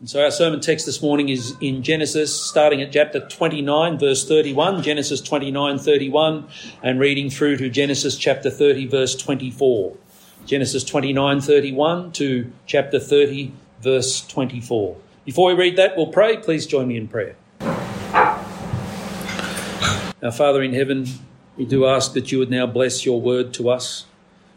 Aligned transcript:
And 0.00 0.10
so 0.10 0.22
our 0.22 0.30
sermon 0.30 0.60
text 0.60 0.86
this 0.86 1.00
morning 1.00 1.28
is 1.28 1.54
in 1.60 1.82
Genesis, 1.82 2.34
starting 2.38 2.82
at 2.82 2.90
chapter 2.92 3.20
29, 3.20 3.96
verse 3.98 4.26
31, 4.26 4.82
Genesis 4.82 5.20
29, 5.20 5.78
31, 5.78 6.48
and 6.82 6.98
reading 6.98 7.30
through 7.30 7.58
to 7.58 7.70
Genesis 7.70 8.16
chapter 8.16 8.50
30, 8.50 8.86
verse 8.88 9.14
24. 9.14 9.96
Genesis 10.46 10.82
29, 10.82 11.40
31 11.40 12.12
to 12.12 12.50
chapter 12.66 12.98
30, 12.98 13.52
verse 13.80 14.26
24. 14.26 14.96
Before 15.24 15.48
we 15.48 15.54
read 15.54 15.76
that, 15.76 15.96
we'll 15.96 16.08
pray. 16.08 16.38
Please 16.38 16.66
join 16.66 16.88
me 16.88 16.96
in 16.96 17.06
prayer. 17.06 17.36
Our 20.22 20.32
Father 20.32 20.62
in 20.62 20.74
heaven, 20.74 21.06
we 21.56 21.66
do 21.66 21.86
ask 21.86 22.14
that 22.14 22.32
you 22.32 22.40
would 22.40 22.50
now 22.50 22.66
bless 22.66 23.06
your 23.06 23.20
word 23.20 23.54
to 23.54 23.70
us. 23.70 24.06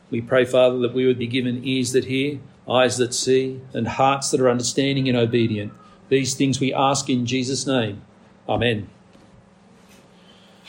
We 0.09 0.19
pray, 0.19 0.45
Father, 0.45 0.79
that 0.79 0.93
we 0.93 1.05
would 1.05 1.19
be 1.19 1.27
given 1.27 1.63
ears 1.63 1.91
that 1.91 2.05
hear, 2.05 2.39
eyes 2.70 2.97
that 2.97 3.13
see, 3.13 3.61
and 3.73 3.88
hearts 3.88 4.31
that 4.31 4.41
are 4.41 4.50
understanding 4.50 5.07
and 5.07 5.18
obedient. 5.18 5.71
These 6.09 6.36
things 6.36 6.59
we 6.59 6.73
ask 6.73 7.10
in 7.10 7.25
Jesus' 7.25 7.65
name. 7.65 8.01
Amen. 8.47 8.89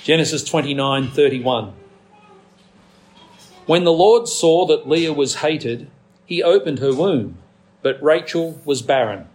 Genesis 0.04 0.44
29 0.44 1.08
31. 1.10 1.72
When 3.66 3.84
the 3.84 3.92
Lord 3.92 4.28
saw 4.28 4.66
that 4.66 4.88
Leah 4.88 5.12
was 5.12 5.36
hated, 5.36 5.90
he 6.24 6.42
opened 6.42 6.78
her 6.78 6.94
womb, 6.94 7.38
but 7.82 8.02
Rachel 8.02 8.60
was 8.64 8.80
barren. 8.80 9.28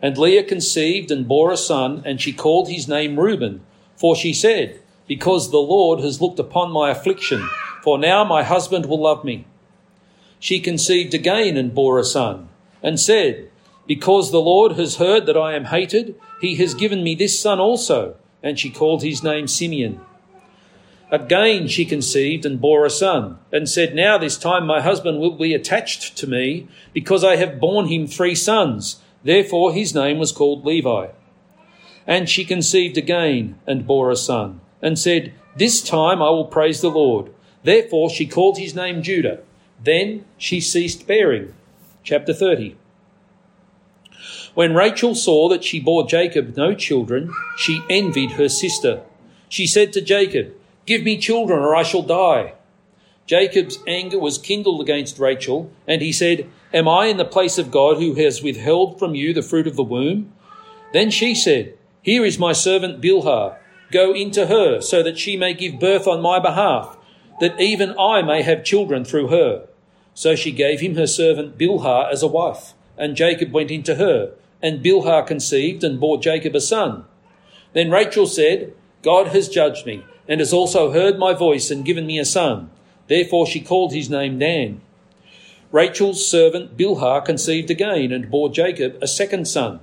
And 0.00 0.18
Leah 0.18 0.44
conceived 0.44 1.10
and 1.10 1.26
bore 1.26 1.50
a 1.50 1.56
son, 1.56 2.02
and 2.04 2.20
she 2.20 2.32
called 2.32 2.68
his 2.68 2.88
name 2.88 3.18
Reuben, 3.18 3.62
for 3.96 4.14
she 4.14 4.32
said, 4.32 4.80
Because 5.06 5.50
the 5.50 5.58
Lord 5.58 6.00
has 6.00 6.20
looked 6.20 6.38
upon 6.38 6.70
my 6.70 6.90
affliction, 6.90 7.48
for 7.82 7.98
now 7.98 8.24
my 8.24 8.42
husband 8.42 8.86
will 8.86 9.00
love 9.00 9.24
me 9.24 9.46
she 10.42 10.58
conceived 10.58 11.14
again 11.14 11.56
and 11.56 11.72
bore 11.72 12.00
a 12.00 12.04
son, 12.04 12.48
and 12.82 12.98
said, 12.98 13.48
Because 13.86 14.32
the 14.32 14.40
Lord 14.40 14.72
has 14.72 14.96
heard 14.96 15.24
that 15.26 15.36
I 15.36 15.54
am 15.54 15.66
hated, 15.66 16.16
he 16.40 16.56
has 16.56 16.74
given 16.74 17.04
me 17.04 17.14
this 17.14 17.38
son 17.38 17.60
also. 17.60 18.16
And 18.42 18.58
she 18.58 18.68
called 18.68 19.04
his 19.04 19.22
name 19.22 19.46
Simeon. 19.46 20.00
Again 21.12 21.68
she 21.68 21.84
conceived 21.84 22.44
and 22.44 22.60
bore 22.60 22.84
a 22.84 22.90
son, 22.90 23.38
and 23.52 23.68
said, 23.68 23.94
Now 23.94 24.18
this 24.18 24.36
time 24.36 24.66
my 24.66 24.80
husband 24.80 25.20
will 25.20 25.36
be 25.36 25.54
attached 25.54 26.16
to 26.16 26.26
me, 26.26 26.66
because 26.92 27.22
I 27.22 27.36
have 27.36 27.60
borne 27.60 27.86
him 27.86 28.08
three 28.08 28.34
sons. 28.34 29.00
Therefore 29.22 29.72
his 29.72 29.94
name 29.94 30.18
was 30.18 30.32
called 30.32 30.66
Levi. 30.66 31.06
And 32.04 32.28
she 32.28 32.44
conceived 32.44 32.98
again 32.98 33.60
and 33.64 33.86
bore 33.86 34.10
a 34.10 34.16
son, 34.16 34.60
and 34.82 34.98
said, 34.98 35.34
This 35.54 35.80
time 35.80 36.20
I 36.20 36.30
will 36.30 36.46
praise 36.46 36.80
the 36.80 36.90
Lord. 36.90 37.32
Therefore 37.62 38.10
she 38.10 38.26
called 38.26 38.58
his 38.58 38.74
name 38.74 39.04
Judah. 39.04 39.38
Then 39.84 40.24
she 40.38 40.60
ceased 40.60 41.06
bearing. 41.06 41.54
Chapter 42.04 42.32
30. 42.32 42.76
When 44.54 44.74
Rachel 44.74 45.14
saw 45.14 45.48
that 45.48 45.64
she 45.64 45.80
bore 45.80 46.06
Jacob 46.06 46.56
no 46.56 46.74
children, 46.74 47.32
she 47.56 47.82
envied 47.88 48.32
her 48.32 48.48
sister. 48.48 49.02
She 49.48 49.66
said 49.66 49.92
to 49.92 50.00
Jacob, 50.00 50.52
Give 50.84 51.02
me 51.02 51.16
children 51.18 51.60
or 51.60 51.74
I 51.74 51.82
shall 51.82 52.02
die. 52.02 52.54
Jacob's 53.26 53.78
anger 53.86 54.18
was 54.18 54.36
kindled 54.36 54.80
against 54.80 55.18
Rachel, 55.18 55.70
and 55.86 56.02
he 56.02 56.12
said, 56.12 56.48
Am 56.74 56.88
I 56.88 57.06
in 57.06 57.16
the 57.16 57.24
place 57.24 57.56
of 57.56 57.70
God 57.70 57.96
who 57.96 58.14
has 58.14 58.42
withheld 58.42 58.98
from 58.98 59.14
you 59.14 59.32
the 59.32 59.42
fruit 59.42 59.66
of 59.66 59.76
the 59.76 59.82
womb? 59.82 60.32
Then 60.92 61.10
she 61.10 61.34
said, 61.34 61.74
Here 62.02 62.24
is 62.24 62.38
my 62.38 62.52
servant 62.52 63.00
Bilhah. 63.00 63.56
Go 63.90 64.12
into 64.12 64.46
her, 64.46 64.80
so 64.80 65.02
that 65.02 65.18
she 65.18 65.36
may 65.36 65.54
give 65.54 65.80
birth 65.80 66.06
on 66.06 66.20
my 66.20 66.38
behalf, 66.38 66.96
that 67.40 67.60
even 67.60 67.94
I 67.98 68.22
may 68.22 68.42
have 68.42 68.64
children 68.64 69.04
through 69.04 69.28
her. 69.28 69.68
So 70.14 70.34
she 70.34 70.52
gave 70.52 70.80
him 70.80 70.96
her 70.96 71.06
servant 71.06 71.58
Bilhah 71.58 72.12
as 72.12 72.22
a 72.22 72.28
wife, 72.28 72.74
and 72.98 73.16
Jacob 73.16 73.52
went 73.52 73.70
into 73.70 73.96
her, 73.96 74.34
and 74.60 74.84
Bilhah 74.84 75.26
conceived 75.26 75.82
and 75.82 75.98
bore 75.98 76.18
Jacob 76.18 76.54
a 76.54 76.60
son. 76.60 77.04
Then 77.72 77.90
Rachel 77.90 78.26
said, 78.26 78.74
God 79.02 79.28
has 79.28 79.48
judged 79.48 79.86
me, 79.86 80.04
and 80.28 80.40
has 80.40 80.52
also 80.52 80.92
heard 80.92 81.18
my 81.18 81.32
voice 81.32 81.70
and 81.70 81.84
given 81.84 82.06
me 82.06 82.18
a 82.18 82.24
son. 82.24 82.70
Therefore 83.08 83.46
she 83.46 83.60
called 83.60 83.92
his 83.92 84.08
name 84.08 84.38
Dan. 84.38 84.80
Rachel's 85.72 86.26
servant 86.26 86.76
Bilhah 86.76 87.24
conceived 87.24 87.70
again 87.70 88.12
and 88.12 88.30
bore 88.30 88.50
Jacob 88.50 88.98
a 89.00 89.08
second 89.08 89.48
son. 89.48 89.80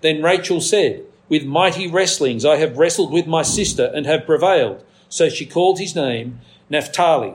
Then 0.00 0.22
Rachel 0.22 0.60
said, 0.60 1.04
With 1.28 1.44
mighty 1.44 1.90
wrestlings 1.90 2.44
I 2.44 2.56
have 2.56 2.78
wrestled 2.78 3.12
with 3.12 3.26
my 3.26 3.42
sister 3.42 3.90
and 3.92 4.06
have 4.06 4.26
prevailed. 4.26 4.84
So 5.08 5.28
she 5.28 5.44
called 5.44 5.80
his 5.80 5.96
name 5.96 6.40
Naphtali. 6.70 7.34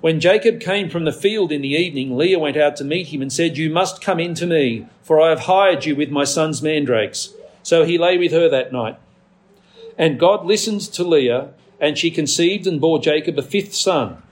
When 0.00 0.18
Jacob 0.18 0.60
came 0.60 0.88
from 0.88 1.04
the 1.04 1.12
field 1.12 1.52
in 1.52 1.60
the 1.60 1.68
evening, 1.68 2.16
Leah 2.16 2.38
went 2.38 2.56
out 2.56 2.76
to 2.76 2.84
meet 2.84 3.08
him 3.08 3.20
and 3.20 3.30
said, 3.30 3.58
You 3.58 3.68
must 3.68 4.00
come 4.00 4.18
in 4.18 4.34
to 4.36 4.46
me, 4.46 4.86
for 5.02 5.20
I 5.20 5.28
have 5.28 5.40
hired 5.40 5.84
you 5.84 5.94
with 5.94 6.10
my 6.10 6.24
son's 6.24 6.62
mandrakes. 6.62 7.34
So 7.62 7.84
he 7.84 7.98
lay 7.98 8.16
with 8.16 8.32
her 8.32 8.48
that 8.48 8.72
night. 8.72 8.98
And 9.98 10.18
God 10.18 10.46
listened 10.46 10.80
to 10.80 11.04
Leah, 11.04 11.50
and 11.78 11.98
she 11.98 12.10
conceived 12.10 12.66
and 12.66 12.80
bore 12.80 12.98
Jacob 12.98 13.38
a 13.38 13.42
fifth 13.42 13.74
son. 13.74 14.22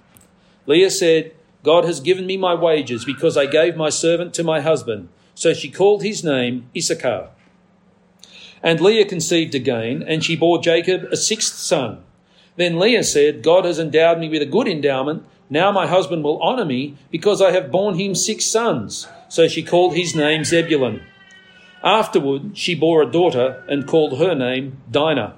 Leah 0.66 0.90
said, 0.90 1.32
God 1.62 1.84
has 1.84 2.00
given 2.00 2.26
me 2.26 2.38
my 2.38 2.54
wages 2.54 3.04
because 3.04 3.36
I 3.36 3.44
gave 3.44 3.76
my 3.76 3.90
servant 3.90 4.32
to 4.34 4.44
my 4.44 4.60
husband. 4.60 5.10
So 5.34 5.52
she 5.52 5.70
called 5.70 6.02
his 6.02 6.24
name 6.24 6.70
Issachar. 6.74 7.28
And 8.62 8.80
Leah 8.80 9.04
conceived 9.04 9.54
again, 9.54 10.02
and 10.02 10.24
she 10.24 10.34
bore 10.34 10.62
Jacob 10.62 11.04
a 11.12 11.16
sixth 11.16 11.56
son. 11.56 12.02
Then 12.56 12.78
Leah 12.78 13.04
said, 13.04 13.42
God 13.42 13.66
has 13.66 13.78
endowed 13.78 14.18
me 14.18 14.30
with 14.30 14.42
a 14.42 14.46
good 14.46 14.66
endowment 14.66 15.24
now 15.50 15.72
my 15.72 15.86
husband 15.86 16.24
will 16.24 16.40
honour 16.42 16.64
me 16.64 16.96
because 17.10 17.40
I 17.40 17.52
have 17.52 17.70
borne 17.70 17.98
him 17.98 18.14
six 18.14 18.44
sons. 18.44 19.08
So 19.28 19.48
she 19.48 19.62
called 19.62 19.94
his 19.94 20.14
name 20.14 20.44
Zebulun. 20.44 21.02
Afterward, 21.82 22.56
she 22.56 22.74
bore 22.74 23.02
a 23.02 23.10
daughter 23.10 23.64
and 23.68 23.86
called 23.86 24.18
her 24.18 24.34
name 24.34 24.78
Dinah. 24.90 25.36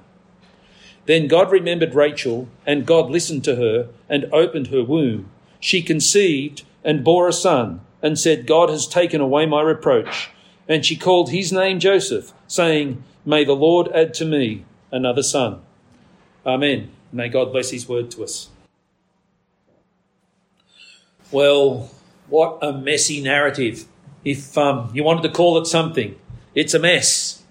Then 1.05 1.27
God 1.27 1.51
remembered 1.51 1.95
Rachel, 1.95 2.47
and 2.65 2.85
God 2.85 3.09
listened 3.09 3.43
to 3.45 3.55
her 3.55 3.89
and 4.09 4.25
opened 4.31 4.67
her 4.67 4.83
womb. 4.83 5.29
She 5.59 5.81
conceived 5.81 6.63
and 6.83 7.03
bore 7.03 7.27
a 7.27 7.33
son, 7.33 7.81
and 8.01 8.17
said, 8.17 8.47
God 8.47 8.69
has 8.69 8.87
taken 8.87 9.21
away 9.21 9.45
my 9.45 9.61
reproach. 9.61 10.31
And 10.67 10.85
she 10.85 10.95
called 10.95 11.29
his 11.29 11.51
name 11.51 11.79
Joseph, 11.79 12.33
saying, 12.47 13.03
May 13.25 13.43
the 13.43 13.53
Lord 13.53 13.91
add 13.93 14.13
to 14.15 14.25
me 14.25 14.65
another 14.91 15.21
son. 15.21 15.61
Amen. 16.45 16.89
May 17.11 17.29
God 17.29 17.51
bless 17.51 17.69
his 17.69 17.87
word 17.87 18.09
to 18.11 18.23
us. 18.23 18.49
Well, 21.31 21.89
what 22.27 22.59
a 22.61 22.73
messy 22.73 23.21
narrative. 23.21 23.85
If 24.25 24.57
um, 24.57 24.91
you 24.93 25.03
wanted 25.03 25.23
to 25.23 25.29
call 25.29 25.57
it 25.57 25.65
something, 25.65 26.15
it's 26.53 26.73
a 26.73 26.79
mess. 26.79 27.43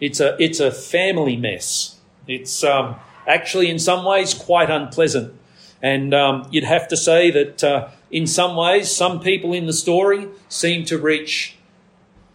It's 0.00 0.18
a, 0.18 0.36
it's 0.42 0.60
a 0.60 0.70
family 0.70 1.36
mess. 1.36 2.00
It's 2.26 2.64
um, 2.64 2.96
actually, 3.26 3.68
in 3.68 3.78
some 3.78 4.04
ways, 4.04 4.32
quite 4.32 4.70
unpleasant. 4.70 5.34
And 5.82 6.14
um, 6.14 6.48
you'd 6.50 6.64
have 6.64 6.88
to 6.88 6.96
say 6.96 7.30
that 7.30 7.62
uh, 7.62 7.88
in 8.10 8.26
some 8.26 8.56
ways, 8.56 8.90
some 8.90 9.20
people 9.20 9.52
in 9.52 9.66
the 9.66 9.72
story 9.72 10.28
seem 10.48 10.84
to 10.86 10.96
reach 10.96 11.56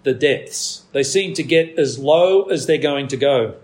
the 0.04 0.14
depths. 0.14 0.84
They 0.92 1.04
seem 1.04 1.34
to 1.34 1.44
get 1.44 1.80
as 1.80 1.98
low 1.98 2.44
as 2.44 2.68
they're 2.68 2.78
going 2.78 3.08
to 3.08 3.18
go. 3.18 3.56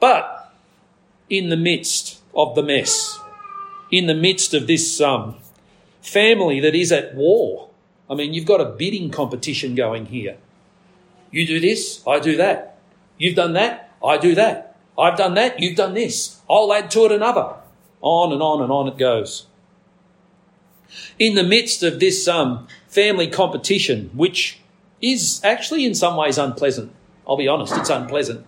But 0.00 0.52
in 1.28 1.50
the 1.50 1.56
midst 1.56 2.20
of 2.34 2.54
the 2.54 2.62
mess, 2.62 3.19
in 3.90 4.06
the 4.06 4.14
midst 4.14 4.54
of 4.54 4.66
this 4.66 5.00
um, 5.00 5.36
family 6.00 6.60
that 6.60 6.74
is 6.74 6.92
at 6.92 7.14
war. 7.14 7.70
I 8.08 8.14
mean, 8.14 8.34
you've 8.34 8.46
got 8.46 8.60
a 8.60 8.64
bidding 8.64 9.10
competition 9.10 9.74
going 9.74 10.06
here. 10.06 10.36
You 11.30 11.46
do 11.46 11.60
this, 11.60 12.02
I 12.06 12.18
do 12.18 12.36
that. 12.36 12.78
You've 13.18 13.36
done 13.36 13.52
that, 13.52 13.94
I 14.04 14.18
do 14.18 14.34
that. 14.34 14.76
I've 14.98 15.16
done 15.16 15.34
that, 15.34 15.60
you've 15.60 15.76
done 15.76 15.94
this. 15.94 16.40
I'll 16.48 16.72
add 16.72 16.90
to 16.92 17.04
it 17.06 17.12
another. 17.12 17.54
On 18.00 18.32
and 18.32 18.42
on 18.42 18.62
and 18.62 18.72
on 18.72 18.88
it 18.88 18.98
goes. 18.98 19.46
In 21.18 21.34
the 21.34 21.44
midst 21.44 21.82
of 21.82 22.00
this 22.00 22.26
um, 22.26 22.66
family 22.88 23.28
competition, 23.28 24.10
which 24.14 24.58
is 25.00 25.40
actually 25.44 25.84
in 25.84 25.94
some 25.94 26.16
ways 26.16 26.38
unpleasant, 26.38 26.92
I'll 27.26 27.36
be 27.36 27.46
honest, 27.46 27.76
it's 27.76 27.90
unpleasant. 27.90 28.44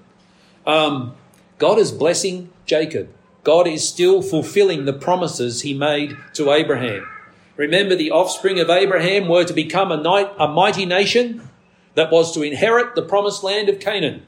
Um, 0.66 1.14
God 1.58 1.78
is 1.78 1.92
blessing 1.92 2.50
Jacob. 2.66 3.08
God 3.44 3.66
is 3.66 3.86
still 3.86 4.22
fulfilling 4.22 4.84
the 4.84 4.92
promises 4.92 5.62
he 5.62 5.74
made 5.74 6.16
to 6.34 6.52
Abraham. 6.52 7.06
Remember, 7.56 7.94
the 7.94 8.10
offspring 8.10 8.60
of 8.60 8.70
Abraham 8.70 9.28
were 9.28 9.44
to 9.44 9.52
become 9.52 9.92
a, 9.92 10.34
a 10.38 10.48
mighty 10.48 10.86
nation 10.86 11.48
that 11.94 12.10
was 12.10 12.32
to 12.34 12.42
inherit 12.42 12.94
the 12.94 13.02
promised 13.02 13.42
land 13.42 13.68
of 13.68 13.80
Canaan. 13.80 14.26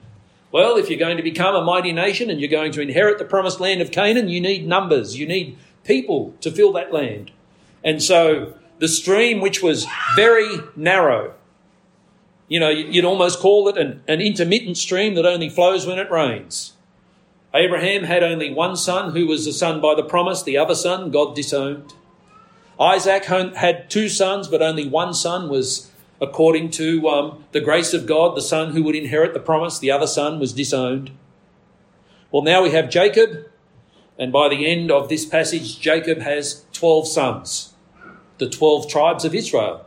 Well, 0.53 0.77
if 0.77 0.89
you're 0.89 0.99
going 0.99 1.17
to 1.17 1.23
become 1.23 1.55
a 1.55 1.65
mighty 1.65 1.93
nation 1.93 2.31
and 2.31 2.41
you're 2.41 2.51
going 2.51 2.73
to 2.73 2.81
inherit 2.81 3.19
the 3.19 3.25
promised 3.25 3.61
land 3.61 3.81
of 3.81 3.91
Canaan, 3.91 4.29
you 4.29 4.41
need 4.41 4.69
numbers, 4.69 5.19
you 5.19 5.27
need 5.27 5.57
people 5.85 6.35
to 6.41 6.51
fill 6.51 6.73
that 6.73 6.93
land. 6.93 7.31
And 7.83 8.03
so 8.03 8.55
the 8.79 8.89
stream, 8.89 9.41
which 9.41 9.63
was 9.63 9.87
very 10.15 10.59
narrow, 10.77 11.35
you 12.47 12.61
know, 12.61 12.69
you'd 12.69 13.05
almost 13.05 13.41
call 13.41 13.69
it 13.69 13.77
an, 13.77 14.03
an 14.07 14.21
intermittent 14.21 14.77
stream 14.77 15.15
that 15.15 15.27
only 15.27 15.49
flows 15.49 15.87
when 15.87 15.99
it 15.99 16.11
rains. 16.11 16.74
Abraham 17.55 18.03
had 18.03 18.25
only 18.25 18.53
one 18.53 18.77
son 18.77 19.12
who 19.12 19.27
was 19.27 19.45
the 19.45 19.53
son 19.53 19.81
by 19.81 19.95
the 19.95 20.03
promise, 20.03 20.43
the 20.43 20.59
other 20.59 20.75
son 20.75 21.11
God 21.11 21.37
disowned. 21.37 21.95
Isaac 22.81 23.25
had 23.27 23.89
two 23.89 24.09
sons, 24.09 24.49
but 24.49 24.61
only 24.61 24.89
one 24.89 25.15
son 25.15 25.49
was 25.49 25.93
according 26.21 26.71
to 26.71 27.09
um, 27.09 27.45
the 27.53 27.61
grace 27.61 27.95
of 27.95 28.06
God, 28.06 28.37
the 28.37 28.43
son 28.43 28.73
who 28.73 28.83
would 28.83 28.97
inherit 28.97 29.35
the 29.35 29.41
promise. 29.41 29.79
The 29.79 29.91
other 29.91 30.06
son 30.06 30.41
was 30.41 30.53
disowned. 30.53 31.12
Well, 32.33 32.43
now 32.43 32.62
we 32.62 32.71
have 32.71 32.91
Jacob, 32.91 33.47
and 34.19 34.33
by 34.33 34.49
the 34.49 34.67
end 34.67 34.91
of 34.91 35.09
this 35.09 35.25
passage, 35.25 35.79
Jacob 35.79 36.19
has 36.21 36.65
12 36.73 37.06
sons, 37.06 37.75
the 38.39 38.49
12 38.49 38.89
tribes 38.89 39.25
of 39.25 39.35
Israel. 39.35 39.87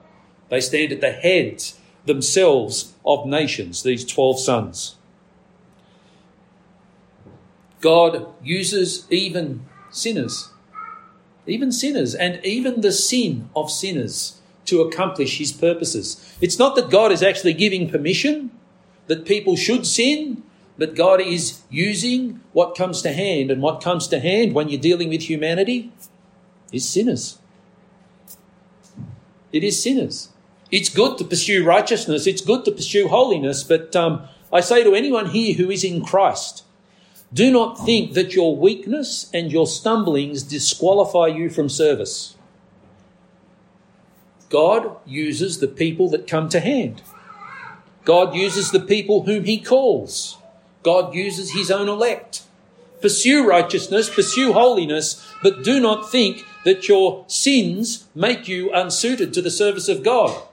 They 0.49 0.61
stand 0.61 0.93
at 0.93 1.01
the 1.01 1.11
heads 1.11 1.77
themselves 2.05 2.93
of 3.05 3.25
nations, 3.25 3.83
these 3.83 4.05
12 4.05 4.39
sons. 4.39 4.96
God 7.79 8.33
uses 8.43 9.05
even 9.09 9.65
sinners 9.91 10.49
even 11.47 11.71
sinners, 11.71 12.13
and 12.13 12.43
even 12.45 12.81
the 12.81 12.91
sin 12.91 13.49
of 13.55 13.71
sinners 13.71 14.39
to 14.65 14.81
accomplish 14.81 15.37
his 15.37 15.53
purposes. 15.53 16.37
It's 16.41 16.59
not 16.59 16.75
that 16.75 16.89
God 16.89 17.11
is 17.11 17.23
actually 17.23 17.53
giving 17.53 17.89
permission 17.89 18.51
that 19.07 19.25
people 19.25 19.55
should 19.55 19.87
sin, 19.87 20.43
but 20.77 20.95
God 20.95 21.21
is 21.21 21.61
using 21.69 22.41
what 22.51 22.75
comes 22.75 23.01
to 23.01 23.13
hand. 23.13 23.49
And 23.49 23.61
what 23.61 23.81
comes 23.81 24.07
to 24.09 24.19
hand 24.19 24.53
when 24.53 24.67
you're 24.67 24.79
dealing 24.79 25.09
with 25.09 25.23
humanity 25.23 25.91
is 26.71 26.87
sinners. 26.87 27.39
It 29.53 29.63
is 29.63 29.81
sinners. 29.81 30.29
It's 30.69 30.89
good 30.89 31.17
to 31.17 31.23
pursue 31.23 31.63
righteousness, 31.63 32.27
it's 32.27 32.41
good 32.41 32.65
to 32.65 32.71
pursue 32.71 33.07
holiness, 33.07 33.63
but 33.63 33.95
um, 33.95 34.27
I 34.51 34.59
say 34.59 34.83
to 34.83 34.93
anyone 34.93 35.27
here 35.27 35.53
who 35.55 35.71
is 35.71 35.85
in 35.85 36.03
Christ, 36.03 36.65
do 37.33 37.51
not 37.51 37.85
think 37.85 38.13
that 38.13 38.33
your 38.33 38.55
weakness 38.55 39.29
and 39.33 39.51
your 39.51 39.67
stumblings 39.67 40.43
disqualify 40.43 41.27
you 41.27 41.49
from 41.49 41.67
service. 41.69 42.35
God 44.49 44.95
uses 45.05 45.59
the 45.59 45.67
people 45.67 46.09
that 46.09 46.27
come 46.27 46.47
to 46.49 46.61
hand. 46.61 47.01
God 48.05 48.33
uses 48.33 48.71
the 48.71 48.79
people 48.79 49.23
whom 49.23 49.43
He 49.43 49.59
calls. 49.59 50.37
God 50.83 51.13
uses 51.13 51.51
His 51.51 51.69
own 51.69 51.89
elect. 51.89 52.43
Pursue 53.01 53.47
righteousness, 53.47 54.09
pursue 54.09 54.53
holiness, 54.53 55.23
but 55.43 55.63
do 55.63 55.79
not 55.79 56.09
think 56.09 56.45
that 56.63 56.87
your 56.87 57.25
sins 57.27 58.07
make 58.15 58.47
you 58.47 58.71
unsuited 58.73 59.33
to 59.33 59.41
the 59.41 59.51
service 59.51 59.89
of 59.89 60.03
God. 60.03 60.46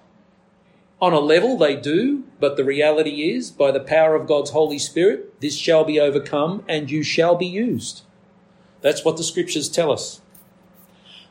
On 1.00 1.12
a 1.12 1.18
level, 1.18 1.58
they 1.58 1.76
do, 1.76 2.24
but 2.40 2.56
the 2.56 2.64
reality 2.64 3.30
is, 3.30 3.50
by 3.50 3.70
the 3.70 3.80
power 3.80 4.14
of 4.14 4.26
God's 4.26 4.50
Holy 4.50 4.78
Spirit, 4.78 5.40
this 5.40 5.56
shall 5.56 5.84
be 5.84 6.00
overcome 6.00 6.64
and 6.68 6.90
you 6.90 7.02
shall 7.02 7.36
be 7.36 7.46
used. 7.46 8.02
That's 8.80 9.04
what 9.04 9.16
the 9.16 9.24
scriptures 9.24 9.68
tell 9.68 9.90
us. 9.90 10.20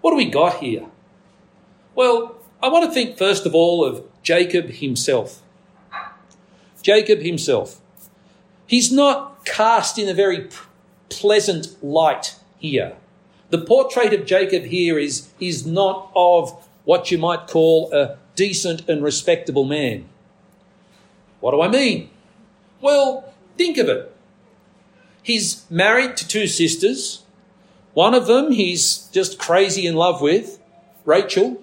What 0.02 0.12
do 0.12 0.18
we 0.18 0.30
got 0.30 0.58
here? 0.58 0.88
Well, 1.96 2.36
I 2.62 2.68
want 2.68 2.86
to 2.86 2.92
think 2.92 3.18
first 3.18 3.46
of 3.46 3.56
all 3.56 3.86
of 3.86 4.04
Jacob 4.22 4.70
himself. 4.70 5.42
Jacob 6.82 7.20
himself. 7.20 7.80
He's 8.68 8.92
not 8.92 9.46
cast 9.46 9.98
in 9.98 10.10
a 10.10 10.14
very 10.14 10.50
pleasant 11.10 11.82
light 11.84 12.36
here. 12.58 12.98
The 13.50 13.60
portrait 13.60 14.14
of 14.14 14.26
Jacob 14.26 14.64
here 14.64 14.98
is, 14.98 15.30
is 15.40 15.66
not 15.66 16.12
of 16.16 16.68
what 16.86 17.12
you 17.12 17.18
might 17.18 17.48
call 17.48 17.94
a 17.94 18.18
decent 18.36 18.88
and 18.90 19.04
respectable 19.04 19.64
man. 19.64 20.06
What 21.40 21.52
do 21.52 21.62
I 21.62 21.68
mean? 21.68 22.10
Well, 22.82 23.34
think 23.58 23.78
of 23.78 23.90
it. 23.90 24.16
He's 25.22 25.66
married 25.70 26.18
to 26.18 26.28
two 26.28 26.48
sisters. 26.48 27.24
One 27.94 28.14
of 28.14 28.28
them 28.28 28.52
he's 28.52 29.08
just 29.12 29.40
crazy 29.40 29.86
in 29.86 29.96
love 29.96 30.22
with, 30.22 30.60
Rachel. 31.06 31.62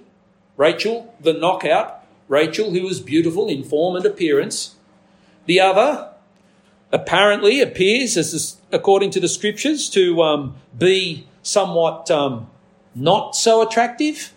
Rachel, 0.57 1.15
the 1.21 1.33
knockout. 1.33 2.05
Rachel, 2.29 2.71
who 2.71 2.83
was 2.83 3.01
beautiful 3.01 3.49
in 3.49 3.65
form 3.65 3.97
and 3.97 4.07
appearance. 4.07 4.77
The 5.47 5.61
other 5.61 6.13
apparently 6.93 7.61
appears, 7.61 8.17
as 8.17 8.57
according 8.71 9.11
to 9.11 9.21
the 9.21 9.29
scriptures, 9.29 9.91
to 9.91 10.23
um, 10.23 10.57
be 10.77 11.27
somewhat 11.43 12.11
um, 12.11 12.49
not 12.95 13.35
so 13.35 13.63
attractive. 13.63 14.33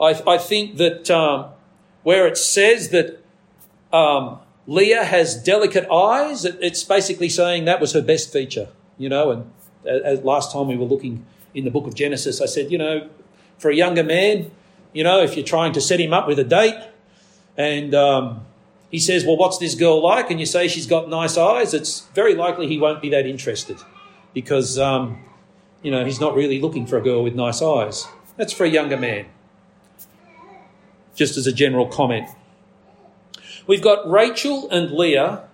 I, 0.00 0.20
I 0.26 0.38
think 0.38 0.76
that 0.78 1.10
um, 1.10 1.50
where 2.02 2.26
it 2.26 2.36
says 2.36 2.90
that 2.90 3.22
um, 3.92 4.38
Leah 4.66 5.04
has 5.04 5.40
delicate 5.42 5.88
eyes, 5.90 6.44
it, 6.44 6.58
it's 6.60 6.84
basically 6.84 7.28
saying 7.28 7.64
that 7.64 7.80
was 7.80 7.92
her 7.92 8.02
best 8.02 8.32
feature, 8.32 8.68
you 8.98 9.08
know. 9.08 9.30
And 9.30 9.50
as 9.86 10.20
last 10.22 10.52
time 10.52 10.68
we 10.68 10.76
were 10.76 10.86
looking 10.86 11.24
in 11.54 11.64
the 11.64 11.70
book 11.70 11.86
of 11.86 11.94
Genesis, 11.94 12.40
I 12.40 12.46
said, 12.46 12.70
you 12.70 12.78
know, 12.78 13.08
for 13.58 13.70
a 13.70 13.74
younger 13.74 14.02
man, 14.04 14.50
you 14.92 15.04
know, 15.04 15.22
if 15.22 15.36
you're 15.36 15.46
trying 15.46 15.72
to 15.72 15.80
set 15.80 16.00
him 16.00 16.12
up 16.12 16.26
with 16.26 16.38
a 16.38 16.44
date 16.44 16.80
and 17.56 17.94
um, 17.94 18.44
he 18.90 18.98
says, 18.98 19.24
well, 19.24 19.36
what's 19.36 19.58
this 19.58 19.74
girl 19.74 20.02
like? 20.02 20.30
And 20.30 20.40
you 20.40 20.46
say 20.46 20.68
she's 20.68 20.86
got 20.86 21.08
nice 21.08 21.36
eyes, 21.36 21.74
it's 21.74 22.00
very 22.14 22.34
likely 22.34 22.66
he 22.66 22.78
won't 22.78 23.00
be 23.00 23.10
that 23.10 23.26
interested 23.26 23.78
because, 24.34 24.78
um, 24.78 25.22
you 25.82 25.90
know, 25.90 26.04
he's 26.04 26.20
not 26.20 26.34
really 26.34 26.60
looking 26.60 26.86
for 26.86 26.96
a 26.96 27.02
girl 27.02 27.22
with 27.22 27.34
nice 27.34 27.62
eyes. 27.62 28.06
That's 28.36 28.52
for 28.52 28.64
a 28.64 28.68
younger 28.68 28.96
man 28.96 29.26
just 31.22 31.36
as 31.36 31.46
a 31.46 31.52
general 31.52 31.86
comment. 31.86 32.28
We've 33.68 33.80
got 33.80 34.10
Rachel 34.10 34.68
and 34.70 34.90
Leah 34.90 35.44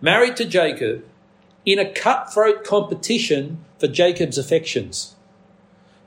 married 0.00 0.34
to 0.36 0.46
Jacob 0.46 1.04
in 1.66 1.78
a 1.78 1.92
cutthroat 1.92 2.64
competition 2.64 3.62
for 3.78 3.86
Jacob's 3.86 4.38
affections. 4.38 5.14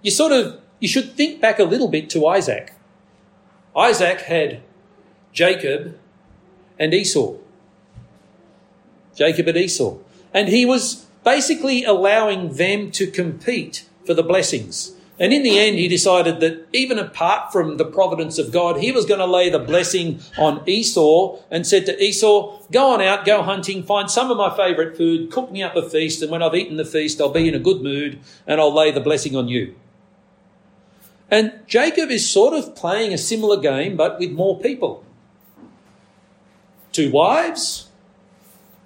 You 0.01 0.09
sort 0.09 0.31
of 0.31 0.59
you 0.79 0.87
should 0.87 1.11
think 1.11 1.39
back 1.39 1.59
a 1.59 1.63
little 1.63 1.89
bit 1.89 2.09
to 2.09 2.25
Isaac. 2.25 2.73
Isaac 3.75 4.21
had 4.21 4.61
Jacob 5.31 5.95
and 6.79 6.91
Esau. 6.91 7.35
Jacob 9.15 9.47
and 9.47 9.57
Esau. 9.57 9.97
And 10.33 10.47
he 10.47 10.65
was 10.65 11.05
basically 11.23 11.83
allowing 11.83 12.53
them 12.53 12.89
to 12.93 13.05
compete 13.05 13.85
for 14.07 14.15
the 14.15 14.23
blessings. 14.23 14.96
And 15.19 15.33
in 15.33 15.41
the 15.41 15.57
end, 15.57 15.77
he 15.77 15.87
decided 15.87 16.39
that 16.41 16.67
even 16.73 16.99
apart 16.99 17.51
from 17.51 17.77
the 17.77 17.85
providence 17.85 18.37
of 18.37 18.51
God, 18.51 18.77
he 18.77 18.91
was 18.91 19.05
going 19.05 19.19
to 19.19 19.25
lay 19.25 19.49
the 19.49 19.57
blessing 19.57 20.19
on 20.37 20.61
Esau 20.69 21.39
and 21.49 21.65
said 21.65 21.87
to 21.87 22.03
Esau, 22.03 22.61
Go 22.71 22.93
on 22.93 23.01
out, 23.01 23.25
go 23.25 23.41
hunting, 23.41 23.81
find 23.81 24.11
some 24.11 24.29
of 24.29 24.37
my 24.37 24.55
favourite 24.55 24.95
food, 24.95 25.31
cook 25.31 25.51
me 25.51 25.63
up 25.63 25.75
a 25.75 25.89
feast, 25.89 26.21
and 26.21 26.29
when 26.29 26.43
I've 26.43 26.53
eaten 26.53 26.77
the 26.77 26.85
feast, 26.85 27.19
I'll 27.19 27.29
be 27.29 27.47
in 27.47 27.55
a 27.55 27.59
good 27.59 27.81
mood 27.81 28.19
and 28.45 28.61
I'll 28.61 28.73
lay 28.73 28.91
the 28.91 28.99
blessing 28.99 29.35
on 29.35 29.47
you. 29.47 29.75
And 31.31 31.61
Jacob 31.67 32.09
is 32.09 32.29
sort 32.29 32.53
of 32.53 32.75
playing 32.75 33.11
a 33.11 33.17
similar 33.17 33.57
game, 33.57 33.97
but 33.97 34.19
with 34.19 34.31
more 34.31 34.59
people. 34.59 35.03
Two 36.91 37.11
wives, 37.11 37.89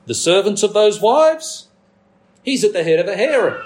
the 0.06 0.16
servants 0.16 0.64
of 0.64 0.74
those 0.74 1.02
wives. 1.02 1.68
He's 2.44 2.64
at 2.64 2.74
the 2.74 2.84
head 2.84 3.00
of 3.00 3.08
a 3.08 3.16
harem. 3.16 3.62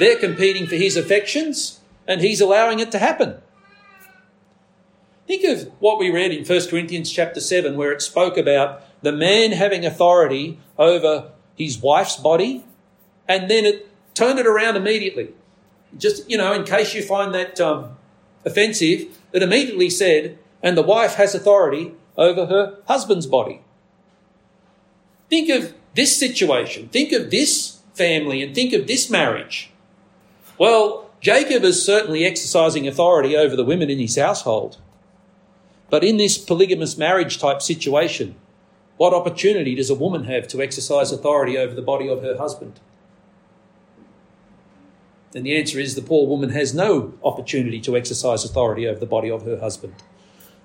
They're 0.00 0.18
competing 0.18 0.66
for 0.66 0.76
his 0.76 0.96
affections, 0.96 1.78
and 2.08 2.22
he's 2.22 2.40
allowing 2.40 2.78
it 2.78 2.90
to 2.92 2.98
happen. 2.98 3.36
Think 5.26 5.44
of 5.44 5.70
what 5.78 5.98
we 5.98 6.10
read 6.10 6.32
in 6.32 6.42
1 6.42 6.68
Corinthians 6.68 7.12
chapter 7.12 7.38
7, 7.38 7.76
where 7.76 7.92
it 7.92 8.00
spoke 8.00 8.38
about 8.38 8.82
the 9.02 9.12
man 9.12 9.52
having 9.52 9.84
authority 9.84 10.58
over 10.78 11.32
his 11.54 11.82
wife's 11.82 12.16
body, 12.16 12.64
and 13.28 13.50
then 13.50 13.66
it 13.66 13.90
turned 14.14 14.38
it 14.38 14.46
around 14.46 14.76
immediately. 14.76 15.34
Just, 15.98 16.30
you 16.30 16.38
know, 16.38 16.54
in 16.54 16.64
case 16.64 16.94
you 16.94 17.02
find 17.02 17.34
that 17.34 17.60
um, 17.60 17.98
offensive, 18.46 19.18
it 19.34 19.42
immediately 19.42 19.90
said, 19.90 20.38
and 20.62 20.78
the 20.78 20.82
wife 20.82 21.16
has 21.16 21.34
authority 21.34 21.92
over 22.16 22.46
her 22.46 22.78
husband's 22.88 23.26
body. 23.26 23.60
Think 25.28 25.50
of 25.50 25.74
this 25.94 26.16
situation, 26.16 26.88
think 26.88 27.12
of 27.12 27.30
this 27.30 27.80
family, 27.92 28.42
and 28.42 28.54
think 28.54 28.72
of 28.72 28.86
this 28.86 29.10
marriage. 29.10 29.69
Well, 30.60 31.08
Jacob 31.22 31.64
is 31.64 31.82
certainly 31.82 32.26
exercising 32.26 32.86
authority 32.86 33.34
over 33.34 33.56
the 33.56 33.64
women 33.64 33.88
in 33.88 33.98
his 33.98 34.16
household. 34.16 34.76
But 35.88 36.04
in 36.04 36.18
this 36.18 36.36
polygamous 36.36 36.98
marriage 36.98 37.38
type 37.38 37.62
situation, 37.62 38.34
what 38.98 39.14
opportunity 39.14 39.74
does 39.74 39.88
a 39.88 39.94
woman 39.94 40.24
have 40.24 40.46
to 40.48 40.60
exercise 40.60 41.12
authority 41.12 41.56
over 41.56 41.74
the 41.74 41.80
body 41.80 42.10
of 42.10 42.20
her 42.20 42.36
husband? 42.36 42.78
And 45.34 45.46
the 45.46 45.56
answer 45.56 45.80
is 45.80 45.94
the 45.94 46.02
poor 46.02 46.26
woman 46.26 46.50
has 46.50 46.74
no 46.74 47.14
opportunity 47.24 47.80
to 47.80 47.96
exercise 47.96 48.44
authority 48.44 48.86
over 48.86 49.00
the 49.00 49.06
body 49.06 49.30
of 49.30 49.46
her 49.46 49.60
husband. 49.60 49.94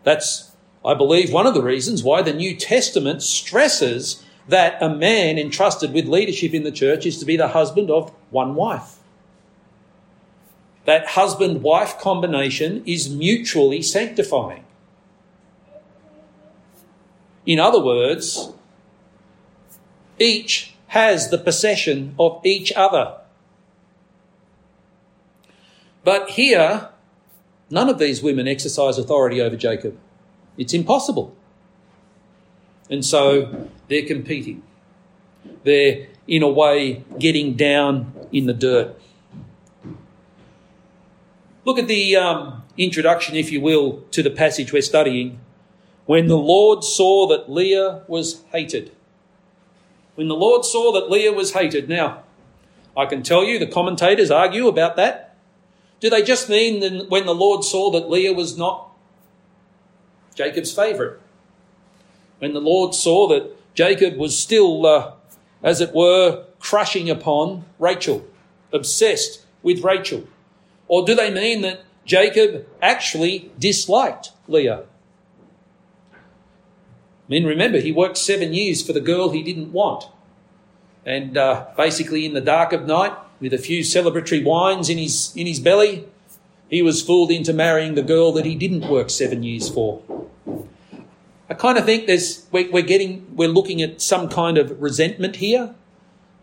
That's, 0.04 0.52
I 0.84 0.94
believe, 0.94 1.32
one 1.32 1.48
of 1.48 1.54
the 1.54 1.64
reasons 1.64 2.04
why 2.04 2.22
the 2.22 2.34
New 2.34 2.58
Testament 2.58 3.24
stresses 3.24 4.22
that 4.50 4.78
a 4.84 4.90
man 4.90 5.40
entrusted 5.40 5.94
with 5.94 6.06
leadership 6.06 6.54
in 6.54 6.64
the 6.64 6.72
church 6.72 7.06
is 7.06 7.18
to 7.20 7.26
be 7.26 7.38
the 7.38 7.48
husband 7.48 7.90
of 7.90 8.12
one 8.30 8.56
wife. 8.56 8.98
That 10.86 11.08
husband 11.08 11.64
wife 11.64 12.00
combination 12.00 12.84
is 12.86 13.10
mutually 13.10 13.82
sanctifying. 13.82 14.64
In 17.46 17.60
other 17.60 17.84
words, 17.84 18.54
each 20.20 20.74
has 20.88 21.30
the 21.30 21.38
possession 21.38 22.16
of 22.18 22.40
each 22.46 22.72
other. 22.74 23.18
But 26.04 26.30
here, 26.32 26.90
none 27.70 27.90
of 27.90 27.98
these 27.98 28.22
women 28.22 28.48
exercise 28.48 28.98
authority 28.98 29.42
over 29.42 29.56
Jacob. 29.56 29.98
It's 30.58 30.74
impossible. 30.74 31.36
And 32.90 33.04
so 33.04 33.70
they're 33.88 34.06
competing. 34.06 34.62
They're, 35.64 36.08
in 36.28 36.44
a 36.44 36.50
way, 36.50 37.04
getting 37.18 37.56
down 37.56 38.14
in 38.32 38.46
the 38.46 38.54
dirt. 38.54 39.00
Look 41.66 41.80
at 41.80 41.88
the 41.88 42.16
um, 42.16 42.64
introduction, 42.78 43.36
if 43.36 43.52
you 43.52 43.60
will, 43.60 44.04
to 44.12 44.22
the 44.22 44.30
passage 44.30 44.72
we're 44.72 44.84
studying. 44.84 45.40
When 46.06 46.28
the 46.28 46.38
Lord 46.38 46.84
saw 46.84 47.28
that 47.30 47.52
Leah 47.52 48.04
was 48.08 48.44
hated. 48.52 48.92
When 50.14 50.28
the 50.28 50.36
Lord 50.36 50.64
saw 50.64 50.94
that 50.94 51.10
Leah 51.10 51.34
was 51.34 51.54
hated. 51.54 51.90
Now, 51.90 52.24
I 52.96 53.08
can 53.08 53.24
tell 53.24 53.44
you 53.44 53.58
the 53.58 53.66
commentators 53.66 54.30
argue 54.30 54.68
about 54.68 54.96
that. 54.98 55.36
Do 56.00 56.12
they 56.12 56.22
just 56.22 56.50
mean 56.50 57.08
when 57.10 57.26
the 57.26 57.34
Lord 57.34 57.64
saw 57.64 57.90
that 57.92 58.12
Leah 58.12 58.34
was 58.34 58.56
not 58.56 58.92
Jacob's 60.36 60.72
favourite? 60.72 61.18
When 62.38 62.54
the 62.54 62.62
Lord 62.62 62.94
saw 62.94 63.28
that 63.30 63.56
Jacob 63.74 64.18
was 64.18 64.38
still, 64.38 64.86
uh, 64.86 65.14
as 65.64 65.82
it 65.82 65.96
were, 65.96 66.46
crushing 66.60 67.10
upon 67.10 67.66
Rachel, 67.80 68.28
obsessed 68.72 69.42
with 69.64 69.84
Rachel? 69.84 70.28
Or 70.88 71.06
do 71.06 71.16
they 71.16 71.32
mean 71.32 71.62
that 71.62 71.84
Jacob 72.06 72.68
actually 72.82 73.52
disliked 73.60 74.32
Leah? 74.48 74.84
I 76.14 77.28
mean, 77.28 77.46
remember, 77.46 77.80
he 77.80 77.92
worked 77.92 78.18
seven 78.18 78.54
years 78.54 78.86
for 78.86 78.94
the 78.94 79.02
girl 79.02 79.32
he 79.32 79.42
didn't 79.42 79.72
want. 79.72 80.06
And 81.06 81.38
uh, 81.38 81.68
basically, 81.76 82.26
in 82.26 82.34
the 82.34 82.42
dark 82.42 82.72
of 82.72 82.86
night, 82.86 83.14
with 83.40 83.54
a 83.54 83.58
few 83.58 83.82
celebratory 83.82 84.44
wines 84.44 84.90
in 84.90 84.98
his, 84.98 85.34
in 85.36 85.48
his 85.48 85.60
belly, 85.60 86.08
he 86.70 86.82
was 86.82 87.02
fooled 87.02 87.32
into 87.32 87.54
marrying 87.54 87.96
the 87.96 88.02
girl 88.04 88.32
that 88.34 88.46
he 88.46 88.56
didn't 88.56 88.88
work 88.88 89.10
seven 89.10 89.44
years 89.44 89.70
for. 89.70 90.02
I 91.50 91.54
kind 91.54 91.78
of 91.78 91.86
think 91.86 92.08
there's 92.08 92.46
we're, 92.52 92.72
we're 92.72 92.82
getting 92.82 93.28
we're 93.36 93.50
looking 93.50 93.82
at 93.82 94.02
some 94.02 94.30
kind 94.30 94.58
of 94.58 94.82
resentment 94.82 95.36
here. 95.36 95.76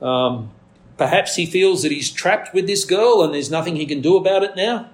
Um, 0.01 0.53
perhaps 0.97 1.37
he 1.37 1.47
feels 1.47 1.83
that 1.83 1.93
he's 1.93 2.11
trapped 2.11 2.55
with 2.55 2.67
this 2.67 2.85
girl 2.85 3.23
and 3.23 3.35
there's 3.35 3.51
nothing 3.51 3.77
he 3.77 3.87
can 3.87 4.01
do 4.01 4.17
about 4.17 4.43
it 4.43 4.57
now. 4.57 4.91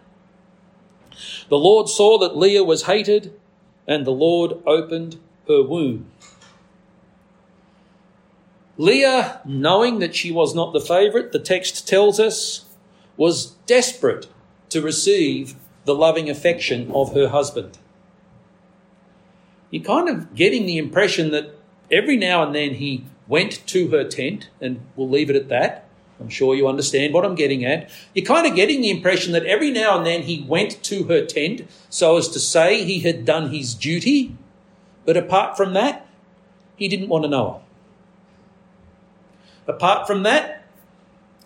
The 1.49 1.59
Lord 1.59 1.89
saw 1.89 2.19
that 2.19 2.37
Leah 2.37 2.65
was 2.65 2.85
hated, 2.85 3.33
and 3.87 4.07
the 4.07 4.13
Lord 4.13 4.63
opened 4.67 5.19
her 5.49 5.63
womb. 5.63 6.07
Leah, 8.77 9.41
knowing 9.45 9.99
that 9.99 10.15
she 10.15 10.31
was 10.31 10.55
not 10.55 10.73
the 10.73 10.81
favourite, 10.81 11.33
the 11.33 11.41
text 11.41 11.89
tells 11.89 12.21
us, 12.21 12.67
was 13.17 13.57
desperate 13.67 14.29
to 14.69 14.81
receive 14.81 15.57
the 15.85 15.95
loving 15.95 16.31
affection 16.31 16.91
of 16.93 17.15
her 17.15 17.29
husband. 17.29 17.79
You're 19.71 19.83
kind 19.83 20.09
of 20.09 20.35
getting 20.35 20.67
the 20.67 20.79
impression 20.79 21.31
that 21.33 21.57
every 21.91 22.17
now 22.17 22.45
and 22.45 22.55
then 22.55 22.75
he 22.75 23.07
went 23.27 23.67
to 23.67 23.89
her 23.89 24.05
tent, 24.05 24.49
and 24.61 24.81
we'll 24.95 25.09
leave 25.09 25.31
it 25.31 25.37
at 25.37 25.49
that. 25.49 25.88
I'm 26.21 26.29
sure 26.29 26.55
you 26.55 26.67
understand 26.67 27.15
what 27.15 27.25
I'm 27.25 27.35
getting 27.35 27.65
at. 27.65 27.91
You're 28.15 28.25
kind 28.25 28.47
of 28.47 28.57
getting 28.57 28.81
the 28.81 28.91
impression 28.91 29.33
that 29.33 29.47
every 29.47 29.71
now 29.71 29.97
and 29.97 30.07
then 30.07 30.23
he 30.23 30.45
went 30.47 30.83
to 30.85 31.05
her 31.05 31.25
tent 31.25 31.69
so 31.91 32.17
as 32.17 32.29
to 32.29 32.41
say 32.41 32.85
he 32.85 33.01
had 33.01 33.25
done 33.25 33.51
his 33.51 33.75
duty, 33.75 34.37
but 35.05 35.17
apart 35.17 35.57
from 35.57 35.75
that, 35.75 36.07
he 36.77 36.89
didn't 36.89 37.09
want 37.09 37.25
to 37.25 37.31
know 37.31 37.53
her. 37.53 39.73
Apart 39.73 40.07
from 40.07 40.23
that, 40.25 40.65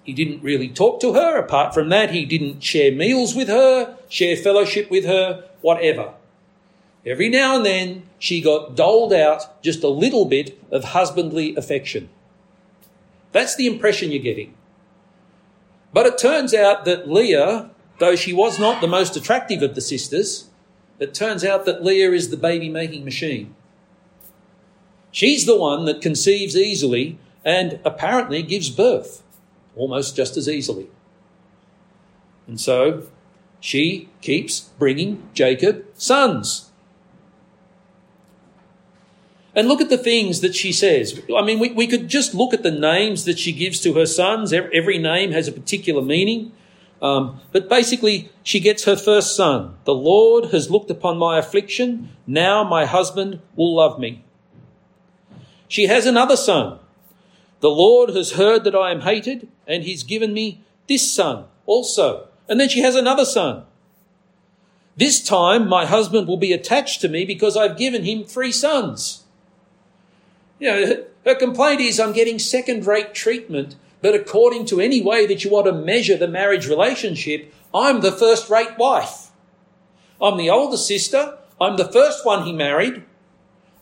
he 0.04 0.12
didn't 0.12 0.42
really 0.42 0.68
talk 0.68 1.00
to 1.00 1.14
her. 1.14 1.36
Apart 1.36 1.74
from 1.74 1.88
that, 1.90 2.10
he 2.10 2.24
didn't 2.24 2.62
share 2.62 2.92
meals 2.92 3.34
with 3.34 3.48
her, 3.48 3.96
share 4.08 4.36
fellowship 4.36 4.90
with 4.90 5.04
her, 5.04 5.44
whatever. 5.60 6.14
Every 7.04 7.28
now 7.28 7.56
and 7.56 7.66
then, 7.66 8.04
she 8.18 8.40
got 8.40 8.76
doled 8.76 9.12
out 9.12 9.62
just 9.62 9.82
a 9.82 9.88
little 9.88 10.24
bit 10.24 10.58
of 10.70 10.84
husbandly 10.84 11.54
affection. 11.56 12.08
That's 13.32 13.56
the 13.56 13.66
impression 13.66 14.12
you're 14.12 14.22
getting. 14.22 14.54
But 15.92 16.06
it 16.06 16.18
turns 16.18 16.54
out 16.54 16.84
that 16.84 17.08
Leah, 17.08 17.70
though 17.98 18.16
she 18.16 18.32
was 18.32 18.58
not 18.58 18.80
the 18.80 18.88
most 18.88 19.16
attractive 19.16 19.62
of 19.62 19.74
the 19.74 19.80
sisters, 19.80 20.48
it 20.98 21.14
turns 21.14 21.44
out 21.44 21.64
that 21.66 21.84
Leah 21.84 22.12
is 22.12 22.30
the 22.30 22.36
baby 22.36 22.68
making 22.68 23.04
machine. 23.04 23.54
She's 25.10 25.44
the 25.44 25.58
one 25.58 25.84
that 25.84 26.00
conceives 26.00 26.56
easily 26.56 27.18
and 27.44 27.78
apparently 27.84 28.42
gives 28.42 28.70
birth 28.70 29.22
almost 29.76 30.16
just 30.16 30.36
as 30.36 30.48
easily. 30.48 30.88
And 32.46 32.60
so 32.60 33.04
she 33.60 34.08
keeps 34.20 34.60
bringing 34.60 35.28
Jacob 35.34 35.84
sons. 35.94 36.71
And 39.54 39.68
look 39.68 39.80
at 39.80 39.90
the 39.90 39.98
things 39.98 40.40
that 40.40 40.54
she 40.54 40.72
says. 40.72 41.20
I 41.36 41.42
mean, 41.42 41.58
we, 41.58 41.72
we 41.72 41.86
could 41.86 42.08
just 42.08 42.34
look 42.34 42.54
at 42.54 42.62
the 42.62 42.70
names 42.70 43.26
that 43.26 43.38
she 43.38 43.52
gives 43.52 43.80
to 43.80 43.92
her 43.94 44.06
sons. 44.06 44.52
Every 44.52 44.98
name 44.98 45.32
has 45.32 45.46
a 45.46 45.52
particular 45.52 46.00
meaning. 46.00 46.52
Um, 47.02 47.40
but 47.50 47.68
basically, 47.68 48.30
she 48.42 48.60
gets 48.60 48.84
her 48.84 48.96
first 48.96 49.36
son. 49.36 49.74
The 49.84 49.94
Lord 49.94 50.46
has 50.52 50.70
looked 50.70 50.90
upon 50.90 51.18
my 51.18 51.38
affliction. 51.38 52.10
Now 52.26 52.62
my 52.64 52.86
husband 52.86 53.40
will 53.56 53.74
love 53.74 53.98
me. 53.98 54.24
She 55.68 55.86
has 55.86 56.06
another 56.06 56.36
son. 56.36 56.78
The 57.60 57.70
Lord 57.70 58.10
has 58.10 58.32
heard 58.32 58.64
that 58.64 58.74
I 58.74 58.90
am 58.90 59.00
hated, 59.00 59.48
and 59.66 59.82
he's 59.82 60.02
given 60.02 60.32
me 60.32 60.62
this 60.86 61.12
son 61.12 61.46
also. 61.66 62.28
And 62.48 62.60
then 62.60 62.68
she 62.68 62.80
has 62.80 62.94
another 62.94 63.24
son. 63.24 63.64
This 64.96 65.22
time 65.22 65.68
my 65.68 65.86
husband 65.86 66.28
will 66.28 66.36
be 66.36 66.52
attached 66.52 67.00
to 67.00 67.08
me 67.08 67.24
because 67.24 67.56
I've 67.56 67.78
given 67.78 68.04
him 68.04 68.24
three 68.24 68.52
sons. 68.52 69.21
You 70.62 70.68
know, 70.68 71.04
her 71.24 71.34
complaint 71.34 71.80
is 71.80 71.98
I'm 71.98 72.12
getting 72.12 72.38
second 72.38 72.86
rate 72.86 73.14
treatment, 73.14 73.74
but 74.00 74.14
according 74.14 74.66
to 74.66 74.80
any 74.80 75.02
way 75.02 75.26
that 75.26 75.42
you 75.42 75.50
want 75.50 75.66
to 75.66 75.72
measure 75.72 76.16
the 76.16 76.28
marriage 76.28 76.68
relationship, 76.68 77.52
I'm 77.74 78.00
the 78.00 78.12
first 78.12 78.48
rate 78.48 78.78
wife. 78.78 79.32
I'm 80.20 80.36
the 80.38 80.50
older 80.50 80.76
sister. 80.76 81.36
I'm 81.60 81.78
the 81.78 81.90
first 81.90 82.24
one 82.24 82.44
he 82.44 82.52
married. 82.52 83.02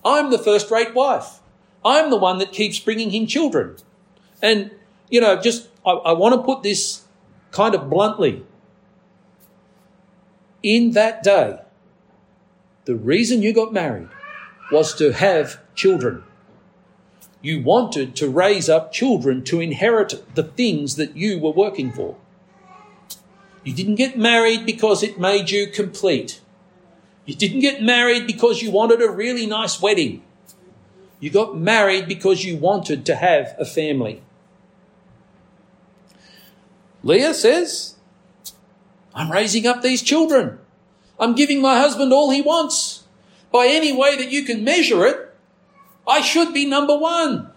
I'm 0.07 0.31
the 0.31 0.39
first 0.39 0.71
rate 0.71 0.95
wife. 0.95 1.41
I'm 1.85 2.09
the 2.09 2.17
one 2.17 2.39
that 2.39 2.51
keeps 2.51 2.79
bringing 2.79 3.11
him 3.11 3.27
children. 3.27 3.77
And, 4.41 4.71
you 5.11 5.21
know, 5.21 5.39
just, 5.39 5.69
I, 5.85 5.91
I 5.91 6.13
want 6.13 6.35
to 6.35 6.43
put 6.43 6.63
this 6.63 7.03
kind 7.51 7.75
of 7.75 7.91
bluntly. 7.91 8.43
In 10.63 10.93
that 10.93 11.23
day, 11.23 11.59
the 12.87 12.97
reason 12.97 13.43
you 13.43 13.53
got 13.53 13.71
married 13.71 14.09
was 14.73 14.95
to 14.95 15.13
have 15.13 15.61
children. 15.75 16.25
You 17.43 17.63
wanted 17.63 18.15
to 18.17 18.29
raise 18.29 18.69
up 18.69 18.93
children 18.93 19.43
to 19.45 19.61
inherit 19.61 20.35
the 20.35 20.43
things 20.43 20.97
that 20.97 21.17
you 21.17 21.39
were 21.39 21.51
working 21.51 21.91
for. 21.93 22.17
You 23.65 23.75
didn't 23.75 23.95
get 23.97 24.19
married 24.19 24.67
because 24.67 25.03
it 25.03 25.19
made 25.19 25.51
you 25.51 25.67
complete. 25.67 26.41
You 27.25 27.35
didn't 27.35 27.61
get 27.61 27.83
married 27.83 28.27
because 28.27 28.63
you 28.63 28.71
wanted 28.71 29.03
a 29.03 29.11
really 29.11 29.47
nice 29.47 29.81
wedding. 29.81 30.23
You 31.19 31.31
got 31.31 31.57
married 31.57 32.09
because 32.09 32.45
you 32.45 32.57
wanted 32.57 33.05
to 33.07 33.17
have 33.17 33.55
a 33.59 33.65
family. 33.65 34.23
Leah 37.03 37.35
says, 37.35 37.97
I'm 39.15 39.31
raising 39.31 39.67
up 39.67 39.83
these 39.83 40.03
children. 40.03 40.59
I'm 41.19 41.35
giving 41.35 41.61
my 41.61 41.79
husband 41.79 42.13
all 42.13 42.31
he 42.31 42.41
wants. 42.41 43.05
By 43.53 43.67
any 43.67 43.93
way 43.93 44.17
that 44.17 44.31
you 44.31 44.45
can 44.45 44.65
measure 44.65 45.05
it, 45.07 45.30
I 46.11 46.21
should 46.21 46.53
be 46.53 46.67
number 46.67 46.97
one. 46.97 47.51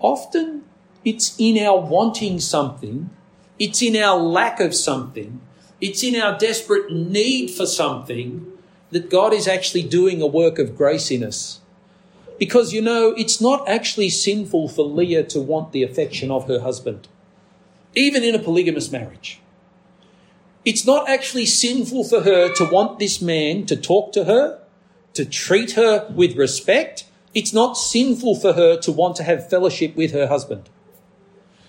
often 0.00 0.64
it's 1.04 1.34
in 1.38 1.58
our 1.64 1.80
wanting 1.80 2.40
something, 2.40 3.10
it's 3.58 3.82
in 3.82 3.96
our 3.96 4.18
lack 4.18 4.60
of 4.60 4.74
something, 4.74 5.40
it's 5.80 6.02
in 6.02 6.20
our 6.20 6.38
desperate 6.38 6.92
need 6.92 7.50
for 7.50 7.66
something 7.66 8.46
that 8.90 9.10
God 9.10 9.32
is 9.32 9.46
actually 9.46 9.82
doing 9.82 10.20
a 10.20 10.26
work 10.26 10.58
of 10.58 10.76
grace 10.76 11.10
in 11.10 11.22
us. 11.22 11.60
Because 12.38 12.72
you 12.72 12.80
know, 12.80 13.14
it's 13.16 13.40
not 13.40 13.68
actually 13.68 14.08
sinful 14.08 14.68
for 14.68 14.84
Leah 14.84 15.24
to 15.24 15.40
want 15.40 15.72
the 15.72 15.82
affection 15.82 16.30
of 16.30 16.46
her 16.46 16.60
husband, 16.60 17.08
even 17.94 18.22
in 18.22 18.34
a 18.34 18.38
polygamous 18.38 18.90
marriage. 18.92 19.40
It's 20.64 20.86
not 20.86 21.08
actually 21.08 21.46
sinful 21.46 22.04
for 22.04 22.22
her 22.22 22.52
to 22.54 22.64
want 22.64 22.98
this 22.98 23.20
man 23.22 23.66
to 23.66 23.76
talk 23.76 24.12
to 24.12 24.24
her, 24.24 24.60
to 25.14 25.24
treat 25.24 25.72
her 25.72 26.06
with 26.14 26.36
respect. 26.36 27.04
It's 27.34 27.52
not 27.52 27.76
sinful 27.76 28.36
for 28.36 28.54
her 28.54 28.76
to 28.78 28.92
want 28.92 29.16
to 29.16 29.24
have 29.24 29.48
fellowship 29.48 29.96
with 29.96 30.12
her 30.12 30.26
husband. 30.26 30.68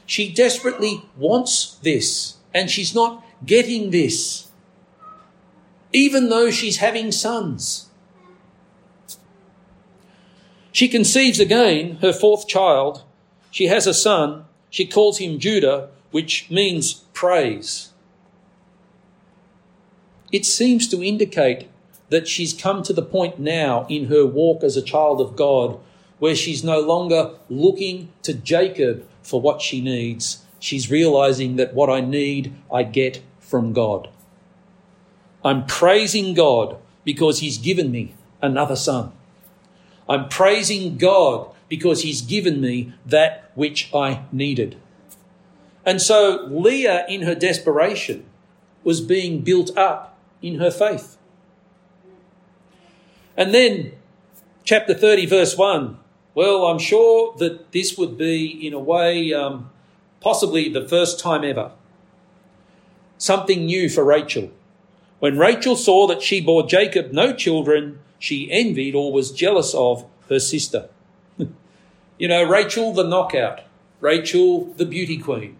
She 0.05 0.33
desperately 0.33 1.03
wants 1.17 1.75
this, 1.83 2.37
and 2.53 2.69
she's 2.69 2.95
not 2.95 3.23
getting 3.45 3.91
this, 3.91 4.49
even 5.93 6.29
though 6.29 6.49
she's 6.49 6.77
having 6.77 7.11
sons. 7.11 7.89
She 10.71 10.87
conceives 10.87 11.39
again 11.39 11.97
her 11.97 12.13
fourth 12.13 12.47
child. 12.47 13.03
She 13.51 13.67
has 13.67 13.85
a 13.85 13.93
son. 13.93 14.45
She 14.69 14.85
calls 14.85 15.17
him 15.17 15.39
Judah, 15.39 15.89
which 16.11 16.49
means 16.49 16.93
praise. 17.13 17.89
It 20.31 20.45
seems 20.45 20.87
to 20.89 21.03
indicate 21.03 21.69
that 22.09 22.27
she's 22.27 22.53
come 22.53 22.83
to 22.83 22.93
the 22.93 23.01
point 23.01 23.39
now 23.39 23.85
in 23.89 24.05
her 24.05 24.25
walk 24.25 24.63
as 24.63 24.75
a 24.75 24.81
child 24.81 25.21
of 25.21 25.35
God 25.35 25.79
where 26.19 26.35
she's 26.35 26.63
no 26.63 26.79
longer 26.79 27.31
looking 27.49 28.11
to 28.23 28.33
Jacob 28.33 29.07
for 29.21 29.41
what 29.41 29.61
she 29.61 29.81
needs. 29.81 30.43
She's 30.59 30.91
realizing 30.91 31.55
that 31.55 31.73
what 31.73 31.89
I 31.89 32.01
need, 32.01 32.53
I 32.71 32.83
get 32.83 33.21
from 33.39 33.73
God. 33.73 34.09
I'm 35.43 35.65
praising 35.65 36.33
God 36.33 36.77
because 37.05 37.39
He's 37.39 37.57
given 37.57 37.91
me 37.91 38.13
another 38.41 38.75
son. 38.75 39.13
I'm 40.07 40.27
praising 40.27 40.97
God 40.97 41.49
because 41.69 42.01
He's 42.01 42.21
given 42.21 42.59
me 42.59 42.93
that 43.05 43.51
which 43.55 43.89
I 43.93 44.23
needed. 44.31 44.77
And 45.85 46.01
so 46.01 46.47
Leah, 46.49 47.05
in 47.07 47.21
her 47.21 47.35
desperation, 47.35 48.25
was 48.83 48.99
being 48.99 49.41
built 49.41 49.75
up 49.77 50.17
in 50.41 50.59
her 50.59 50.71
faith. 50.71 51.17
And 53.39 53.53
then, 53.53 53.93
chapter 54.65 54.93
30, 54.93 55.25
verse 55.25 55.57
1. 55.57 55.97
Well, 56.35 56.65
I'm 56.65 56.77
sure 56.77 57.33
that 57.37 57.71
this 57.71 57.97
would 57.97 58.17
be, 58.17 58.67
in 58.67 58.73
a 58.73 58.79
way, 58.79 59.31
um, 59.31 59.69
possibly 60.19 60.67
the 60.67 60.85
first 60.85 61.21
time 61.21 61.45
ever. 61.45 61.71
Something 63.17 63.65
new 63.65 63.87
for 63.87 64.03
Rachel. 64.03 64.51
When 65.19 65.37
Rachel 65.37 65.77
saw 65.77 66.05
that 66.07 66.21
she 66.21 66.41
bore 66.41 66.67
Jacob 66.67 67.13
no 67.13 67.31
children, 67.33 67.99
she 68.19 68.51
envied 68.51 68.93
or 68.93 69.13
was 69.13 69.31
jealous 69.31 69.73
of 69.73 70.03
her 70.27 70.39
sister. 70.41 70.89
you 72.17 72.27
know, 72.27 72.43
Rachel 72.43 72.91
the 72.91 73.07
knockout, 73.07 73.61
Rachel 74.01 74.65
the 74.73 74.85
beauty 74.85 75.17
queen, 75.17 75.55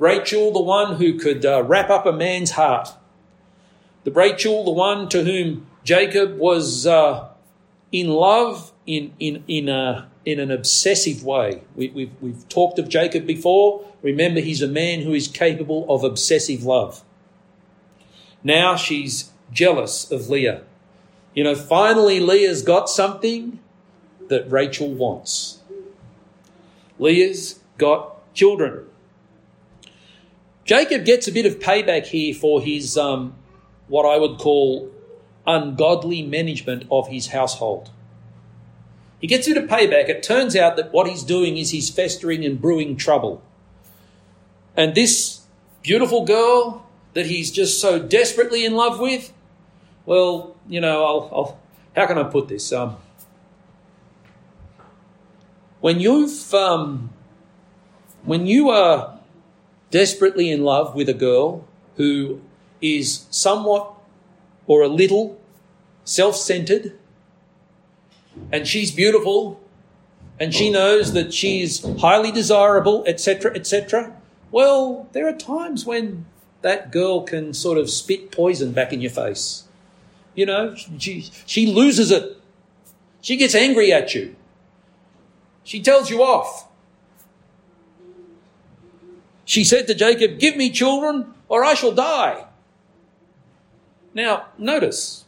Rachel 0.00 0.52
the 0.52 0.62
one 0.62 0.96
who 0.96 1.16
could 1.16 1.46
uh, 1.46 1.62
wrap 1.62 1.90
up 1.90 2.06
a 2.06 2.12
man's 2.12 2.52
heart, 2.52 2.88
the 4.02 4.10
Rachel 4.10 4.64
the 4.64 4.72
one 4.72 5.08
to 5.10 5.22
whom 5.22 5.68
Jacob 5.86 6.36
was 6.36 6.84
uh, 6.84 7.28
in 7.92 8.08
love 8.08 8.72
in, 8.86 9.12
in, 9.20 9.44
in, 9.46 9.68
a, 9.68 10.08
in 10.24 10.40
an 10.40 10.50
obsessive 10.50 11.22
way. 11.22 11.62
We, 11.76 11.90
we've, 11.90 12.10
we've 12.20 12.48
talked 12.48 12.80
of 12.80 12.88
Jacob 12.88 13.24
before. 13.24 13.84
Remember, 14.02 14.40
he's 14.40 14.60
a 14.60 14.66
man 14.66 15.02
who 15.02 15.14
is 15.14 15.28
capable 15.28 15.86
of 15.88 16.02
obsessive 16.02 16.64
love. 16.64 17.04
Now 18.42 18.74
she's 18.74 19.30
jealous 19.52 20.10
of 20.10 20.28
Leah. 20.28 20.62
You 21.34 21.44
know, 21.44 21.54
finally, 21.54 22.18
Leah's 22.18 22.62
got 22.62 22.88
something 22.88 23.60
that 24.28 24.50
Rachel 24.50 24.92
wants. 24.92 25.60
Leah's 26.98 27.60
got 27.78 28.34
children. 28.34 28.86
Jacob 30.64 31.04
gets 31.04 31.28
a 31.28 31.32
bit 31.32 31.46
of 31.46 31.60
payback 31.60 32.06
here 32.06 32.34
for 32.34 32.60
his, 32.60 32.96
um, 32.96 33.36
what 33.86 34.02
I 34.02 34.18
would 34.18 34.38
call, 34.38 34.90
ungodly 35.46 36.22
management 36.22 36.84
of 36.90 37.08
his 37.08 37.28
household. 37.28 37.90
He 39.20 39.26
gets 39.26 39.48
of 39.48 39.56
payback. 39.64 40.08
It 40.08 40.22
turns 40.22 40.54
out 40.54 40.76
that 40.76 40.92
what 40.92 41.08
he's 41.08 41.22
doing 41.22 41.56
is 41.56 41.70
he's 41.70 41.88
festering 41.88 42.44
and 42.44 42.60
brewing 42.60 42.96
trouble. 42.96 43.42
And 44.76 44.94
this 44.94 45.42
beautiful 45.82 46.24
girl 46.24 46.86
that 47.14 47.26
he's 47.26 47.50
just 47.50 47.80
so 47.80 47.98
desperately 47.98 48.64
in 48.64 48.74
love 48.74 49.00
with, 49.00 49.32
well, 50.04 50.54
you 50.68 50.80
know, 50.80 51.04
I'll, 51.04 51.30
I'll 51.32 51.60
how 51.96 52.06
can 52.06 52.18
I 52.18 52.24
put 52.24 52.48
this? 52.48 52.72
Um, 52.72 52.96
when 55.80 55.98
you've 55.98 56.52
um, 56.52 57.10
when 58.24 58.46
you 58.46 58.68
are 58.68 59.18
desperately 59.90 60.50
in 60.50 60.62
love 60.62 60.94
with 60.94 61.08
a 61.08 61.14
girl 61.14 61.66
who 61.96 62.42
is 62.82 63.24
somewhat 63.30 63.95
or 64.66 64.82
a 64.82 64.88
little 64.88 65.40
self-centered, 66.04 66.98
and 68.52 68.66
she's 68.66 68.90
beautiful, 68.90 69.60
and 70.38 70.54
she 70.54 70.70
knows 70.70 71.12
that 71.12 71.32
she's 71.32 71.84
highly 72.00 72.30
desirable, 72.30 73.04
etc., 73.06 73.54
etc. 73.54 74.14
Well, 74.50 75.08
there 75.12 75.26
are 75.28 75.32
times 75.32 75.84
when 75.84 76.26
that 76.62 76.90
girl 76.90 77.22
can 77.22 77.54
sort 77.54 77.78
of 77.78 77.90
spit 77.90 78.30
poison 78.30 78.72
back 78.72 78.92
in 78.92 79.00
your 79.00 79.10
face. 79.10 79.64
You 80.34 80.46
know, 80.46 80.74
she, 80.98 81.30
she 81.46 81.66
loses 81.66 82.10
it. 82.10 82.36
She 83.20 83.36
gets 83.36 83.54
angry 83.54 83.92
at 83.92 84.14
you. 84.14 84.36
She 85.64 85.80
tells 85.80 86.10
you 86.10 86.22
off. 86.22 86.68
She 89.44 89.64
said 89.64 89.86
to 89.86 89.94
Jacob, 89.94 90.38
Give 90.38 90.56
me 90.56 90.70
children 90.70 91.34
or 91.48 91.64
I 91.64 91.74
shall 91.74 91.92
die. 91.92 92.44
Now, 94.16 94.46
notice, 94.56 95.26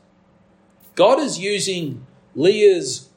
God 0.94 1.20
is 1.20 1.38
using 1.38 2.06
Leah's 2.34 3.10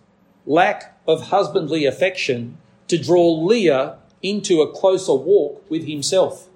lack 0.45 0.99
of 1.07 1.27
husbandly 1.27 1.85
affection 1.85 2.57
to 2.89 2.97
draw 2.97 3.31
Leah 3.31 3.95
into 4.21 4.61
a 4.61 4.69
closer 4.69 5.13
walk 5.13 5.63
with 5.69 5.87
himself. 5.87 6.49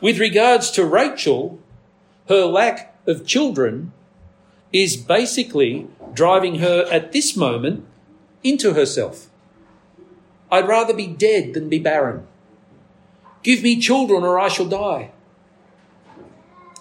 With 0.00 0.20
regards 0.20 0.70
to 0.72 0.84
Rachel, 0.84 1.58
her 2.28 2.44
lack 2.44 2.96
of 3.08 3.26
children 3.26 3.92
is 4.72 4.96
basically 4.96 5.88
driving 6.14 6.60
her 6.60 6.84
at 6.92 7.10
this 7.10 7.36
moment 7.36 7.84
into 8.44 8.74
herself. 8.74 9.28
I'd 10.48 10.68
rather 10.68 10.94
be 10.94 11.08
dead 11.08 11.54
than 11.54 11.68
be 11.68 11.80
barren. 11.80 12.24
Give 13.42 13.64
me 13.64 13.80
children 13.80 14.22
or 14.22 14.38
I 14.38 14.46
shall 14.46 14.68
die. 14.68 15.10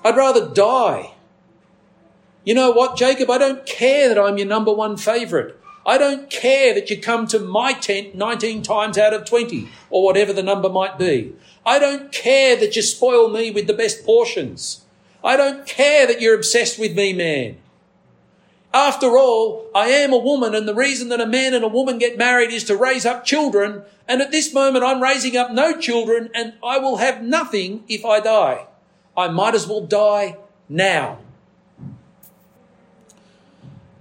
I'd 0.03 0.17
rather 0.17 0.49
die. 0.49 1.13
You 2.43 2.55
know 2.55 2.71
what, 2.71 2.97
Jacob? 2.97 3.29
I 3.29 3.37
don't 3.37 3.65
care 3.65 4.09
that 4.09 4.19
I'm 4.19 4.37
your 4.37 4.47
number 4.47 4.73
one 4.73 4.97
favourite. 4.97 5.55
I 5.85 5.97
don't 5.97 6.29
care 6.29 6.73
that 6.73 6.89
you 6.89 6.99
come 6.99 7.27
to 7.27 7.39
my 7.39 7.73
tent 7.73 8.15
19 8.15 8.61
times 8.61 8.97
out 8.97 9.13
of 9.13 9.25
20 9.25 9.67
or 9.89 10.03
whatever 10.03 10.33
the 10.33 10.43
number 10.43 10.69
might 10.69 10.97
be. 10.97 11.33
I 11.65 11.79
don't 11.79 12.11
care 12.11 12.55
that 12.55 12.75
you 12.75 12.81
spoil 12.81 13.29
me 13.29 13.51
with 13.51 13.67
the 13.67 13.73
best 13.73 14.05
portions. 14.05 14.85
I 15.23 15.37
don't 15.37 15.65
care 15.65 16.07
that 16.07 16.21
you're 16.21 16.35
obsessed 16.35 16.79
with 16.79 16.95
me, 16.95 17.13
man. 17.13 17.57
After 18.73 19.17
all, 19.17 19.67
I 19.75 19.87
am 19.87 20.13
a 20.13 20.17
woman, 20.17 20.55
and 20.55 20.67
the 20.67 20.73
reason 20.73 21.09
that 21.09 21.19
a 21.19 21.25
man 21.27 21.53
and 21.53 21.63
a 21.63 21.67
woman 21.67 21.97
get 21.97 22.17
married 22.17 22.51
is 22.51 22.63
to 22.65 22.77
raise 22.77 23.05
up 23.05 23.25
children. 23.25 23.83
And 24.07 24.21
at 24.21 24.31
this 24.31 24.53
moment, 24.53 24.85
I'm 24.85 25.03
raising 25.03 25.35
up 25.35 25.51
no 25.51 25.77
children, 25.77 26.29
and 26.33 26.53
I 26.63 26.79
will 26.79 26.97
have 26.97 27.21
nothing 27.21 27.83
if 27.87 28.05
I 28.05 28.19
die. 28.19 28.65
I 29.21 29.29
might 29.29 29.55
as 29.55 29.67
well 29.67 29.81
die 29.81 30.37
now. 30.67 31.19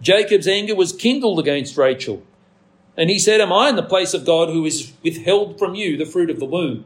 Jacob's 0.00 0.48
anger 0.48 0.74
was 0.74 0.92
kindled 0.92 1.38
against 1.38 1.76
Rachel, 1.76 2.22
and 2.96 3.10
he 3.10 3.18
said, 3.18 3.40
Am 3.40 3.52
I 3.52 3.68
in 3.68 3.76
the 3.76 3.82
place 3.82 4.14
of 4.14 4.24
God 4.24 4.48
who 4.48 4.64
has 4.64 4.92
withheld 5.02 5.58
from 5.58 5.74
you 5.74 5.96
the 5.96 6.06
fruit 6.06 6.30
of 6.30 6.38
the 6.38 6.46
womb? 6.46 6.84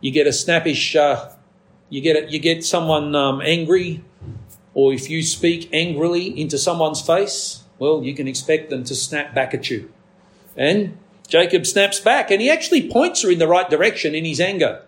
You 0.00 0.12
get 0.12 0.26
a 0.26 0.32
snappish 0.32 0.94
uh, 0.96 1.30
you 1.90 2.00
get 2.00 2.14
it, 2.14 2.30
you 2.30 2.38
get 2.38 2.64
someone 2.64 3.14
um, 3.16 3.42
angry, 3.42 4.02
or 4.72 4.94
if 4.94 5.10
you 5.10 5.22
speak 5.24 5.68
angrily 5.72 6.40
into 6.40 6.56
someone's 6.56 7.02
face, 7.02 7.64
well, 7.80 8.02
you 8.02 8.14
can 8.14 8.28
expect 8.28 8.70
them 8.70 8.84
to 8.84 8.94
snap 8.94 9.34
back 9.34 9.52
at 9.52 9.68
you. 9.68 9.92
And 10.56 10.96
Jacob 11.26 11.66
snaps 11.66 11.98
back, 11.98 12.30
and 12.30 12.40
he 12.40 12.48
actually 12.48 12.88
points 12.88 13.22
her 13.22 13.30
in 13.30 13.40
the 13.40 13.48
right 13.48 13.68
direction 13.68 14.14
in 14.14 14.24
his 14.24 14.40
anger. 14.40 14.82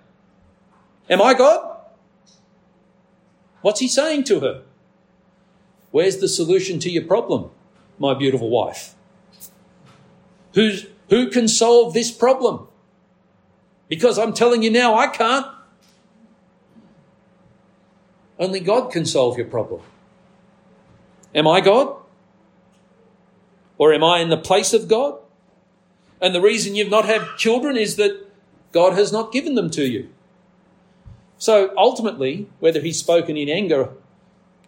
Am 1.09 1.21
I 1.21 1.35
God? 1.35 1.79
What's 3.61 3.81
he 3.81 3.89
saying 3.89 4.25
to 4.25 4.41
her? 4.41 4.63
Where's 5.91 6.19
the 6.19 6.29
solution 6.29 6.79
to 6.81 6.91
your 6.91 7.05
problem? 7.05 7.51
my 8.03 8.15
beautiful 8.15 8.51
wife? 8.51 8.95
Who's, 10.55 10.87
who 11.09 11.31
can 11.31 11.49
solve 11.49 11.95
this 11.95 12.11
problem? 12.11 12.67
Because 13.89 14.19
I'm 14.19 14.35
telling 14.35 14.63
you 14.63 14.71
now, 14.71 14.95
I 14.95 15.07
can't. 15.07 15.47
Only 18.39 18.61
God 18.61 18.91
can 18.91 19.07
solve 19.07 19.39
your 19.39 19.47
problem. 19.47 19.83
Am 21.35 21.47
I 21.47 21.61
God? 21.61 21.97
Or 23.79 23.93
am 23.93 24.03
I 24.03 24.19
in 24.19 24.29
the 24.29 24.37
place 24.37 24.75
of 24.75 24.89
God? 24.89 25.19
And 26.21 26.35
the 26.35 26.41
reason 26.41 26.75
you've 26.75 26.91
not 26.91 27.05
had 27.05 27.37
children 27.37 27.77
is 27.77 27.97
that 27.97 28.29
God 28.73 28.95
has 28.95 29.13
not 29.13 29.33
given 29.33 29.55
them 29.55 29.71
to 29.71 29.87
you. 29.87 30.09
So 31.43 31.73
ultimately, 31.77 32.47
whether 32.61 32.81
he's 32.81 33.01
spoken 33.01 33.37
in 33.37 33.49
anger, 33.49 33.89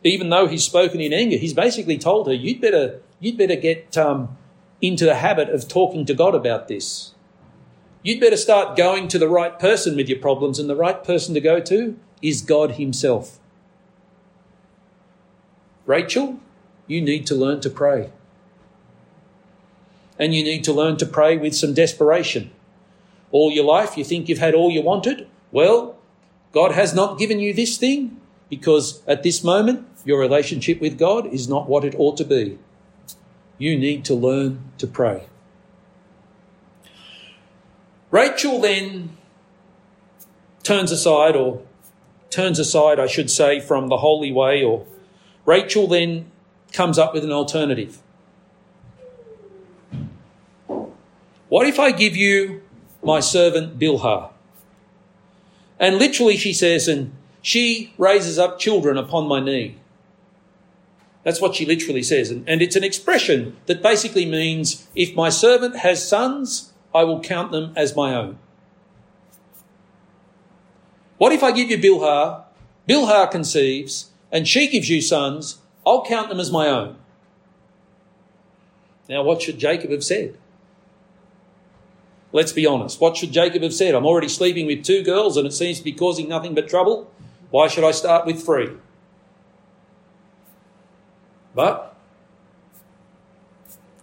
even 0.03 0.29
though 0.31 0.49
he's 0.49 0.65
spoken 0.65 1.01
in 1.01 1.13
anger, 1.13 1.37
he's 1.37 1.55
basically 1.55 1.97
told 1.97 2.27
her, 2.27 2.35
"You'd 2.35 2.61
better, 2.61 3.01
you'd 3.21 3.39
better 3.39 3.55
get 3.55 3.97
um, 3.97 4.37
into 4.83 5.05
the 5.05 5.15
habit 5.15 5.51
of 5.51 5.69
talking 5.69 6.05
to 6.05 6.15
God 6.15 6.35
about 6.35 6.67
this. 6.67 7.15
You'd 8.03 8.19
better 8.19 8.37
start 8.37 8.77
going 8.77 9.07
to 9.07 9.21
the 9.21 9.29
right 9.29 9.57
person 9.57 9.95
with 9.95 10.09
your 10.09 10.19
problems, 10.19 10.59
and 10.59 10.69
the 10.69 10.75
right 10.75 11.05
person 11.05 11.33
to 11.35 11.41
go 11.41 11.61
to 11.61 11.97
is 12.21 12.43
God 12.43 12.73
Himself." 12.73 13.39
Rachel, 15.87 16.41
you 16.89 17.01
need 17.01 17.25
to 17.29 17.37
learn 17.37 17.61
to 17.61 17.71
pray. 17.71 18.11
And 20.19 20.35
you 20.35 20.43
need 20.43 20.65
to 20.65 20.73
learn 20.73 20.97
to 20.97 21.07
pray 21.07 21.37
with 21.37 21.55
some 21.55 21.73
desperation. 21.73 22.51
All 23.31 23.53
your 23.53 23.65
life, 23.65 23.97
you 23.97 24.03
think 24.03 24.29
you've 24.29 24.39
had 24.39 24.57
all 24.57 24.73
you 24.73 24.83
wanted? 24.83 25.29
Well, 25.53 25.95
God 26.55 26.71
has 26.71 26.95
not 26.95 27.19
given 27.19 27.41
you 27.41 27.53
this 27.53 27.77
thing 27.77 28.21
because 28.49 29.03
at 29.09 29.25
this 29.25 29.43
moment, 29.43 29.89
your 30.05 30.21
relationship 30.21 30.81
with 30.81 30.97
God 30.97 31.27
is 31.27 31.49
not 31.49 31.69
what 31.69 31.85
it 31.85 31.97
ought 31.99 32.17
to 32.19 32.25
be. 32.25 32.59
You 33.59 33.77
need 33.77 34.05
to 34.05 34.15
learn 34.15 34.71
to 34.79 34.87
pray. 34.87 35.27
Rachel 38.13 38.61
then 38.61 39.17
turns 40.63 40.93
aside, 40.93 41.35
or 41.35 41.63
turns 42.31 42.61
aside, 42.61 43.01
I 43.01 43.09
should 43.09 43.31
say, 43.31 43.59
from 43.59 43.89
the 43.89 43.97
holy 43.97 44.31
way, 44.31 44.63
or 44.63 44.87
Rachel 45.45 45.89
then 45.89 46.31
comes 46.73 46.99
up 46.99 47.13
with 47.13 47.25
an 47.25 47.33
alternative. 47.33 48.01
What 51.49 51.67
if 51.67 51.81
I 51.81 51.91
give 51.91 52.15
you 52.15 52.63
my 53.03 53.19
servant 53.19 53.77
Bilhah? 53.79 54.34
And 55.85 55.99
literally, 55.99 56.39
she 56.39 56.55
says, 56.55 56.89
and 56.89 57.13
she 57.43 57.93
raises 57.99 58.39
up 58.39 58.59
children 58.59 58.97
upon 58.97 59.29
my 59.29 59.39
knee. 59.39 59.77
That's 61.25 61.43
what 61.43 61.55
she 61.55 61.67
literally 61.67 62.03
says. 62.03 62.31
And, 62.31 62.49
and 62.49 62.63
it's 62.63 62.75
an 62.75 62.83
expression 62.83 63.59
that 63.67 63.83
basically 63.83 64.25
means 64.25 64.89
if 64.95 65.15
my 65.15 65.29
servant 65.29 65.77
has 65.77 66.09
sons, 66.09 66.73
I 66.95 67.05
will 67.05 67.21
count 67.21 67.53
them 67.53 67.75
as 67.77 67.95
my 67.95 68.15
own. 68.15 68.39
What 71.19 71.33
if 71.33 71.43
I 71.43 71.53
give 71.53 71.69
you 71.69 71.77
Bilhah? 71.77 72.45
Bilhah 72.89 73.31
conceives, 73.31 74.11
and 74.33 74.49
she 74.49 74.69
gives 74.69 74.89
you 74.89 75.03
sons, 75.03 75.59
I'll 75.87 76.07
count 76.07 76.31
them 76.31 76.41
as 76.41 76.51
my 76.51 76.67
own. 76.67 76.97
Now, 79.07 79.23
what 79.23 79.43
should 79.43 79.59
Jacob 79.59 79.91
have 79.91 80.03
said? 80.03 80.39
Let's 82.35 82.51
be 82.51 82.67
honest. 82.67 83.01
What 83.01 83.17
should 83.17 83.31
Jacob 83.31 83.63
have 83.63 83.73
said? 83.73 83.95
I'm 83.95 84.05
already 84.05 84.29
sleeping 84.29 84.67
with 84.67 84.83
two 84.83 85.05
girls 85.05 85.37
and 85.37 85.47
it 85.47 85.53
seems 85.53 85.79
to 85.79 85.85
be 85.85 85.93
causing 85.93 86.29
nothing 86.29 86.53
but 86.53 86.69
trouble. 86.69 87.09
Why 87.51 87.69
should 87.69 87.85
I 87.85 87.93
start 87.93 88.27
with 88.27 88.45
three? 88.45 88.71
But, 91.55 91.97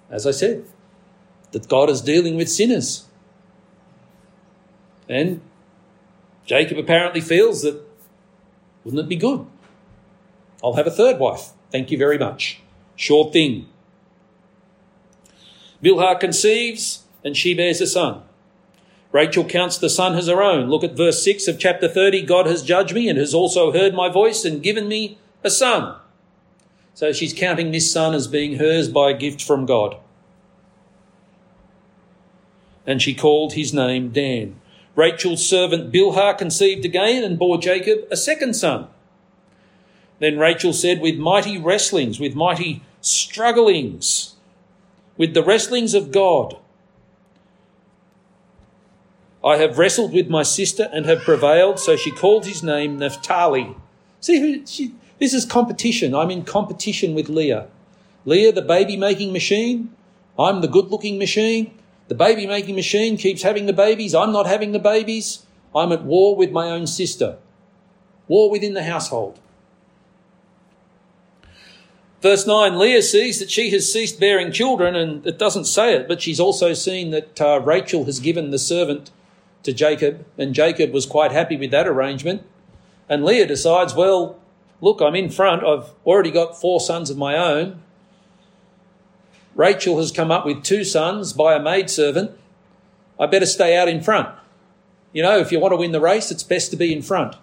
as 0.09 0.25
I 0.25 0.31
said, 0.31 0.63
that 1.51 1.67
God 1.67 1.89
is 1.89 1.99
dealing 1.99 2.37
with 2.37 2.49
sinners. 2.49 3.03
And 5.09 5.41
Jacob 6.45 6.77
apparently 6.77 7.19
feels 7.19 7.63
that 7.63 7.85
wouldn't 8.85 9.03
it 9.03 9.09
be 9.09 9.17
good? 9.17 9.45
I'll 10.63 10.75
have 10.75 10.87
a 10.87 10.91
third 10.91 11.19
wife. 11.19 11.49
Thank 11.69 11.91
you 11.91 11.97
very 11.97 12.17
much. 12.17 12.61
Sure 12.95 13.29
thing. 13.29 13.67
Bilhah 15.83 16.17
conceives 16.17 17.00
and 17.23 17.35
she 17.35 17.53
bears 17.53 17.81
a 17.81 17.87
son. 17.87 18.23
Rachel 19.11 19.43
counts 19.43 19.77
the 19.77 19.89
son 19.89 20.15
as 20.15 20.27
her 20.27 20.41
own. 20.41 20.69
Look 20.69 20.83
at 20.83 20.95
verse 20.95 21.23
6 21.23 21.47
of 21.47 21.59
chapter 21.59 21.87
30. 21.87 22.21
God 22.23 22.45
has 22.45 22.63
judged 22.63 22.93
me 22.93 23.09
and 23.09 23.17
has 23.17 23.33
also 23.33 23.71
heard 23.71 23.93
my 23.93 24.09
voice 24.09 24.45
and 24.45 24.63
given 24.63 24.87
me 24.87 25.17
a 25.43 25.49
son. 25.49 25.97
So 26.93 27.11
she's 27.11 27.33
counting 27.33 27.71
this 27.71 27.91
son 27.91 28.13
as 28.13 28.27
being 28.27 28.57
hers 28.57 28.87
by 28.87 29.11
a 29.11 29.17
gift 29.17 29.43
from 29.43 29.65
God. 29.65 29.97
And 32.85 33.01
she 33.01 33.13
called 33.13 33.53
his 33.53 33.73
name 33.73 34.09
Dan. 34.09 34.55
Rachel's 34.95 35.45
servant 35.45 35.91
Bilhah 35.91 36.37
conceived 36.37 36.85
again 36.85 37.23
and 37.23 37.39
bore 37.39 37.57
Jacob 37.57 38.07
a 38.11 38.17
second 38.17 38.55
son. 38.55 38.87
Then 40.19 40.37
Rachel 40.37 40.73
said, 40.73 41.01
With 41.01 41.17
mighty 41.17 41.57
wrestlings, 41.57 42.19
with 42.19 42.35
mighty 42.35 42.83
strugglings, 43.01 44.35
with 45.17 45.33
the 45.33 45.43
wrestlings 45.43 45.93
of 45.93 46.11
God. 46.11 46.57
I 49.43 49.57
have 49.57 49.77
wrestled 49.77 50.13
with 50.13 50.29
my 50.29 50.43
sister 50.43 50.89
and 50.93 51.05
have 51.05 51.21
prevailed. 51.21 51.79
So 51.79 51.95
she 51.95 52.11
called 52.11 52.45
his 52.45 52.61
name 52.61 52.97
Naphtali. 52.97 53.75
See, 54.19 54.39
who, 54.39 54.65
she, 54.65 54.93
this 55.19 55.33
is 55.33 55.45
competition. 55.45 56.13
I'm 56.13 56.31
in 56.31 56.43
competition 56.43 57.15
with 57.15 57.29
Leah. 57.29 57.67
Leah, 58.25 58.51
the 58.51 58.61
baby 58.61 58.97
making 58.97 59.33
machine. 59.33 59.95
I'm 60.37 60.61
the 60.61 60.67
good 60.67 60.89
looking 60.91 61.17
machine. 61.17 61.73
The 62.07 62.15
baby 62.15 62.45
making 62.45 62.75
machine 62.75 63.17
keeps 63.17 63.41
having 63.41 63.65
the 63.65 63.73
babies. 63.73 64.13
I'm 64.13 64.31
not 64.31 64.45
having 64.45 64.73
the 64.73 64.79
babies. 64.79 65.45
I'm 65.73 65.91
at 65.91 66.03
war 66.03 66.35
with 66.35 66.51
my 66.51 66.69
own 66.69 66.85
sister. 66.85 67.37
War 68.27 68.51
within 68.51 68.73
the 68.73 68.83
household. 68.83 69.39
Verse 72.21 72.45
9 72.45 72.77
Leah 72.77 73.01
sees 73.01 73.39
that 73.39 73.49
she 73.49 73.71
has 73.71 73.91
ceased 73.91 74.19
bearing 74.19 74.51
children, 74.51 74.95
and 74.95 75.25
it 75.25 75.39
doesn't 75.39 75.65
say 75.65 75.95
it, 75.95 76.07
but 76.07 76.21
she's 76.21 76.39
also 76.39 76.73
seen 76.73 77.09
that 77.09 77.41
uh, 77.41 77.59
Rachel 77.59 78.05
has 78.05 78.19
given 78.19 78.51
the 78.51 78.59
servant 78.59 79.09
to 79.63 79.73
Jacob, 79.73 80.25
and 80.37 80.53
Jacob 80.53 80.91
was 80.91 81.05
quite 81.05 81.31
happy 81.31 81.57
with 81.57 81.71
that 81.71 81.87
arrangement. 81.87 82.43
And 83.07 83.23
Leah 83.23 83.47
decides, 83.47 83.93
well, 83.93 84.39
look, 84.79 85.01
I'm 85.01 85.15
in 85.15 85.29
front. 85.29 85.63
I've 85.63 85.91
already 86.05 86.31
got 86.31 86.59
four 86.59 86.79
sons 86.79 87.09
of 87.09 87.17
my 87.17 87.37
own. 87.37 87.81
Rachel 89.55 89.97
has 89.97 90.11
come 90.11 90.31
up 90.31 90.45
with 90.45 90.63
two 90.63 90.83
sons 90.83 91.33
by 91.33 91.53
a 91.53 91.61
maidservant. 91.61 92.31
I 93.19 93.27
better 93.27 93.45
stay 93.45 93.77
out 93.77 93.87
in 93.87 94.01
front. 94.01 94.29
You 95.13 95.21
know, 95.23 95.37
if 95.39 95.51
you 95.51 95.59
want 95.59 95.73
to 95.73 95.77
win 95.77 95.91
the 95.91 95.99
race, 95.99 96.31
it's 96.31 96.43
best 96.43 96.71
to 96.71 96.77
be 96.77 96.93
in 96.93 97.01
front. 97.01 97.35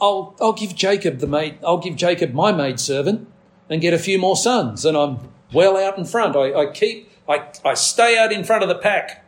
I'll, 0.00 0.34
I'll 0.40 0.52
give 0.52 0.74
Jacob 0.74 1.18
the 1.18 1.28
maid, 1.28 1.58
I'll 1.64 1.78
give 1.78 1.94
Jacob 1.94 2.34
my 2.34 2.50
maidservant 2.50 3.28
and 3.70 3.80
get 3.80 3.94
a 3.94 3.98
few 3.98 4.18
more 4.18 4.36
sons. 4.36 4.84
And 4.84 4.96
I'm 4.96 5.30
well 5.52 5.76
out 5.76 5.96
in 5.96 6.04
front. 6.04 6.34
I, 6.34 6.52
I 6.52 6.72
keep, 6.72 7.10
I, 7.28 7.46
I 7.64 7.74
stay 7.74 8.18
out 8.18 8.32
in 8.32 8.42
front 8.42 8.64
of 8.64 8.68
the 8.68 8.74
pack. 8.74 9.21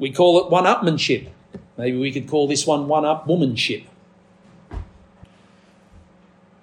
We 0.00 0.10
call 0.10 0.42
it 0.42 0.50
one 0.50 0.64
upmanship. 0.64 1.28
Maybe 1.76 1.98
we 1.98 2.10
could 2.10 2.26
call 2.26 2.48
this 2.48 2.66
one 2.66 2.88
one 2.88 3.04
up 3.04 3.28
womanship. 3.28 3.84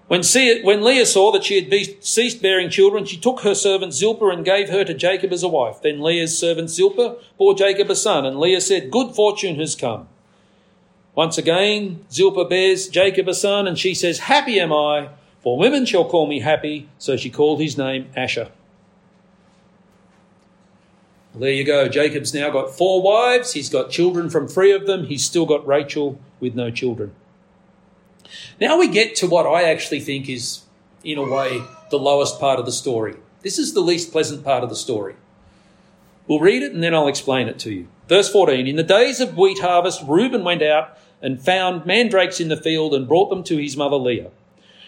When, 0.08 0.24
when 0.64 0.84
Leah 0.84 1.06
saw 1.06 1.32
that 1.34 1.44
she 1.44 1.62
had 1.62 2.04
ceased 2.04 2.42
bearing 2.42 2.70
children, 2.70 3.06
she 3.06 3.18
took 3.18 3.42
her 3.42 3.54
servant 3.54 3.94
Zilpah 3.94 4.30
and 4.30 4.44
gave 4.44 4.70
her 4.70 4.84
to 4.86 4.94
Jacob 4.94 5.34
as 5.34 5.44
a 5.44 5.50
wife. 5.50 5.82
Then 5.82 6.02
Leah's 6.02 6.38
servant 6.38 6.70
Zilpah 6.70 7.18
bore 7.38 7.54
Jacob 7.54 7.92
a 7.92 7.96
son, 7.96 8.26
and 8.26 8.40
Leah 8.40 8.62
said, 8.62 8.90
Good 8.90 9.14
fortune 9.14 9.58
has 9.60 9.76
come. 9.76 10.08
Once 11.14 11.38
again, 11.38 12.06
Zilpah 12.10 12.46
bears 12.46 12.88
Jacob 12.88 13.28
a 13.28 13.34
son, 13.34 13.68
and 13.68 13.78
she 13.78 13.94
says, 13.94 14.20
Happy 14.20 14.60
am 14.62 14.72
I, 14.72 15.10
for 15.42 15.58
women 15.58 15.86
shall 15.86 16.10
call 16.10 16.26
me 16.26 16.40
happy. 16.40 16.88
So 16.98 17.18
she 17.18 17.30
called 17.30 17.60
his 17.60 17.78
name 17.78 18.08
Asher. 18.16 18.50
Well, 21.38 21.44
there 21.44 21.54
you 21.54 21.66
go. 21.66 21.88
Jacob's 21.88 22.34
now 22.34 22.50
got 22.50 22.76
four 22.76 23.00
wives. 23.00 23.54
He's 23.54 23.70
got 23.70 23.92
children 23.92 24.28
from 24.28 24.48
three 24.48 24.72
of 24.72 24.88
them. 24.88 25.06
He's 25.06 25.24
still 25.24 25.46
got 25.46 25.68
Rachel 25.68 26.20
with 26.40 26.56
no 26.56 26.72
children. 26.72 27.14
Now 28.60 28.80
we 28.80 28.88
get 28.88 29.16
to 29.18 29.28
what 29.28 29.46
I 29.46 29.70
actually 29.70 30.00
think 30.00 30.28
is, 30.28 30.64
in 31.04 31.20
a 31.20 31.30
way, 31.30 31.62
the 31.92 32.00
lowest 32.00 32.40
part 32.40 32.60
of 32.60 32.66
the 32.66 32.72
story. 32.72 33.18
This 33.44 33.60
is 33.60 33.76
the 33.76 33.82
least 33.82 34.12
pleasant 34.12 34.44
part 34.44 34.64
of 34.64 34.70
the 34.70 34.76
story. 34.76 35.16
We'll 36.26 36.40
read 36.40 36.64
it 36.64 36.74
and 36.74 36.82
then 36.82 36.96
I'll 36.96 37.08
explain 37.08 37.48
it 37.48 37.60
to 37.60 37.72
you. 37.72 37.88
Verse 38.08 38.32
14 38.32 38.66
In 38.66 38.76
the 38.76 38.82
days 38.82 39.20
of 39.20 39.38
wheat 39.38 39.60
harvest, 39.60 40.02
Reuben 40.08 40.44
went 40.44 40.64
out 40.64 40.98
and 41.22 41.40
found 41.40 41.86
mandrakes 41.86 42.40
in 42.40 42.48
the 42.48 42.58
field 42.58 42.96
and 42.96 43.08
brought 43.08 43.30
them 43.30 43.44
to 43.44 43.58
his 43.58 43.78
mother 43.78 43.98
Leah. 43.98 44.32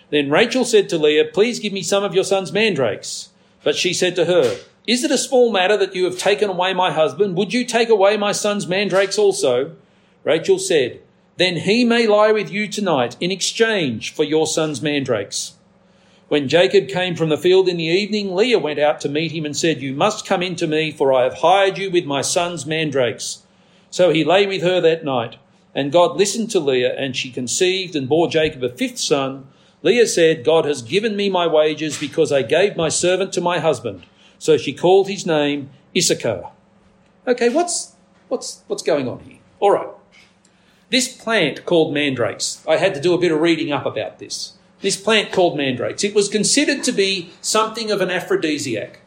Then 0.09 0.31
Rachel 0.31 0.65
said 0.65 0.89
to 0.89 0.97
Leah, 0.97 1.25
Please 1.25 1.59
give 1.59 1.73
me 1.73 1.83
some 1.83 2.03
of 2.03 2.15
your 2.15 2.23
son's 2.23 2.51
mandrakes. 2.51 3.29
But 3.63 3.75
she 3.75 3.93
said 3.93 4.15
to 4.15 4.25
her, 4.25 4.57
Is 4.89 5.03
it 5.03 5.11
a 5.11 5.19
small 5.19 5.51
matter 5.51 5.77
that 5.77 5.93
you 5.93 6.05
have 6.05 6.17
taken 6.17 6.49
away 6.49 6.73
my 6.73 6.91
husband? 6.91 7.37
Would 7.37 7.53
you 7.53 7.63
take 7.63 7.89
away 7.89 8.17
my 8.17 8.31
son's 8.31 8.65
mandrakes 8.65 9.19
also? 9.19 9.75
Rachel 10.23 10.57
said, 10.57 10.99
Then 11.37 11.57
he 11.57 11.85
may 11.85 12.07
lie 12.07 12.31
with 12.31 12.49
you 12.49 12.67
tonight 12.67 13.15
in 13.19 13.29
exchange 13.29 14.11
for 14.11 14.23
your 14.23 14.47
son's 14.47 14.81
mandrakes. 14.81 15.53
When 16.27 16.49
Jacob 16.49 16.87
came 16.87 17.15
from 17.15 17.29
the 17.29 17.37
field 17.37 17.69
in 17.69 17.77
the 17.77 17.83
evening, 17.83 18.33
Leah 18.33 18.57
went 18.57 18.79
out 18.79 18.99
to 19.01 19.09
meet 19.09 19.31
him 19.31 19.45
and 19.45 19.55
said, 19.55 19.79
You 19.79 19.93
must 19.93 20.25
come 20.25 20.41
in 20.41 20.55
to 20.55 20.65
me, 20.65 20.89
for 20.89 21.13
I 21.13 21.21
have 21.25 21.35
hired 21.35 21.77
you 21.77 21.91
with 21.91 22.05
my 22.05 22.21
son's 22.23 22.65
mandrakes. 22.65 23.43
So 23.91 24.11
he 24.11 24.23
lay 24.23 24.47
with 24.47 24.63
her 24.63 24.81
that 24.81 25.05
night. 25.05 25.35
And 25.75 25.91
God 25.91 26.17
listened 26.17 26.49
to 26.49 26.59
Leah, 26.59 26.95
and 26.97 27.15
she 27.15 27.29
conceived 27.29 27.95
and 27.95 28.09
bore 28.09 28.27
Jacob 28.27 28.63
a 28.63 28.69
fifth 28.69 28.97
son. 28.97 29.49
Leah 29.83 30.07
said, 30.07 30.43
God 30.43 30.65
has 30.65 30.81
given 30.81 31.15
me 31.15 31.29
my 31.29 31.45
wages 31.45 31.99
because 31.99 32.31
I 32.31 32.41
gave 32.41 32.75
my 32.75 32.89
servant 32.89 33.33
to 33.33 33.39
my 33.39 33.59
husband. 33.59 34.01
So 34.39 34.57
she 34.57 34.73
called 34.73 35.07
his 35.07 35.25
name 35.25 35.69
Issachar. 35.95 36.49
Okay, 37.27 37.49
what's, 37.49 37.93
what's, 38.27 38.63
what's 38.65 38.81
going 38.81 39.07
on 39.07 39.19
here? 39.19 39.37
All 39.59 39.71
right. 39.71 39.89
This 40.89 41.07
plant 41.07 41.65
called 41.65 41.93
mandrakes, 41.93 42.65
I 42.67 42.77
had 42.77 42.95
to 42.95 43.01
do 43.01 43.13
a 43.13 43.19
bit 43.19 43.31
of 43.31 43.39
reading 43.39 43.71
up 43.71 43.85
about 43.85 44.17
this 44.17 44.53
this 44.81 44.97
plant 44.97 45.31
called 45.31 45.57
mandrakes. 45.57 46.03
It 46.03 46.15
was 46.15 46.29
considered 46.29 46.83
to 46.85 46.91
be 46.91 47.31
something 47.41 47.91
of 47.91 48.01
an 48.01 48.09
aphrodisiac. 48.09 48.99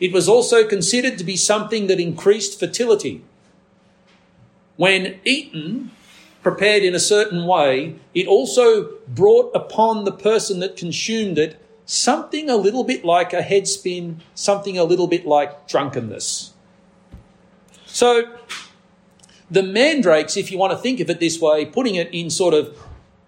It 0.00 0.12
was 0.12 0.28
also 0.28 0.66
considered 0.66 1.18
to 1.18 1.24
be 1.24 1.36
something 1.36 1.86
that 1.88 2.00
increased 2.00 2.58
fertility. 2.58 3.24
When 4.76 5.18
eaten, 5.24 5.90
prepared 6.42 6.82
in 6.82 6.94
a 6.94 7.00
certain 7.00 7.46
way, 7.46 7.96
it 8.14 8.26
also 8.26 8.90
brought 9.08 9.54
upon 9.54 10.04
the 10.04 10.12
person 10.12 10.60
that 10.60 10.76
consumed 10.76 11.36
it 11.36 11.60
something 11.88 12.50
a 12.50 12.56
little 12.56 12.84
bit 12.84 13.02
like 13.02 13.32
a 13.32 13.40
head 13.40 13.66
spin, 13.66 14.20
something 14.34 14.76
a 14.76 14.84
little 14.84 15.06
bit 15.06 15.26
like 15.26 15.66
drunkenness. 15.66 16.52
So, 17.86 18.36
the 19.50 19.62
mandrakes, 19.62 20.36
if 20.36 20.52
you 20.52 20.58
want 20.58 20.72
to 20.72 20.78
think 20.78 21.00
of 21.00 21.08
it 21.08 21.18
this 21.18 21.40
way, 21.40 21.64
putting 21.64 21.94
it 21.94 22.12
in 22.12 22.28
sort 22.28 22.52
of 22.52 22.76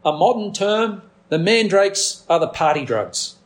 a 0.04 0.12
modern 0.12 0.52
term, 0.52 1.00
the 1.30 1.38
mandrakes 1.38 2.24
are 2.28 2.38
the 2.38 2.48
party 2.48 2.84
drugs. 2.84 3.36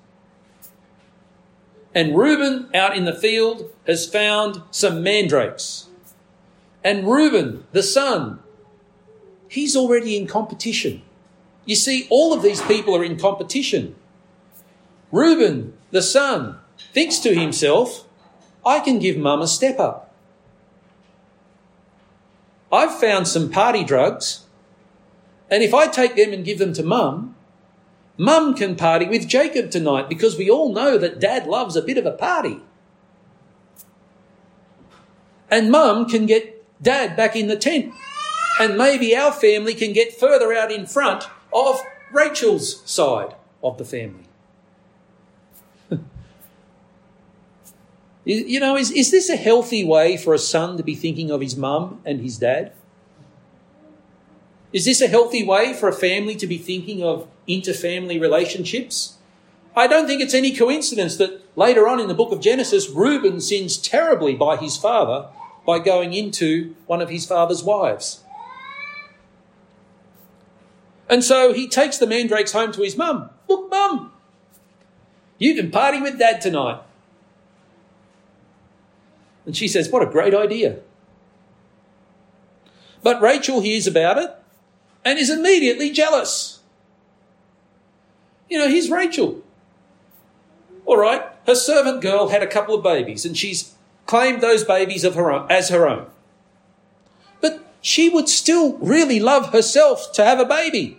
And 1.95 2.19
Reuben 2.19 2.69
out 2.75 2.97
in 2.97 3.05
the 3.05 3.15
field 3.15 3.71
has 3.87 4.07
found 4.07 4.63
some 4.73 5.01
mandrakes. 5.05 5.87
And 6.83 7.07
Reuben, 7.07 7.65
the 7.71 7.85
son, 7.85 8.41
he's 9.49 9.77
already 9.77 10.17
in 10.17 10.27
competition. 10.27 11.03
You 11.67 11.77
see, 11.77 12.09
all 12.11 12.33
of 12.35 12.43
these 12.43 12.61
people 12.63 12.97
are 12.97 13.05
in 13.05 13.17
competition. 13.17 13.95
Reuben, 15.15 15.75
the 15.91 16.03
son, 16.03 16.59
thinks 16.93 17.19
to 17.21 17.35
himself, 17.35 18.07
I 18.67 18.81
can 18.81 18.99
give 18.99 19.17
mum 19.17 19.43
a 19.43 19.47
step 19.47 19.79
up. 19.79 20.13
I've 22.73 22.99
found 22.99 23.29
some 23.29 23.51
party 23.51 23.85
drugs, 23.85 24.47
and 25.51 25.63
if 25.63 25.73
I 25.73 25.87
take 25.87 26.17
them 26.17 26.33
and 26.33 26.45
give 26.45 26.59
them 26.59 26.73
to 26.73 26.83
mum, 26.83 27.37
Mum 28.17 28.55
can 28.55 28.77
party 28.77 29.07
with 29.07 29.27
Jacob 29.27 29.71
tonight 29.71 30.09
because 30.09 30.39
we 30.39 30.49
all 30.49 30.73
know 30.73 30.97
that 30.97 31.19
dad 31.19 31.47
loves 31.47 31.75
a 31.75 31.83
bit 31.83 31.99
of 31.99 32.07
a 32.07 32.13
party. 32.13 32.61
And 35.51 35.71
mum 35.71 36.09
can 36.09 36.27
get 36.27 36.65
dad 36.81 37.17
back 37.17 37.35
in 37.35 37.49
the 37.49 37.57
tent. 37.57 37.93
And 38.61 38.79
maybe 38.79 39.17
our 39.17 39.33
family 39.33 39.75
can 39.75 39.93
get 39.93 40.15
further 40.15 40.53
out 40.53 40.71
in 40.71 40.87
front 40.87 41.25
of 41.53 41.81
Rachel's 42.13 42.89
side 42.89 43.35
of 43.65 43.79
the 43.79 43.85
family. 43.85 44.29
You 48.25 48.59
know, 48.59 48.77
is, 48.77 48.91
is 48.91 49.11
this 49.11 49.29
a 49.29 49.37
healthy 49.37 49.85
way 49.85 50.17
for 50.17 50.33
a 50.33 50.39
son 50.39 50.77
to 50.77 50.83
be 50.83 50.95
thinking 50.95 51.31
of 51.31 51.41
his 51.41 51.57
mum 51.57 52.01
and 52.05 52.21
his 52.21 52.39
dad? 52.39 52.73
Is 54.73 54.87
this 54.87 55.01
a 55.01 55.09
healthy 55.09 55.45
way 55.47 55.73
for 55.73 55.89
a 55.89 55.93
family 55.93 56.35
to 56.37 56.47
be 56.47 56.59
thinking 56.59 57.03
of 57.03 57.29
interfamily 57.49 58.21
relationships? 58.21 59.19
I 59.77 59.87
don't 59.87 60.07
think 60.07 60.21
it's 60.21 60.35
any 60.35 60.55
coincidence 60.55 61.17
that 61.17 61.43
later 61.57 61.87
on 61.87 62.01
in 62.01 62.09
the 62.09 62.15
book 62.15 62.33
of 62.33 62.41
Genesis, 62.41 62.89
Reuben 62.89 63.41
sins 63.41 63.77
terribly 63.77 64.35
by 64.35 64.57
his 64.57 64.77
father 64.77 65.29
by 65.67 65.79
going 65.79 66.13
into 66.13 66.75
one 66.87 67.01
of 67.01 67.11
his 67.11 67.27
father's 67.27 67.63
wives. 67.63 68.23
And 71.09 71.23
so 71.23 71.53
he 71.53 71.69
takes 71.69 71.99
the 71.99 72.07
mandrakes 72.07 72.53
home 72.53 72.73
to 72.73 72.83
his 72.83 72.97
mum. 72.97 73.31
Look, 73.49 73.71
mum, 73.71 74.13
you 75.39 75.55
can 75.55 75.71
party 75.71 76.01
with 76.01 76.19
dad 76.19 76.41
tonight. 76.41 76.81
And 79.47 79.57
she 79.57 79.69
says, 79.69 79.89
What 79.89 80.03
a 80.03 80.07
great 80.07 80.35
idea. 80.35 80.79
But 83.03 83.21
Rachel 83.21 83.61
hears 83.61 83.87
about 83.87 84.19
it 84.19 84.31
and 85.05 85.19
is 85.19 85.31
immediately 85.31 85.91
jealous. 85.91 86.61
You 88.49 88.59
know, 88.59 88.69
here's 88.69 88.91
Rachel. 88.91 89.43
All 90.87 90.97
right, 90.97 91.23
her 91.47 91.55
servant 91.55 92.01
girl 92.03 92.29
had 92.29 92.43
a 92.43 92.47
couple 92.47 92.75
of 92.75 92.83
babies 92.83 93.25
and 93.25 93.37
she's 93.37 93.75
claimed 94.07 94.41
those 94.41 94.65
babies 94.65 95.05
of 95.05 95.15
her 95.15 95.31
own, 95.31 95.51
as 95.51 95.69
her 95.69 95.89
own. 95.89 96.07
But 97.41 97.65
she 97.81 98.09
would 98.09 98.29
still 98.29 98.77
really 98.79 99.21
love 99.21 99.53
herself 99.53 100.13
to 100.13 100.25
have 100.25 100.39
a 100.39 100.45
baby. 100.45 100.99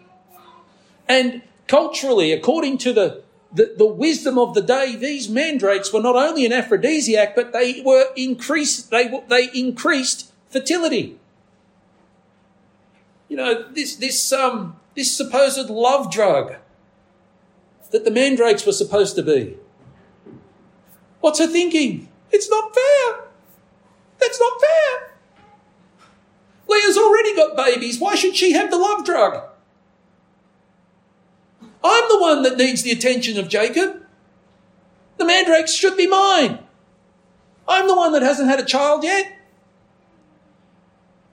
And 1.08 1.42
culturally, 1.68 2.32
according 2.32 2.80
to 2.80 2.94
the, 2.94 3.24
the, 3.56 3.74
the 3.78 3.86
wisdom 3.86 4.38
of 4.38 4.54
the 4.54 4.62
day, 4.62 4.96
these 4.96 5.28
mandrakes 5.30 5.92
were 5.92 6.02
not 6.02 6.16
only 6.16 6.46
an 6.46 6.54
aphrodisiac, 6.54 7.36
but 7.36 7.54
they 7.54 7.82
were 7.84 8.06
increased, 8.16 8.92
they, 8.92 9.22
they 9.30 9.50
increased 9.54 10.32
fertility 10.50 11.18
you 13.28 13.38
know, 13.38 13.70
this, 13.72 13.96
this, 13.96 14.32
um, 14.32 14.78
this 14.96 15.16
supposed 15.16 15.70
love 15.70 16.12
drug 16.12 16.56
that 17.92 18.06
the 18.06 18.12
mandrakes 18.12 18.66
were 18.66 18.72
supposed 18.72 19.16
to 19.16 19.24
be. 19.24 19.58
What's 21.22 21.40
her 21.40 21.48
thinking? 21.48 22.10
It's 22.32 22.50
not 22.50 22.74
fair. 22.74 23.26
That's 24.20 24.40
not 24.40 24.54
fair. 24.62 25.18
Leah's 26.68 26.98
already 26.98 27.36
got 27.36 27.56
babies. 27.56 28.00
Why 28.00 28.16
should 28.16 28.36
she 28.36 28.54
have 28.54 28.70
the 28.70 28.78
love 28.78 29.06
drug? 29.06 29.44
I'm 31.86 32.10
the 32.10 32.20
one 32.20 32.42
that 32.42 32.58
needs 32.58 32.82
the 32.82 32.92
attention 32.92 33.38
of 33.38 33.48
Jacob. 33.48 34.04
The 35.18 35.26
mandrakes 35.26 35.74
should 35.74 35.96
be 35.96 36.08
mine. 36.08 36.60
I'm 37.68 37.88
the 37.88 37.96
one 37.96 38.12
that 38.14 38.24
hasn't 38.24 38.50
had 38.50 38.60
a 38.60 38.66
child 38.66 39.04
yet. 39.04 39.32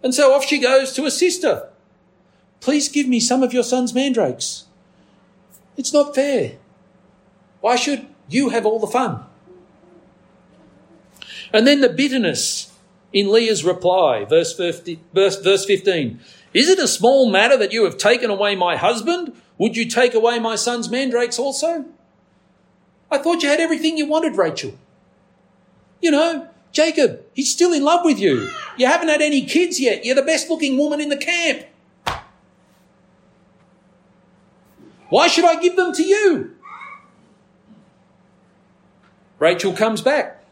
And 0.03 0.15
so 0.15 0.35
off 0.35 0.45
she 0.45 0.59
goes 0.59 0.93
to 0.93 1.07
a 1.07 1.11
sister. 1.11 1.71
Please 2.61 2.91
give 2.91 3.09
me 3.09 3.19
some 3.19 3.43
of 3.43 3.55
your 3.55 3.63
son's 3.63 3.95
mandrakes. 3.95 4.67
It's 5.79 5.93
not 5.93 6.15
fair. 6.15 6.59
Why 7.63 7.77
should 7.77 8.07
you 8.29 8.51
have 8.51 8.67
all 8.67 8.79
the 8.79 8.87
fun? 8.87 9.25
And 11.53 11.67
then 11.67 11.81
the 11.81 11.89
bitterness 11.89 12.73
in 13.13 13.33
Leah's 13.33 13.65
reply, 13.65 14.25
verse, 14.27 14.55
50, 14.55 15.01
verse, 15.15 15.41
verse 15.41 15.65
15. 15.65 16.21
Is 16.53 16.69
it 16.69 16.79
a 16.79 16.89
small 16.89 17.31
matter 17.31 17.57
that 17.57 17.73
you 17.73 17.85
have 17.85 17.97
taken 17.97 18.31
away 18.31 18.55
my 18.55 18.77
husband? 18.77 19.33
Would 19.59 19.77
you 19.77 19.89
take 19.89 20.15
away 20.15 20.39
my 20.39 20.57
son's 20.57 20.89
mandrakes 20.89 21.39
also? 21.39 21.85
I 23.11 23.19
thought 23.19 23.43
you 23.43 23.49
had 23.49 23.61
everything 23.61 23.97
you 23.97 24.07
wanted, 24.07 24.37
Rachel. 24.37 24.75
You 26.01 26.11
know, 26.11 26.49
Jacob, 26.73 27.25
he's 27.35 27.53
still 27.53 27.73
in 27.73 27.85
love 27.85 28.05
with 28.05 28.19
you. 28.19 28.49
You 28.77 28.87
haven't 28.87 29.09
had 29.09 29.21
any 29.21 29.45
kids 29.45 29.79
yet. 29.79 30.05
You're 30.05 30.15
the 30.15 30.23
best 30.23 30.49
looking 30.49 30.79
woman 30.79 31.01
in 31.01 31.11
the 31.11 31.17
camp. 31.17 31.67
Why 35.11 35.29
should 35.29 35.45
I 35.45 35.61
give 35.61 35.77
them 35.77 35.93
to 35.93 36.03
you? 36.03 36.57
Rachel 39.39 39.75
comes 39.75 40.01
back. 40.01 40.43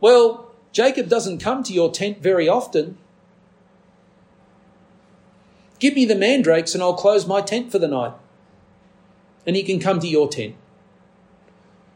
Well, 0.00 0.52
Jacob 0.70 1.08
doesn't 1.08 1.38
come 1.38 1.64
to 1.64 1.72
your 1.72 1.90
tent 1.90 2.22
very 2.22 2.48
often. 2.48 2.98
Give 5.78 5.94
me 5.94 6.04
the 6.04 6.14
mandrakes 6.14 6.74
and 6.74 6.82
I'll 6.82 6.94
close 6.94 7.26
my 7.26 7.40
tent 7.40 7.70
for 7.70 7.78
the 7.78 7.88
night. 7.88 8.12
And 9.46 9.56
he 9.56 9.62
can 9.62 9.78
come 9.78 10.00
to 10.00 10.08
your 10.08 10.28
tent. 10.28 10.54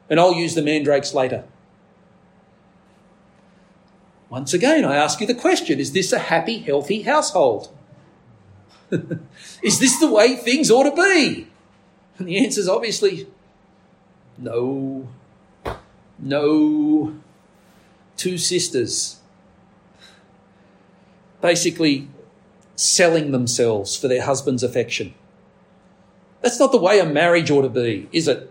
And 0.08 0.20
I'll 0.20 0.34
use 0.34 0.54
the 0.54 0.62
mandrakes 0.62 1.14
later. 1.14 1.44
Once 4.28 4.54
again, 4.54 4.84
I 4.84 4.96
ask 4.96 5.20
you 5.20 5.26
the 5.26 5.34
question 5.34 5.80
is 5.80 5.92
this 5.92 6.12
a 6.12 6.18
happy, 6.18 6.58
healthy 6.58 7.02
household? 7.02 7.68
is 9.62 9.80
this 9.80 9.98
the 9.98 10.10
way 10.10 10.36
things 10.36 10.70
ought 10.70 10.84
to 10.84 10.94
be? 10.94 11.48
And 12.18 12.28
the 12.28 12.44
answer 12.44 12.60
is 12.60 12.68
obviously 12.68 13.26
no. 14.38 15.08
No. 16.18 17.14
Two 18.16 18.38
sisters 18.38 19.20
basically 21.40 22.08
selling 22.80 23.30
themselves 23.30 23.94
for 23.94 24.08
their 24.08 24.22
husband's 24.22 24.62
affection. 24.62 25.14
That's 26.40 26.58
not 26.58 26.72
the 26.72 26.78
way 26.78 26.98
a 26.98 27.04
marriage 27.04 27.50
ought 27.50 27.62
to 27.62 27.68
be, 27.68 28.08
is 28.12 28.26
it? 28.26 28.50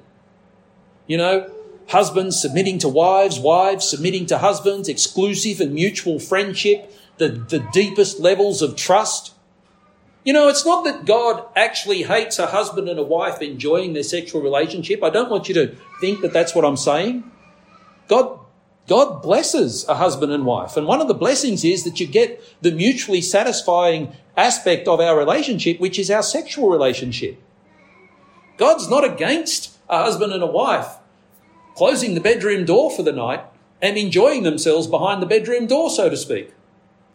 You 1.08 1.18
know, 1.18 1.52
husbands 1.88 2.40
submitting 2.40 2.78
to 2.80 2.90
wives, 2.90 3.40
wives 3.40 3.90
submitting 3.90 4.28
to 4.28 4.38
husbands, 4.38 4.88
exclusive 4.88 5.60
and 5.60 5.74
mutual 5.74 6.20
friendship, 6.20 6.94
the, 7.18 7.30
the 7.30 7.68
deepest 7.74 8.20
levels 8.20 8.62
of 8.62 8.76
trust. 8.76 9.34
You 10.24 10.34
know, 10.34 10.48
it's 10.48 10.66
not 10.66 10.84
that 10.84 11.06
God 11.06 11.44
actually 11.56 12.04
hates 12.04 12.38
a 12.38 12.48
husband 12.48 12.88
and 12.88 13.00
a 13.00 13.04
wife 13.04 13.42
enjoying 13.42 13.94
their 13.94 14.04
sexual 14.04 14.42
relationship. 14.44 15.04
I 15.04 15.10
don't 15.10 15.32
want 15.32 15.50
you 15.50 15.56
to 15.56 15.76
think 16.00 16.22
that 16.22 16.34
that's 16.34 16.54
what 16.54 16.66
I'm 16.66 16.78
saying. 16.78 17.24
God, 18.08 18.40
God 18.90 19.22
blesses 19.22 19.88
a 19.88 19.94
husband 19.94 20.32
and 20.32 20.48
wife. 20.48 20.76
And 20.76 20.88
one 20.88 21.00
of 21.00 21.08
the 21.08 21.14
blessings 21.14 21.64
is 21.64 21.84
that 21.84 22.00
you 22.00 22.08
get 22.08 22.42
the 22.64 22.72
mutually 22.72 23.22
satisfying 23.22 24.14
aspect 24.36 24.88
of 24.88 25.00
our 25.00 25.16
relationship, 25.16 25.80
which 25.80 26.00
is 26.00 26.10
our 26.10 26.24
sexual 26.24 26.72
relationship. 26.72 27.40
God's 28.58 28.90
not 28.90 29.06
against 29.06 29.78
a 29.88 30.04
husband 30.04 30.34
and 30.34 30.42
a 30.42 30.48
wife 30.48 30.98
closing 31.76 32.16
the 32.16 32.20
bedroom 32.20 32.66
door 32.66 32.90
for 32.90 33.04
the 33.04 33.12
night 33.12 33.42
and 33.80 33.96
enjoying 33.96 34.42
themselves 34.42 34.88
behind 34.88 35.22
the 35.22 35.28
bedroom 35.28 35.68
door, 35.68 35.92
so 35.92 36.10
to 36.10 36.18
speak. 36.18 36.52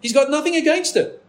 He's 0.01 0.13
got 0.13 0.31
nothing 0.31 0.55
against 0.55 0.97
it. 0.97 1.25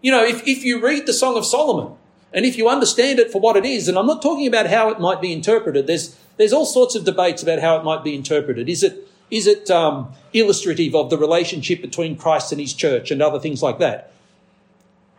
You 0.00 0.12
know, 0.12 0.24
if, 0.24 0.46
if 0.46 0.64
you 0.64 0.80
read 0.80 1.06
the 1.06 1.12
Song 1.12 1.36
of 1.36 1.44
Solomon 1.44 1.96
and 2.32 2.46
if 2.46 2.56
you 2.56 2.68
understand 2.68 3.18
it 3.18 3.32
for 3.32 3.40
what 3.40 3.56
it 3.56 3.64
is, 3.64 3.88
and 3.88 3.98
I'm 3.98 4.06
not 4.06 4.22
talking 4.22 4.46
about 4.46 4.68
how 4.68 4.90
it 4.90 5.00
might 5.00 5.20
be 5.20 5.32
interpreted, 5.32 5.88
there's, 5.88 6.16
there's 6.36 6.52
all 6.52 6.64
sorts 6.64 6.94
of 6.94 7.04
debates 7.04 7.42
about 7.42 7.58
how 7.58 7.76
it 7.76 7.82
might 7.82 8.04
be 8.04 8.14
interpreted. 8.14 8.68
Is 8.68 8.84
it, 8.84 9.08
is 9.30 9.46
it 9.46 9.70
um, 9.70 10.12
illustrative 10.32 10.94
of 10.94 11.10
the 11.10 11.18
relationship 11.18 11.80
between 11.80 12.16
Christ 12.16 12.52
and 12.52 12.60
his 12.60 12.74
church 12.74 13.10
and 13.10 13.22
other 13.22 13.40
things 13.40 13.62
like 13.62 13.78
that? 13.78 14.12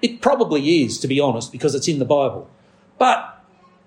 It 0.02 0.22
probably 0.22 0.84
is, 0.84 1.00
to 1.00 1.08
be 1.08 1.20
honest, 1.20 1.52
because 1.52 1.74
it's 1.74 1.88
in 1.88 2.00
the 2.00 2.06
Bible. 2.06 2.50
But 2.98 3.44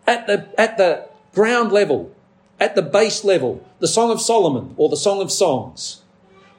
at 0.07 0.27
the, 0.27 0.49
at 0.59 0.77
the 0.77 1.09
ground 1.35 1.73
level, 1.73 2.15
at 2.59 2.75
the 2.75 2.83
base 2.83 3.25
level, 3.25 3.65
the 3.79 3.89
Song 3.89 4.11
of 4.11 4.21
Solomon 4.21 4.75
or 4.77 4.89
the 4.89 4.97
Song 4.97 5.21
of 5.21 5.31
Songs, 5.31 6.03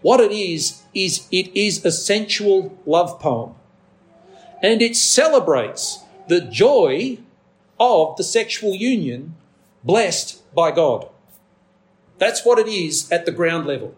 what 0.02 0.20
it 0.20 0.32
is, 0.32 0.84
is 0.94 1.28
it 1.32 1.54
is 1.56 1.84
a 1.84 1.92
sensual 1.92 2.78
love 2.86 3.20
poem 3.20 3.56
and 4.62 4.82
it 4.82 4.96
celebrates 4.96 6.00
the 6.28 6.42
joy 6.42 7.18
of 7.80 8.18
the 8.18 8.24
sexual 8.24 8.76
union 8.76 9.36
blessed 9.84 10.42
by 10.54 10.72
God. 10.72 11.08
That's 12.20 12.46
what 12.46 12.60
it 12.60 12.68
is 12.68 13.12
at 13.12 13.26
the 13.26 13.32
ground 13.32 13.66
level. 13.66 13.96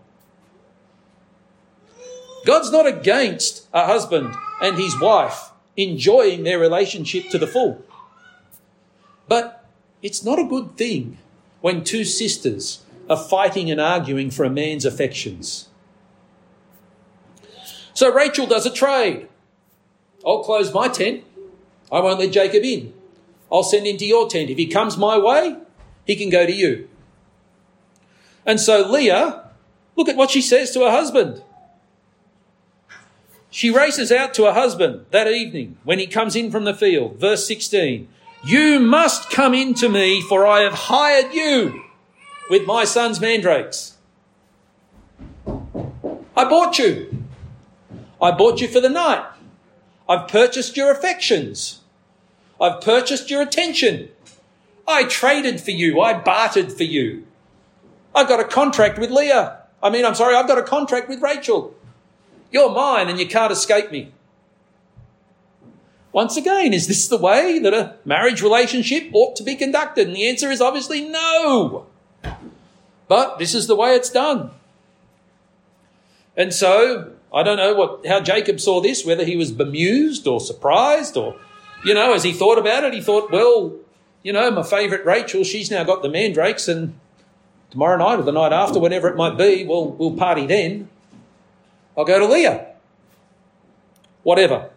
God's 2.46 2.72
not 2.72 2.88
against 2.88 3.68
a 3.74 3.86
husband 3.86 4.34
and 4.62 4.78
his 4.78 5.00
wife 5.00 5.52
enjoying 5.76 6.44
their 6.44 6.60
relationship 6.60 7.30
to 7.30 7.38
the 7.38 7.48
full. 7.48 7.84
But 9.28 9.66
it's 10.02 10.24
not 10.24 10.40
a 10.40 10.44
good 10.44 10.78
thing 10.78 11.18
when 11.62 11.84
two 11.84 12.04
sisters 12.04 12.84
are 13.10 13.18
fighting 13.18 13.70
and 13.70 13.80
arguing 13.80 14.32
for 14.32 14.44
a 14.44 14.50
man's 14.50 14.86
affections. 14.86 15.70
So 17.94 18.12
Rachel 18.12 18.48
does 18.48 18.66
a 18.66 18.74
trade. 18.74 19.28
I'll 20.26 20.44
close 20.44 20.74
my 20.74 20.88
tent. 20.88 21.24
I 21.92 22.00
won't 22.00 22.20
let 22.20 22.32
Jacob 22.32 22.64
in. 22.64 22.94
I'll 23.52 23.64
send 23.64 23.86
him 23.86 23.98
to 23.98 24.06
your 24.06 24.30
tent. 24.30 24.50
If 24.50 24.58
he 24.58 24.68
comes 24.68 24.98
my 24.98 25.18
way, 25.18 25.58
he 26.06 26.16
can 26.16 26.30
go 26.30 26.46
to 26.46 26.52
you. 26.52 26.88
And 28.46 28.60
so 28.60 28.90
Leah, 28.90 29.50
look 29.96 30.10
at 30.10 30.16
what 30.16 30.32
she 30.32 30.42
says 30.42 30.72
to 30.72 30.82
her 30.82 30.92
husband. 30.92 31.44
She 33.50 33.70
races 33.70 34.12
out 34.12 34.34
to 34.36 34.46
her 34.46 34.54
husband 34.54 35.06
that 35.12 35.28
evening 35.28 35.78
when 35.84 36.00
he 36.00 36.08
comes 36.08 36.36
in 36.36 36.52
from 36.52 36.64
the 36.64 36.74
field. 36.74 37.20
Verse 37.20 37.46
16 37.46 38.08
You 38.44 38.80
must 38.80 39.30
come 39.30 39.54
in 39.54 39.74
to 39.76 39.90
me, 39.90 40.22
for 40.22 40.48
I 40.48 40.62
have 40.62 40.74
hired 40.74 41.34
you 41.34 41.84
with 42.50 42.66
my 42.66 42.86
son's 42.86 43.20
mandrakes. 43.20 43.98
I 45.46 46.46
bought 46.46 46.80
you. 46.80 47.26
I 48.22 48.32
bought 48.32 48.62
you 48.62 48.68
for 48.68 48.80
the 48.80 48.90
night. 48.90 49.26
I've 50.08 50.28
purchased 50.28 50.78
your 50.78 50.92
affections. 50.92 51.82
I've 52.60 52.82
purchased 52.82 53.30
your 53.30 53.42
attention. 53.42 54.10
I 54.88 55.04
traded 55.06 55.60
for 55.60 55.72
you. 55.72 56.00
I 56.00 56.14
bartered 56.14 56.72
for 56.72 56.84
you. 56.84 57.26
I've 58.14 58.28
got 58.28 58.40
a 58.40 58.46
contract 58.46 59.00
with 59.00 59.10
Leah. 59.10 59.62
I 59.82 59.90
mean, 59.90 60.06
I'm 60.06 60.16
sorry, 60.16 60.36
I've 60.36 60.48
got 60.48 60.58
a 60.58 60.64
contract 60.64 61.10
with 61.10 61.22
Rachel. 61.22 61.76
You're 62.52 62.72
mine 62.72 63.10
and 63.10 63.20
you 63.20 63.28
can't 63.28 63.52
escape 63.52 63.92
me. 63.92 64.12
Once 66.12 66.36
again, 66.36 66.74
is 66.74 66.88
this 66.88 67.08
the 67.08 67.18
way 67.18 67.58
that 67.60 67.74
a 67.74 67.96
marriage 68.04 68.42
relationship 68.42 69.10
ought 69.14 69.36
to 69.38 69.44
be 69.44 69.56
conducted? 69.56 70.08
And 70.08 70.16
the 70.16 70.28
answer 70.28 70.52
is 70.52 70.60
obviously 70.60 71.08
no. 71.08 71.86
But 73.08 73.40
this 73.40 73.56
is 73.56 73.68
the 73.68 73.76
way 73.76 73.96
it's 73.96 74.10
done. 74.10 74.52
And 76.36 76.54
so 76.54 77.14
I 77.34 77.44
don't 77.44 77.58
know 77.58 77.74
what 77.74 78.06
how 78.06 78.20
Jacob 78.20 78.60
saw 78.60 78.82
this, 78.82 79.06
whether 79.06 79.24
he 79.24 79.38
was 79.38 79.52
bemused 79.52 80.28
or 80.28 80.42
surprised 80.42 81.16
or, 81.16 81.38
you 81.86 81.94
know, 81.94 82.14
as 82.14 82.24
he 82.24 82.34
thought 82.34 82.58
about 82.58 82.84
it, 82.84 82.94
he 82.94 83.02
thought, 83.02 83.32
well, 83.32 83.74
you 84.22 84.34
know, 84.34 84.52
my 84.52 84.64
favourite 84.64 85.06
Rachel, 85.06 85.44
she's 85.44 85.72
now 85.72 85.84
got 85.84 86.02
the 86.02 86.10
mandrakes, 86.10 86.68
and 86.68 86.94
tomorrow 87.72 87.98
night 87.98 88.20
or 88.20 88.24
the 88.24 88.32
night 88.32 88.54
after, 88.54 88.80
whenever 88.80 89.08
it 89.08 89.16
might 89.16 89.38
be, 89.38 89.66
we'll 89.66 89.90
we'll 89.92 90.16
party 90.16 90.46
then. 90.46 90.90
I'll 91.98 92.06
go 92.06 92.20
to 92.20 92.26
Leah. 92.26 92.68
Whatever. 94.24 94.70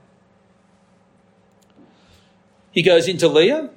He 2.73 2.83
goes 2.83 3.07
into 3.07 3.29
Leah, 3.29 3.71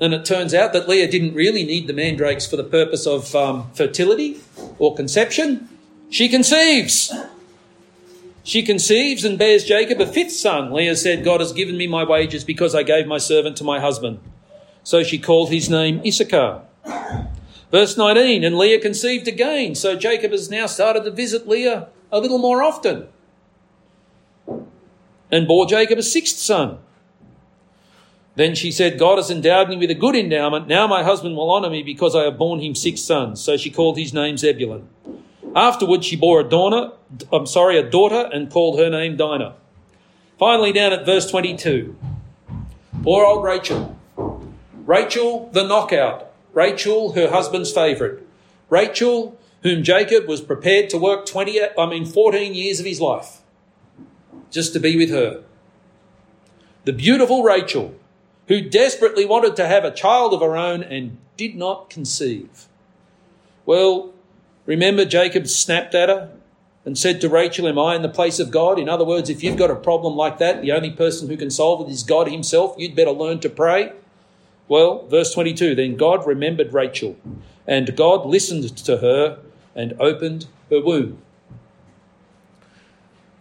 and 0.00 0.14
it 0.14 0.24
turns 0.24 0.54
out 0.54 0.72
that 0.72 0.88
Leah 0.88 1.10
didn't 1.10 1.34
really 1.34 1.62
need 1.62 1.86
the 1.86 1.92
mandrakes 1.92 2.46
for 2.46 2.56
the 2.56 2.64
purpose 2.64 3.06
of 3.06 3.34
um, 3.36 3.70
fertility 3.74 4.40
or 4.78 4.94
conception. 4.94 5.68
She 6.08 6.28
conceives. 6.28 7.12
She 8.42 8.62
conceives 8.62 9.24
and 9.24 9.38
bears 9.38 9.64
Jacob 9.64 10.00
a 10.00 10.06
fifth 10.06 10.32
son. 10.32 10.72
Leah 10.72 10.96
said, 10.96 11.22
God 11.22 11.40
has 11.40 11.52
given 11.52 11.76
me 11.76 11.86
my 11.86 12.02
wages 12.02 12.42
because 12.42 12.74
I 12.74 12.82
gave 12.82 13.06
my 13.06 13.18
servant 13.18 13.56
to 13.58 13.64
my 13.64 13.78
husband. 13.78 14.18
So 14.82 15.04
she 15.04 15.18
called 15.18 15.50
his 15.50 15.70
name 15.70 16.00
Issachar. 16.04 16.62
Verse 17.70 17.96
19, 17.96 18.42
and 18.42 18.56
Leah 18.56 18.80
conceived 18.80 19.28
again. 19.28 19.74
So 19.74 19.96
Jacob 19.96 20.32
has 20.32 20.50
now 20.50 20.66
started 20.66 21.04
to 21.04 21.10
visit 21.10 21.46
Leah 21.46 21.88
a 22.10 22.18
little 22.18 22.38
more 22.38 22.62
often 22.62 23.08
and 25.30 25.46
bore 25.46 25.66
Jacob 25.66 25.98
a 25.98 26.02
sixth 26.02 26.38
son. 26.38 26.78
Then 28.36 28.54
she 28.54 28.72
said, 28.72 28.98
God 28.98 29.18
has 29.18 29.30
endowed 29.30 29.68
me 29.68 29.76
with 29.76 29.90
a 29.90 29.94
good 29.94 30.16
endowment. 30.16 30.66
Now 30.66 30.86
my 30.86 31.02
husband 31.02 31.36
will 31.36 31.52
honour 31.52 31.70
me 31.70 31.82
because 31.82 32.16
I 32.16 32.24
have 32.24 32.38
borne 32.38 32.60
him 32.60 32.74
six 32.74 33.00
sons. 33.02 33.40
So 33.40 33.56
she 33.56 33.70
called 33.70 33.98
his 33.98 34.14
name 34.14 34.36
Zebulun. 34.36 34.88
Afterwards, 35.54 36.06
she 36.06 36.16
bore 36.16 36.40
a 36.40 36.48
daughter, 36.48 36.92
I'm 37.32 37.46
sorry, 37.46 37.76
a 37.76 37.88
daughter 37.88 38.30
and 38.32 38.50
called 38.50 38.78
her 38.78 38.88
name 38.88 39.16
Dinah. 39.16 39.56
Finally, 40.38 40.72
down 40.72 40.92
at 40.92 41.04
verse 41.04 41.28
22. 41.30 41.96
Poor 43.02 43.24
old 43.24 43.44
Rachel. 43.44 43.96
Rachel, 44.86 45.50
the 45.52 45.66
knockout. 45.66 46.29
Rachel, 46.52 47.12
her 47.12 47.30
husband's 47.30 47.72
favourite. 47.72 48.18
Rachel, 48.68 49.38
whom 49.62 49.82
Jacob 49.82 50.26
was 50.26 50.40
prepared 50.40 50.90
to 50.90 50.98
work 50.98 51.26
20, 51.26 51.60
I 51.78 51.86
mean 51.86 52.04
14 52.04 52.54
years 52.54 52.80
of 52.80 52.86
his 52.86 53.00
life 53.00 53.38
just 54.50 54.72
to 54.72 54.80
be 54.80 54.96
with 54.96 55.10
her. 55.10 55.44
The 56.84 56.92
beautiful 56.92 57.42
Rachel, 57.42 57.94
who 58.48 58.60
desperately 58.60 59.24
wanted 59.24 59.54
to 59.56 59.68
have 59.68 59.84
a 59.84 59.90
child 59.92 60.34
of 60.34 60.40
her 60.40 60.56
own 60.56 60.82
and 60.82 61.18
did 61.36 61.54
not 61.54 61.88
conceive. 61.88 62.66
Well, 63.64 64.12
Remember, 64.70 65.04
Jacob 65.04 65.48
snapped 65.48 65.96
at 65.96 66.08
her 66.08 66.30
and 66.84 66.96
said 66.96 67.20
to 67.20 67.28
Rachel, 67.28 67.66
Am 67.66 67.76
I 67.76 67.96
in 67.96 68.02
the 68.02 68.08
place 68.08 68.38
of 68.38 68.52
God? 68.52 68.78
In 68.78 68.88
other 68.88 69.04
words, 69.04 69.28
if 69.28 69.42
you've 69.42 69.56
got 69.56 69.68
a 69.68 69.74
problem 69.74 70.14
like 70.14 70.38
that, 70.38 70.62
the 70.62 70.70
only 70.70 70.92
person 70.92 71.28
who 71.28 71.36
can 71.36 71.50
solve 71.50 71.88
it 71.88 71.92
is 71.92 72.04
God 72.04 72.28
Himself. 72.28 72.76
You'd 72.78 72.94
better 72.94 73.10
learn 73.10 73.40
to 73.40 73.50
pray. 73.50 73.92
Well, 74.70 75.04
verse 75.08 75.34
22 75.34 75.74
Then 75.74 75.96
God 75.96 76.24
remembered 76.24 76.72
Rachel, 76.72 77.16
and 77.66 77.96
God 77.96 78.24
listened 78.24 78.76
to 78.76 78.98
her 78.98 79.40
and 79.74 79.96
opened 79.98 80.46
her 80.70 80.80
womb. 80.80 81.18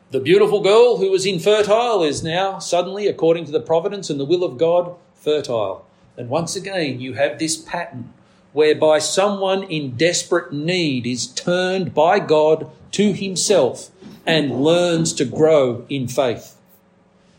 The 0.09 0.19
beautiful 0.19 0.61
girl 0.61 0.97
who 0.97 1.11
was 1.11 1.27
infertile 1.27 2.01
is 2.01 2.23
now 2.23 2.57
suddenly, 2.57 3.05
according 3.07 3.45
to 3.45 3.51
the 3.51 3.59
providence 3.59 4.09
and 4.09 4.19
the 4.19 4.25
will 4.25 4.43
of 4.43 4.57
God, 4.57 4.95
fertile. 5.13 5.85
And 6.17 6.29
once 6.29 6.55
again, 6.55 6.99
you 6.99 7.13
have 7.13 7.37
this 7.37 7.57
pattern 7.57 8.11
whereby 8.51 8.97
someone 8.97 9.61
in 9.65 9.97
desperate 9.97 10.51
need 10.51 11.05
is 11.05 11.27
turned 11.27 11.93
by 11.93 12.17
God 12.17 12.71
to 12.93 13.13
himself 13.13 13.91
and 14.25 14.63
learns 14.63 15.13
to 15.13 15.25
grow 15.25 15.85
in 15.89 16.07
faith. 16.07 16.55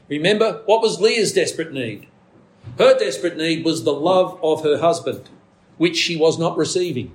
Remember, 0.09 0.62
what 0.66 0.80
was 0.80 1.01
Leah's 1.01 1.32
desperate 1.32 1.72
need? 1.72 2.07
Her 2.78 2.98
desperate 2.98 3.36
need 3.36 3.64
was 3.64 3.84
the 3.84 3.92
love 3.92 4.38
of 4.42 4.64
her 4.64 4.78
husband, 4.78 5.28
which 5.78 5.96
she 5.96 6.16
was 6.16 6.38
not 6.38 6.56
receiving. 6.56 7.12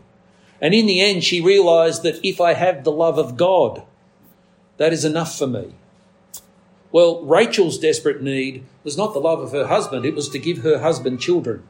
And 0.62 0.74
in 0.74 0.86
the 0.86 1.02
end, 1.02 1.24
she 1.24 1.42
realized 1.42 2.04
that 2.04 2.24
if 2.24 2.40
I 2.40 2.54
have 2.54 2.84
the 2.84 2.92
love 2.92 3.18
of 3.18 3.38
God, 3.38 3.84
that 4.78 4.94
is 4.94 5.06
enough 5.06 5.38
for 5.38 5.48
me. 5.48 5.76
Well, 6.92 7.24
Rachel's 7.26 7.78
desperate 7.78 8.22
need 8.22 8.64
was 8.84 8.98
not 8.98 9.14
the 9.14 9.20
love 9.20 9.40
of 9.40 9.52
her 9.52 9.68
husband, 9.68 10.06
it 10.06 10.16
was 10.16 10.30
to 10.30 10.40
give 10.40 10.60
her 10.60 10.80
husband 10.80 11.20
children. 11.20 11.64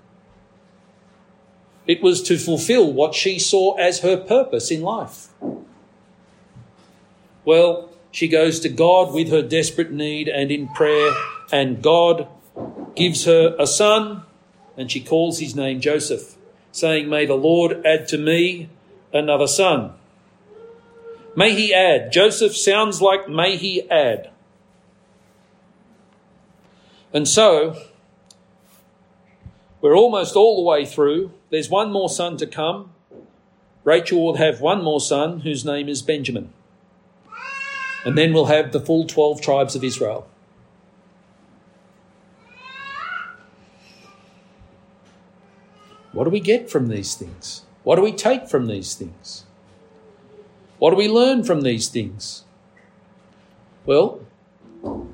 It 1.87 2.01
was 2.01 2.21
to 2.23 2.37
fulfill 2.37 2.91
what 2.91 3.13
she 3.13 3.39
saw 3.39 3.75
as 3.75 3.99
her 3.99 4.17
purpose 4.17 4.71
in 4.71 4.81
life. 4.81 5.27
Well, 7.43 7.89
she 8.11 8.27
goes 8.27 8.59
to 8.61 8.69
God 8.69 9.13
with 9.13 9.29
her 9.29 9.41
desperate 9.41 9.91
need 9.91 10.27
and 10.27 10.51
in 10.51 10.67
prayer, 10.69 11.11
and 11.51 11.81
God 11.81 12.27
gives 12.95 13.25
her 13.25 13.55
a 13.59 13.67
son, 13.67 14.23
and 14.77 14.91
she 14.91 15.01
calls 15.01 15.39
his 15.39 15.55
name 15.55 15.79
Joseph, 15.79 16.35
saying, 16.71 17.09
May 17.09 17.25
the 17.25 17.35
Lord 17.35 17.85
add 17.85 18.07
to 18.09 18.17
me 18.17 18.69
another 19.13 19.47
son. 19.47 19.93
May 21.35 21.53
he 21.53 21.73
add. 21.73 22.11
Joseph 22.11 22.55
sounds 22.55 23.01
like 23.01 23.27
may 23.27 23.57
he 23.57 23.89
add. 23.89 24.29
And 27.13 27.27
so, 27.27 27.77
we're 29.81 29.95
almost 29.95 30.35
all 30.35 30.55
the 30.55 30.69
way 30.69 30.85
through. 30.85 31.31
There's 31.49 31.69
one 31.69 31.91
more 31.91 32.09
son 32.09 32.37
to 32.37 32.47
come. 32.47 32.91
Rachel 33.83 34.23
will 34.23 34.37
have 34.37 34.59
one 34.61 34.83
more 34.83 34.99
son 34.99 35.41
whose 35.41 35.63
name 35.63 35.87
is 35.87 36.01
Benjamin. 36.01 36.51
And 38.03 38.17
then 38.17 38.33
we'll 38.33 38.45
have 38.45 38.71
the 38.71 38.79
full 38.79 39.05
12 39.05 39.41
tribes 39.41 39.75
of 39.75 39.83
Israel. 39.83 40.27
What 46.15 46.23
do 46.23 46.29
we 46.29 46.39
get 46.39 46.69
from 46.69 46.87
these 46.87 47.13
things? 47.13 47.63
What 47.83 47.97
do 47.97 48.01
we 48.01 48.13
take 48.13 48.47
from 48.47 48.67
these 48.67 48.95
things? 48.95 49.43
What 50.79 50.91
do 50.91 50.95
we 50.95 51.09
learn 51.09 51.43
from 51.43 51.59
these 51.61 51.89
things? 51.89 52.45
Well, 53.85 54.21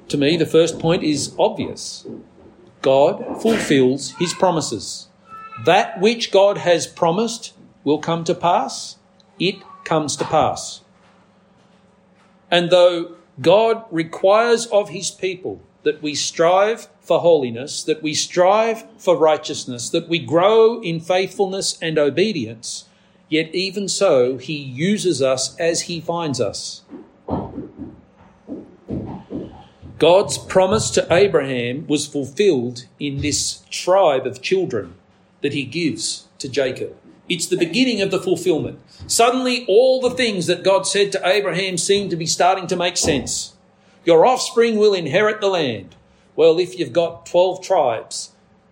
to 0.10 0.18
me, 0.18 0.38
the 0.38 0.45
first 0.45 0.78
point 0.78 1.02
is 1.02 1.34
obvious 1.39 2.06
God 2.84 3.41
fulfills 3.41 4.12
his 4.20 4.36
promises. 4.36 5.08
That 5.66 5.99
which 5.99 6.32
God 6.32 6.60
has 6.60 6.86
promised 6.86 7.54
will 7.84 7.97
come 7.97 8.24
to 8.26 8.36
pass, 8.36 8.97
it 9.39 9.56
comes 9.84 10.16
to 10.18 10.24
pass. 10.24 10.82
And 12.52 12.70
though 12.70 13.16
God 13.41 13.86
requires 13.89 14.68
of 14.68 14.89
his 14.89 15.10
people 15.10 15.62
that 15.84 16.02
we 16.02 16.16
strive 16.16 16.88
for 17.00 17.20
holiness, 17.20 17.84
that 17.84 18.04
we 18.04 18.14
strive 18.14 18.86
for 18.98 19.18
righteousness, 19.18 19.90
that 19.90 20.08
we 20.08 20.20
grow 20.20 20.82
in 20.82 21.00
faithfulness 21.00 21.78
and 21.82 21.98
obedience, 21.98 22.86
yet 23.30 23.54
even 23.54 23.88
so, 23.88 24.38
He 24.38 24.56
uses 24.56 25.22
us 25.22 25.56
as 25.58 25.82
He 25.82 26.00
finds 26.00 26.40
us. 26.40 26.82
God's 29.98 30.38
promise 30.38 30.90
to 30.92 31.08
Abraham 31.14 31.86
was 31.88 32.08
fulfilled 32.08 32.86
in 33.00 33.22
this 33.22 33.64
tribe 33.70 34.26
of 34.26 34.42
children 34.42 34.96
that 35.42 35.54
He 35.54 35.64
gives 35.64 36.28
to 36.40 36.50
Jacob. 36.50 36.96
It's 37.30 37.48
the 37.48 37.58
beginning 37.58 38.02
of 38.02 38.12
the 38.12 38.20
fulfillment. 38.20 38.80
Suddenly, 39.08 39.66
all 39.68 40.02
the 40.02 40.16
things 40.16 40.48
that 40.48 40.64
God 40.64 40.88
said 40.88 41.12
to 41.12 41.28
Abraham 41.28 41.78
seem 41.78 42.10
to 42.10 42.16
be 42.16 42.26
starting 42.26 42.68
to 42.68 42.76
make 42.76 42.98
sense. 42.98 43.54
Your 44.04 44.26
offspring 44.26 44.78
will 44.78 44.93
inherit 44.93 45.41
the 45.41 45.47
land. 45.47 45.95
Well, 46.36 46.60
if 46.60 46.78
you've 46.78 46.93
got 46.93 47.26
12 47.26 47.62
tribes, 47.62 48.32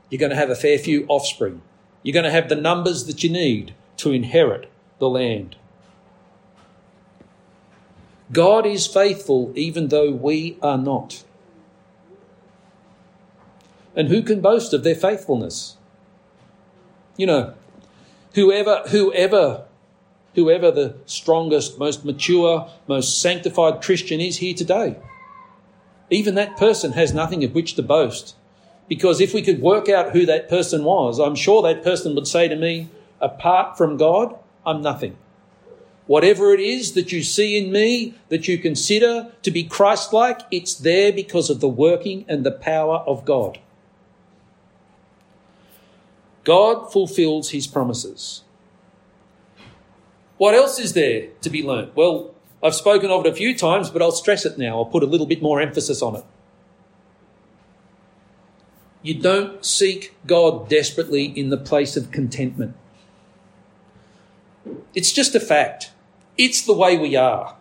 you're 0.10 0.20
going 0.20 0.32
to 0.32 0.36
have 0.36 0.50
a 0.50 0.56
fair 0.56 0.78
few 0.78 1.06
offspring. 1.08 1.62
You're 2.04 2.14
going 2.14 2.26
to 2.26 2.32
have 2.32 2.50
the 2.50 2.56
numbers 2.56 3.06
that 3.06 3.24
you 3.24 3.30
need 3.30 3.76
to 3.98 4.12
inherit 4.12 4.70
the 4.98 5.10
land. 5.10 5.56
God 8.32 8.66
is 8.66 8.88
faithful 8.88 9.52
even 9.56 9.88
though 9.88 10.12
we 10.12 10.58
are 10.62 10.78
not. 10.78 11.24
And 13.96 14.08
who 14.08 14.22
can 14.22 14.40
boast 14.40 14.74
of 14.74 14.84
their 14.84 14.96
faithfulness? 14.96 15.78
You 17.18 17.26
know, 17.26 17.54
whoever, 18.34 18.84
whoever, 18.90 19.66
whoever 20.36 20.72
the 20.72 20.96
strongest, 21.06 21.78
most 21.78 22.06
mature, 22.06 22.70
most 22.88 23.22
sanctified 23.22 23.82
Christian 23.82 24.22
is 24.22 24.38
here 24.38 24.54
today, 24.54 24.96
even 26.10 26.36
that 26.36 26.58
person 26.58 26.94
has 26.94 27.14
nothing 27.14 27.44
of 27.44 27.54
which 27.54 27.76
to 27.76 27.84
boast. 27.84 28.36
Because 28.88 29.22
if 29.22 29.34
we 29.34 29.42
could 29.42 29.62
work 29.62 29.88
out 29.88 30.12
who 30.12 30.26
that 30.26 30.50
person 30.50 30.84
was, 30.84 31.20
I'm 31.20 31.36
sure 31.36 31.62
that 31.62 31.84
person 31.84 32.16
would 32.16 32.28
say 32.28 32.48
to 32.48 32.56
me, 32.56 32.90
apart 33.22 33.78
from 33.78 33.98
God, 33.98 34.36
I'm 34.66 34.82
nothing. 34.82 35.16
Whatever 36.08 36.54
it 36.56 36.60
is 36.60 36.94
that 36.94 37.12
you 37.12 37.22
see 37.22 37.56
in 37.56 37.72
me 37.72 38.16
that 38.30 38.48
you 38.48 38.58
consider 38.58 39.32
to 39.44 39.52
be 39.52 39.64
Christ 39.64 40.12
like, 40.12 40.42
it's 40.50 40.74
there 40.74 41.14
because 41.14 41.52
of 41.52 41.60
the 41.60 41.70
working 41.70 42.26
and 42.28 42.44
the 42.44 42.52
power 42.52 43.04
of 43.06 43.26
God. 43.26 43.60
God 46.44 46.92
fulfills 46.92 47.52
his 47.52 47.68
promises. 47.68 48.42
What 50.38 50.56
else 50.56 50.80
is 50.80 50.94
there 50.94 51.28
to 51.42 51.50
be 51.52 51.62
learnt? 51.62 51.96
Well, 51.96 52.34
I've 52.62 52.76
spoken 52.76 53.10
of 53.10 53.26
it 53.26 53.32
a 53.32 53.36
few 53.36 53.58
times, 53.58 53.90
but 53.90 54.02
I'll 54.02 54.12
stress 54.12 54.46
it 54.46 54.58
now. 54.58 54.78
I'll 54.78 54.86
put 54.86 55.04
a 55.04 55.08
little 55.08 55.28
bit 55.28 55.42
more 55.42 55.62
emphasis 55.62 56.02
on 56.02 56.16
it. 56.18 56.26
You 59.02 59.14
don't 59.14 59.64
seek 59.64 60.16
God 60.28 60.68
desperately 60.68 61.26
in 61.26 61.50
the 61.50 61.58
place 61.58 61.96
of 61.96 62.12
contentment. 62.12 62.76
It's 64.94 65.14
just 65.14 65.36
a 65.36 65.40
fact. 65.40 65.92
It's 66.38 66.62
the 66.62 66.74
way 66.74 66.98
we 66.98 67.16
are. 67.16 67.56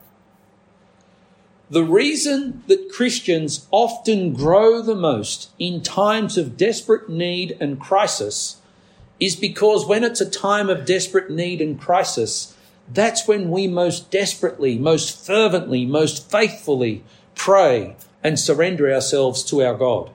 The 1.70 1.84
reason 1.84 2.64
that 2.66 2.90
Christians 2.90 3.66
often 3.70 4.32
grow 4.32 4.80
the 4.80 4.94
most 4.94 5.50
in 5.58 5.82
times 5.82 6.38
of 6.38 6.56
desperate 6.56 7.08
need 7.08 7.56
and 7.60 7.78
crisis 7.78 8.56
is 9.20 9.36
because 9.36 9.86
when 9.86 10.02
it's 10.02 10.20
a 10.20 10.30
time 10.30 10.70
of 10.70 10.86
desperate 10.86 11.30
need 11.30 11.60
and 11.60 11.78
crisis, 11.78 12.56
that's 12.92 13.28
when 13.28 13.50
we 13.50 13.66
most 13.66 14.10
desperately, 14.10 14.78
most 14.78 15.24
fervently, 15.24 15.84
most 15.84 16.30
faithfully 16.30 17.04
pray 17.34 17.96
and 18.22 18.38
surrender 18.38 18.92
ourselves 18.92 19.42
to 19.44 19.62
our 19.62 19.74
God. 19.74 20.10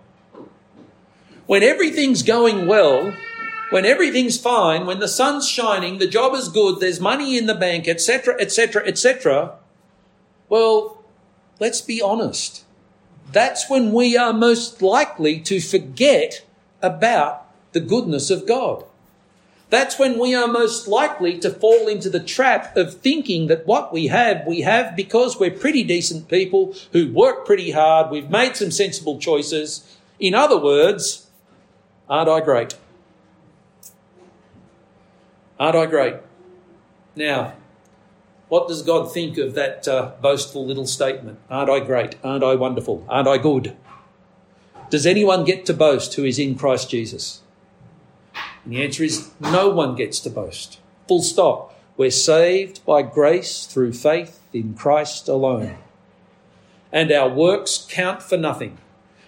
When 1.45 1.63
everything's 1.63 2.23
going 2.23 2.67
well, 2.67 3.13
when 3.69 3.85
everything's 3.85 4.39
fine, 4.39 4.85
when 4.85 4.99
the 4.99 5.07
sun's 5.07 5.47
shining, 5.47 5.97
the 5.97 6.07
job 6.07 6.33
is 6.33 6.47
good, 6.47 6.79
there's 6.79 6.99
money 6.99 7.37
in 7.37 7.47
the 7.47 7.55
bank, 7.55 7.87
etc., 7.87 8.35
etc., 8.39 8.85
etc., 8.85 9.55
well, 10.49 11.03
let's 11.59 11.81
be 11.81 12.01
honest. 12.01 12.63
That's 13.31 13.69
when 13.69 13.91
we 13.91 14.15
are 14.15 14.33
most 14.33 14.81
likely 14.81 15.39
to 15.41 15.59
forget 15.59 16.45
about 16.81 17.49
the 17.71 17.79
goodness 17.79 18.29
of 18.29 18.47
God. 18.47 18.85
That's 19.73 19.97
when 19.97 20.19
we 20.19 20.35
are 20.35 20.47
most 20.47 20.87
likely 20.87 21.39
to 21.39 21.49
fall 21.49 21.87
into 21.87 22.07
the 22.07 22.19
trap 22.19 22.77
of 22.77 22.93
thinking 22.93 23.47
that 23.47 23.65
what 23.65 23.91
we 23.91 24.05
have, 24.05 24.45
we 24.45 24.61
have 24.61 24.95
because 24.95 25.39
we're 25.39 25.49
pretty 25.49 25.83
decent 25.83 26.27
people 26.27 26.75
who 26.91 27.11
work 27.11 27.43
pretty 27.43 27.71
hard, 27.71 28.11
we've 28.11 28.29
made 28.29 28.55
some 28.55 28.69
sensible 28.69 29.17
choices. 29.17 29.97
In 30.19 30.35
other 30.35 30.59
words, 30.59 31.25
aren't 32.07 32.29
I 32.29 32.41
great? 32.41 32.75
Aren't 35.59 35.75
I 35.75 35.87
great? 35.87 36.17
Now, 37.15 37.53
what 38.49 38.67
does 38.67 38.83
God 38.83 39.11
think 39.11 39.39
of 39.39 39.55
that 39.55 39.87
uh, 39.87 40.11
boastful 40.21 40.67
little 40.67 40.85
statement? 40.85 41.39
Aren't 41.49 41.71
I 41.71 41.79
great? 41.79 42.15
Aren't 42.23 42.43
I 42.43 42.53
wonderful? 42.53 43.03
Aren't 43.09 43.27
I 43.27 43.39
good? 43.39 43.75
Does 44.91 45.07
anyone 45.07 45.45
get 45.45 45.65
to 45.65 45.73
boast 45.73 46.13
who 46.13 46.25
is 46.25 46.37
in 46.37 46.53
Christ 46.53 46.91
Jesus? 46.91 47.42
And 48.63 48.73
the 48.73 48.83
answer 48.83 49.03
is 49.03 49.31
no 49.39 49.69
one 49.69 49.95
gets 49.95 50.19
to 50.21 50.29
boast. 50.29 50.79
Full 51.07 51.21
stop. 51.21 51.73
We're 51.97 52.11
saved 52.11 52.85
by 52.85 53.01
grace 53.01 53.65
through 53.65 53.93
faith 53.93 54.41
in 54.51 54.73
Christ 54.73 55.27
alone. 55.27 55.77
And 56.91 57.11
our 57.11 57.29
works 57.29 57.85
count 57.89 58.23
for 58.23 58.37
nothing. 58.37 58.77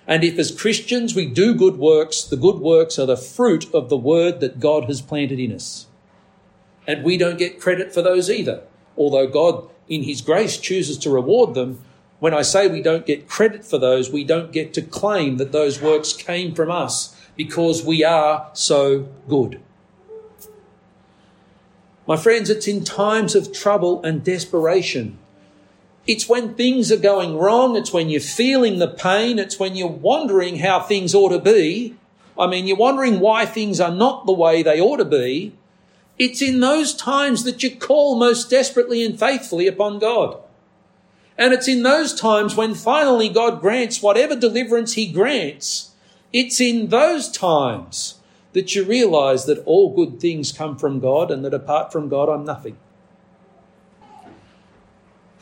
And 0.07 0.23
if 0.23 0.37
as 0.37 0.51
Christians 0.51 1.15
we 1.15 1.25
do 1.25 1.55
good 1.55 1.77
works, 1.77 2.23
the 2.23 2.37
good 2.37 2.57
works 2.57 2.99
are 2.99 3.07
the 3.07 3.17
fruit 3.17 3.73
of 3.73 3.89
the 3.89 3.97
word 3.97 4.39
that 4.39 4.59
God 4.59 4.85
has 4.85 5.01
planted 5.01 5.39
in 5.39 5.51
us. 5.51 5.87
And 6.87 7.03
we 7.03 7.17
don't 7.17 7.39
get 7.39 7.59
credit 7.59 7.93
for 7.93 8.01
those 8.01 8.29
either. 8.29 8.61
Although 8.97 9.27
God, 9.27 9.67
in 9.89 10.03
His 10.03 10.21
grace, 10.21 10.57
chooses 10.57 10.97
to 10.99 11.09
reward 11.09 11.55
them, 11.55 11.81
when 12.19 12.33
I 12.33 12.43
say 12.43 12.67
we 12.67 12.81
don't 12.81 13.05
get 13.05 13.27
credit 13.27 13.65
for 13.65 13.77
those, 13.77 14.11
we 14.11 14.23
don't 14.23 14.51
get 14.51 14.73
to 14.75 14.81
claim 14.81 15.37
that 15.37 15.51
those 15.51 15.81
works 15.81 16.13
came 16.13 16.53
from 16.53 16.71
us 16.71 17.14
because 17.35 17.83
we 17.83 18.03
are 18.03 18.49
so 18.53 19.07
good. 19.27 19.61
My 22.07 22.17
friends, 22.17 22.49
it's 22.49 22.67
in 22.67 22.83
times 22.83 23.35
of 23.35 23.51
trouble 23.51 24.03
and 24.03 24.23
desperation. 24.23 25.17
It's 26.05 26.29
when 26.29 26.53
things 26.53 26.91
are 26.91 26.97
going 26.97 27.35
wrong. 27.35 27.75
It's 27.75 27.91
when 27.91 28.09
you're 28.09 28.21
feeling 28.21 28.77
the 28.77 28.87
pain. 28.87 29.39
It's 29.39 29.59
when 29.59 29.75
you're 29.75 29.87
wondering 29.87 30.57
how 30.57 30.79
things 30.79 31.15
ought 31.15 31.29
to 31.29 31.39
be. 31.39 31.95
I 32.37 32.47
mean, 32.47 32.67
you're 32.67 32.77
wondering 32.77 33.19
why 33.19 33.45
things 33.45 33.79
are 33.79 33.93
not 33.93 34.25
the 34.25 34.33
way 34.33 34.61
they 34.61 34.79
ought 34.79 34.97
to 34.97 35.05
be. 35.05 35.53
It's 36.19 36.41
in 36.41 36.59
those 36.59 36.93
times 36.93 37.43
that 37.43 37.63
you 37.63 37.75
call 37.75 38.17
most 38.17 38.49
desperately 38.49 39.03
and 39.03 39.19
faithfully 39.19 39.67
upon 39.67 39.99
God. 39.99 40.37
And 41.37 41.53
it's 41.53 41.67
in 41.67 41.83
those 41.83 42.13
times 42.13 42.55
when 42.55 42.75
finally 42.75 43.27
God 43.27 43.59
grants 43.59 44.01
whatever 44.01 44.35
deliverance 44.35 44.93
He 44.93 45.11
grants 45.11 45.91
it's 46.35 46.59
in 46.59 46.89
those 46.89 47.31
times 47.31 48.19
that 48.51 48.75
you 48.75 48.83
realize 48.83 49.45
that 49.45 49.63
all 49.65 49.95
good 49.95 50.19
things 50.19 50.51
come 50.51 50.77
from 50.77 50.99
God 50.99 51.31
and 51.31 51.45
that 51.45 51.53
apart 51.53 51.93
from 51.93 52.09
God, 52.09 52.27
I'm 52.27 52.43
nothing. 52.43 52.77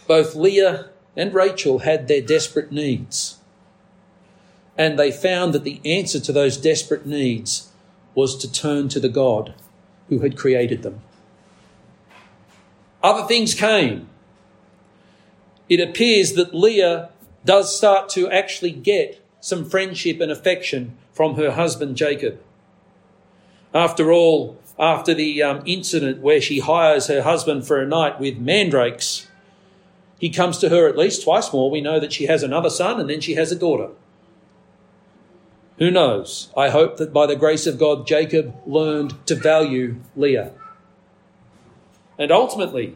Both 0.08 0.36
Leah 0.36 0.90
and 1.16 1.34
Rachel 1.34 1.80
had 1.80 2.08
their 2.08 2.22
desperate 2.22 2.72
needs. 2.72 3.40
and 4.78 4.98
they 4.98 5.12
found 5.12 5.54
that 5.54 5.64
the 5.64 5.80
answer 5.86 6.20
to 6.20 6.32
those 6.32 6.58
desperate 6.58 7.06
needs 7.06 7.70
was 8.16 8.36
to 8.38 8.52
turn 8.52 8.90
to 8.90 9.00
the 9.00 9.10
God 9.10 9.54
who 10.10 10.20
had 10.20 10.38
created 10.38 10.82
them. 10.84 11.02
Other 13.04 13.28
things 13.28 13.54
came. 13.54 14.10
It 15.70 15.80
appears 15.80 16.34
that 16.34 16.54
Leah 16.54 17.10
does 17.46 17.76
start 17.76 18.10
to 18.10 18.30
actually 18.30 18.72
get 18.72 19.23
some 19.44 19.70
friendship 19.70 20.22
and 20.22 20.32
affection 20.32 20.98
from 21.12 21.36
her 21.36 21.52
husband 21.52 21.98
Jacob. 21.98 22.40
After 23.74 24.10
all, 24.10 24.58
after 24.80 25.14
the 25.14 25.44
um, 25.44 25.62
incident 25.66 26.22
where 26.22 26.40
she 26.40 26.60
hires 26.60 27.08
her 27.08 27.24
husband 27.24 27.68
for 27.68 27.82
a 27.82 27.86
night 27.86 28.22
with 28.22 28.38
mandrakes, 28.38 29.28
he 30.18 30.30
comes 30.30 30.60
to 30.60 30.70
her 30.70 30.88
at 30.88 30.98
least 30.98 31.26
twice 31.26 31.52
more. 31.52 31.70
We 31.70 31.82
know 31.82 32.00
that 32.00 32.14
she 32.14 32.28
has 32.28 32.42
another 32.42 32.70
son 32.70 33.02
and 33.02 33.10
then 33.10 33.20
she 33.20 33.34
has 33.34 33.52
a 33.52 33.60
daughter. 33.60 33.90
Who 35.78 35.92
knows? 35.92 36.50
I 36.56 36.70
hope 36.70 36.96
that 36.96 37.12
by 37.12 37.26
the 37.26 37.36
grace 37.36 37.68
of 37.68 37.78
God, 37.78 38.08
Jacob 38.08 38.56
learned 38.66 39.28
to 39.28 39.36
value 39.36 39.98
Leah. 40.16 40.54
And 42.18 42.32
ultimately, 42.32 42.96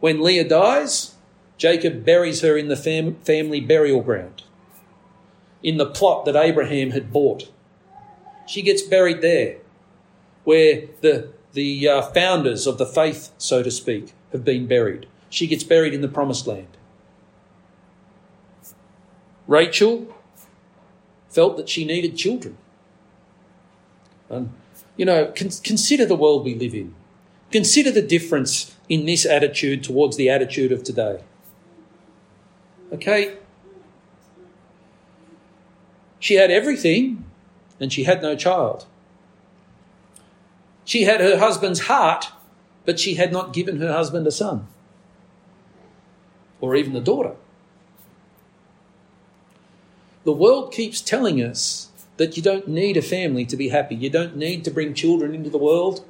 when 0.00 0.20
Leah 0.20 0.48
dies, 0.48 1.14
Jacob 1.56 2.04
buries 2.04 2.40
her 2.40 2.56
in 2.56 2.66
the 2.66 2.76
fam- 2.76 3.14
family 3.22 3.60
burial 3.60 4.02
ground, 4.02 4.42
in 5.62 5.76
the 5.76 5.86
plot 5.86 6.24
that 6.24 6.36
Abraham 6.36 6.90
had 6.90 7.12
bought. 7.12 7.50
She 8.46 8.62
gets 8.62 8.82
buried 8.82 9.20
there, 9.20 9.58
where 10.44 10.88
the, 11.00 11.28
the 11.52 11.88
uh, 11.88 12.02
founders 12.02 12.66
of 12.66 12.78
the 12.78 12.86
faith, 12.86 13.30
so 13.38 13.62
to 13.62 13.70
speak, 13.70 14.12
have 14.32 14.44
been 14.44 14.66
buried. 14.66 15.06
She 15.30 15.46
gets 15.46 15.64
buried 15.64 15.94
in 15.94 16.00
the 16.00 16.08
promised 16.08 16.46
land. 16.46 16.76
Rachel 19.46 20.14
felt 21.28 21.56
that 21.56 21.68
she 21.68 21.84
needed 21.84 22.16
children. 22.16 22.56
And, 24.28 24.52
you 24.96 25.04
know, 25.04 25.26
con- 25.26 25.50
consider 25.62 26.06
the 26.06 26.16
world 26.16 26.44
we 26.44 26.54
live 26.54 26.74
in. 26.74 26.94
Consider 27.50 27.90
the 27.90 28.02
difference 28.02 28.74
in 28.88 29.04
this 29.06 29.26
attitude 29.26 29.84
towards 29.84 30.16
the 30.16 30.28
attitude 30.28 30.72
of 30.72 30.82
today. 30.82 31.22
Okay? 32.92 33.36
She 36.22 36.34
had 36.34 36.52
everything 36.52 37.24
and 37.80 37.92
she 37.92 38.04
had 38.04 38.22
no 38.22 38.36
child. 38.36 38.86
She 40.84 41.02
had 41.02 41.20
her 41.20 41.36
husband's 41.38 41.80
heart, 41.80 42.28
but 42.84 43.00
she 43.00 43.16
had 43.16 43.32
not 43.32 43.52
given 43.52 43.80
her 43.80 43.92
husband 43.92 44.24
a 44.28 44.30
son 44.30 44.68
or 46.60 46.76
even 46.76 46.94
a 46.94 47.00
daughter. 47.00 47.32
The 50.22 50.32
world 50.32 50.72
keeps 50.72 51.00
telling 51.00 51.42
us 51.42 51.90
that 52.18 52.36
you 52.36 52.42
don't 52.42 52.68
need 52.68 52.96
a 52.96 53.02
family 53.02 53.44
to 53.46 53.56
be 53.56 53.70
happy. 53.70 53.96
You 53.96 54.08
don't 54.08 54.36
need 54.36 54.62
to 54.62 54.70
bring 54.70 54.94
children 54.94 55.34
into 55.34 55.50
the 55.50 55.58
world. 55.58 56.04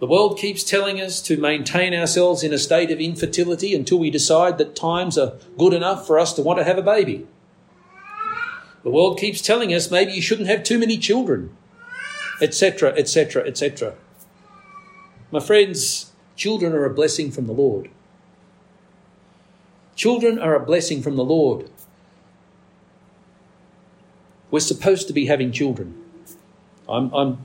The 0.00 0.08
world 0.08 0.38
keeps 0.38 0.64
telling 0.64 1.00
us 1.00 1.22
to 1.22 1.36
maintain 1.36 1.94
ourselves 1.94 2.42
in 2.42 2.52
a 2.52 2.58
state 2.58 2.90
of 2.90 2.98
infertility 2.98 3.76
until 3.76 4.00
we 4.00 4.10
decide 4.10 4.58
that 4.58 4.74
times 4.74 5.16
are 5.16 5.34
good 5.56 5.72
enough 5.72 6.04
for 6.04 6.18
us 6.18 6.32
to 6.32 6.42
want 6.42 6.58
to 6.58 6.64
have 6.64 6.78
a 6.78 6.82
baby. 6.82 7.28
The 8.88 8.94
world 8.94 9.18
keeps 9.18 9.42
telling 9.42 9.74
us 9.74 9.90
maybe 9.90 10.12
you 10.12 10.22
shouldn't 10.22 10.48
have 10.48 10.62
too 10.62 10.78
many 10.78 10.96
children, 10.96 11.54
etc., 12.40 12.94
etc., 12.96 13.46
etc. 13.46 13.92
My 15.30 15.40
friends, 15.40 16.12
children 16.36 16.72
are 16.72 16.86
a 16.86 16.94
blessing 16.94 17.30
from 17.30 17.46
the 17.46 17.52
Lord. 17.52 17.90
Children 19.94 20.38
are 20.38 20.54
a 20.54 20.64
blessing 20.64 21.02
from 21.02 21.16
the 21.16 21.22
Lord. 21.22 21.68
We're 24.50 24.60
supposed 24.60 25.06
to 25.08 25.12
be 25.12 25.26
having 25.26 25.52
children. 25.52 26.02
I'm, 26.88 27.12
I'm, 27.12 27.44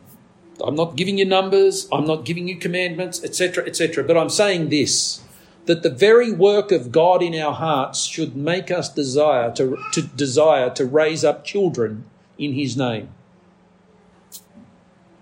I'm 0.63 0.75
not 0.75 0.95
giving 0.95 1.17
you 1.17 1.25
numbers, 1.25 1.89
I'm 1.91 2.05
not 2.05 2.23
giving 2.23 2.47
you 2.47 2.55
commandments, 2.55 3.21
etc., 3.21 3.65
etc., 3.65 4.05
but 4.05 4.15
I'm 4.15 4.29
saying 4.29 4.69
this 4.69 5.21
that 5.65 5.83
the 5.83 5.89
very 5.89 6.31
work 6.31 6.71
of 6.71 6.91
God 6.91 7.21
in 7.21 7.35
our 7.35 7.53
hearts 7.53 8.03
should 8.03 8.35
make 8.35 8.69
us 8.69 8.89
desire 8.89 9.51
to, 9.55 9.77
to 9.93 10.01
desire 10.01 10.69
to 10.71 10.85
raise 10.85 11.23
up 11.23 11.45
children 11.45 12.05
in 12.37 12.53
his 12.53 12.75
name. 12.75 13.09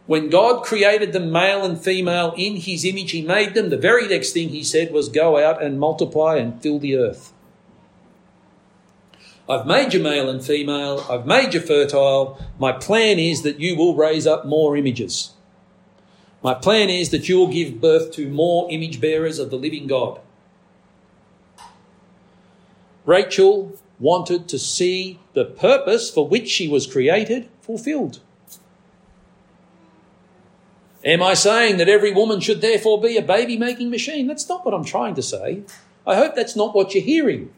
When 0.08 0.30
God 0.30 0.64
created 0.64 1.14
them 1.14 1.32
male 1.32 1.64
and 1.64 1.80
female 1.80 2.34
in 2.36 2.58
his 2.58 2.84
image, 2.84 3.12
he 3.12 3.22
made 3.22 3.54
them. 3.54 3.70
The 3.70 3.78
very 3.78 4.08
next 4.08 4.34
thing 4.34 4.50
he 4.50 4.64
said 4.64 4.92
was, 4.92 5.08
Go 5.08 5.38
out 5.38 5.62
and 5.62 5.80
multiply 5.80 6.38
and 6.38 6.62
fill 6.62 6.80
the 6.80 6.98
earth. 6.98 7.32
I've 9.48 9.68
made 9.68 9.94
you 9.94 10.02
male 10.02 10.30
and 10.30 10.44
female. 10.44 11.06
I've 11.10 11.26
made 11.26 11.54
you 11.54 11.60
fertile. 11.60 12.40
My 12.60 12.72
plan 12.72 13.20
is 13.20 13.44
that 13.44 13.60
you 13.60 13.76
will 13.76 13.96
raise 13.96 14.26
up 14.26 14.46
more 14.46 14.76
images. 14.76 15.32
My 16.44 16.56
plan 16.56 16.90
is 16.90 17.10
that 17.10 17.30
you 17.30 17.38
will 17.38 17.52
give 17.52 17.80
birth 17.80 18.12
to 18.14 18.28
more 18.28 18.70
image 18.72 19.00
bearers 19.00 19.40
of 19.40 19.50
the 19.50 19.58
living 19.58 19.88
God. 19.88 20.20
Rachel 23.12 23.78
wanted 24.00 24.48
to 24.48 24.58
see 24.58 25.20
the 25.34 25.44
purpose 25.44 26.10
for 26.10 26.26
which 26.26 26.48
she 26.48 26.70
was 26.70 26.88
created 26.88 27.50
fulfilled. 27.62 28.22
Am 31.04 31.22
I 31.22 31.34
saying 31.34 31.76
that 31.78 31.90
every 31.90 32.14
woman 32.14 32.40
should 32.40 32.62
therefore 32.62 33.02
be 33.02 33.18
a 33.18 33.22
baby 33.22 33.58
making 33.58 33.90
machine? 33.90 34.28
That's 34.28 34.48
not 34.48 34.64
what 34.64 34.74
I'm 34.74 34.86
trying 34.86 35.16
to 35.16 35.22
say. 35.22 35.64
I 36.08 36.16
hope 36.16 36.36
that's 36.36 36.56
not 36.56 36.74
what 36.74 36.94
you're 36.94 37.04
hearing. 37.04 37.52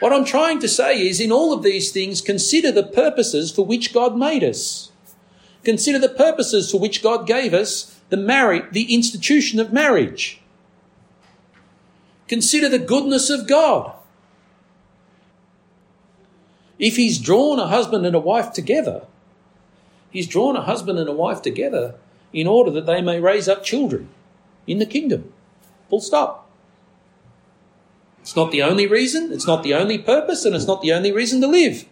What 0.00 0.12
I'm 0.12 0.26
trying 0.26 0.60
to 0.60 0.68
say 0.68 1.08
is, 1.08 1.20
in 1.20 1.32
all 1.32 1.54
of 1.54 1.62
these 1.62 1.90
things, 1.90 2.20
consider 2.20 2.70
the 2.70 2.82
purposes 2.82 3.50
for 3.50 3.64
which 3.64 3.94
God 3.94 4.14
made 4.14 4.44
us. 4.44 4.92
Consider 5.64 5.98
the 5.98 6.10
purposes 6.10 6.70
for 6.70 6.78
which 6.78 7.02
God 7.02 7.26
gave 7.26 7.54
us 7.54 7.98
the 8.10 8.18
marriage, 8.18 8.66
the 8.72 8.94
institution 8.94 9.58
of 9.58 9.72
marriage. 9.72 10.42
Consider 12.28 12.68
the 12.68 12.78
goodness 12.78 13.30
of 13.30 13.48
God. 13.48 13.97
If 16.78 16.96
He's 16.96 17.18
drawn 17.18 17.58
a 17.58 17.66
husband 17.66 18.06
and 18.06 18.14
a 18.14 18.20
wife 18.20 18.52
together, 18.52 19.06
He's 20.10 20.26
drawn 20.26 20.56
a 20.56 20.62
husband 20.62 20.98
and 20.98 21.08
a 21.08 21.12
wife 21.12 21.42
together 21.42 21.94
in 22.32 22.46
order 22.46 22.70
that 22.70 22.86
they 22.86 23.02
may 23.02 23.20
raise 23.20 23.48
up 23.48 23.64
children 23.64 24.08
in 24.66 24.78
the 24.78 24.86
kingdom. 24.86 25.32
Full 25.90 26.00
stop. 26.00 26.48
It's 28.20 28.36
not 28.36 28.50
the 28.50 28.62
only 28.62 28.86
reason, 28.86 29.32
it's 29.32 29.46
not 29.46 29.62
the 29.62 29.74
only 29.74 29.98
purpose, 29.98 30.44
and 30.44 30.54
it's 30.54 30.66
not 30.66 30.82
the 30.82 30.92
only 30.92 31.12
reason 31.12 31.40
to 31.40 31.46
live. 31.46 31.86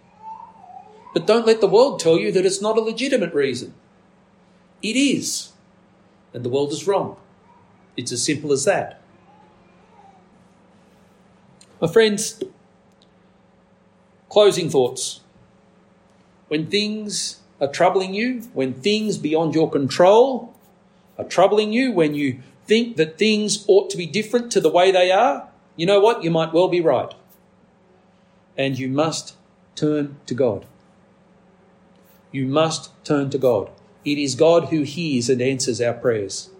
But 1.15 1.27
don't 1.27 1.47
let 1.47 1.63
the 1.63 1.67
world 1.67 1.99
tell 1.99 2.19
you 2.19 2.31
that 2.33 2.45
it's 2.45 2.61
not 2.61 2.77
a 2.77 2.83
legitimate 2.83 3.33
reason. 3.33 3.73
It 4.83 4.97
is. 4.97 5.53
And 6.35 6.45
the 6.45 6.51
world 6.51 6.73
is 6.73 6.87
wrong. 6.87 7.17
It's 7.97 8.13
as 8.13 8.23
simple 8.23 8.53
as 8.53 8.65
that. 8.67 9.01
My 11.81 11.89
friends, 11.89 12.43
closing 14.29 14.71
thoughts. 14.71 15.21
When 16.49 16.67
things 16.67 17.41
are 17.61 17.69
troubling 17.69 18.15
you, 18.15 18.43
when 18.53 18.75
things 18.75 19.19
beyond 19.19 19.55
your 19.55 19.71
control 19.71 20.55
are 21.19 21.25
troubling 21.25 21.73
you, 21.73 21.93
when 21.93 22.15
you 22.15 22.41
think 22.67 22.97
that 22.97 23.19
things 23.19 23.65
ought 23.69 23.91
to 23.91 23.97
be 23.97 24.07
different 24.07 24.53
to 24.53 24.61
the 24.61 24.71
way 24.71 24.91
they 24.91 25.11
are, 25.11 25.49
you 25.77 25.87
know 25.87 26.01
what? 26.01 26.23
You 26.23 26.31
might 26.31 26.53
well 26.53 26.69
be 26.69 26.81
right. 26.81 27.13
And 28.57 28.79
you 28.79 28.89
must 28.89 29.35
turn 29.75 30.17
to 30.27 30.35
God. 30.35 30.67
You 32.33 32.47
must 32.47 32.91
turn 33.05 33.31
to 33.31 33.39
God. 33.39 33.71
It 34.05 34.19
is 34.19 34.35
God 34.35 34.67
who 34.67 34.83
hears 34.83 35.29
and 35.29 35.43
answers 35.43 35.81
our 35.81 35.95
prayers. 35.95 36.51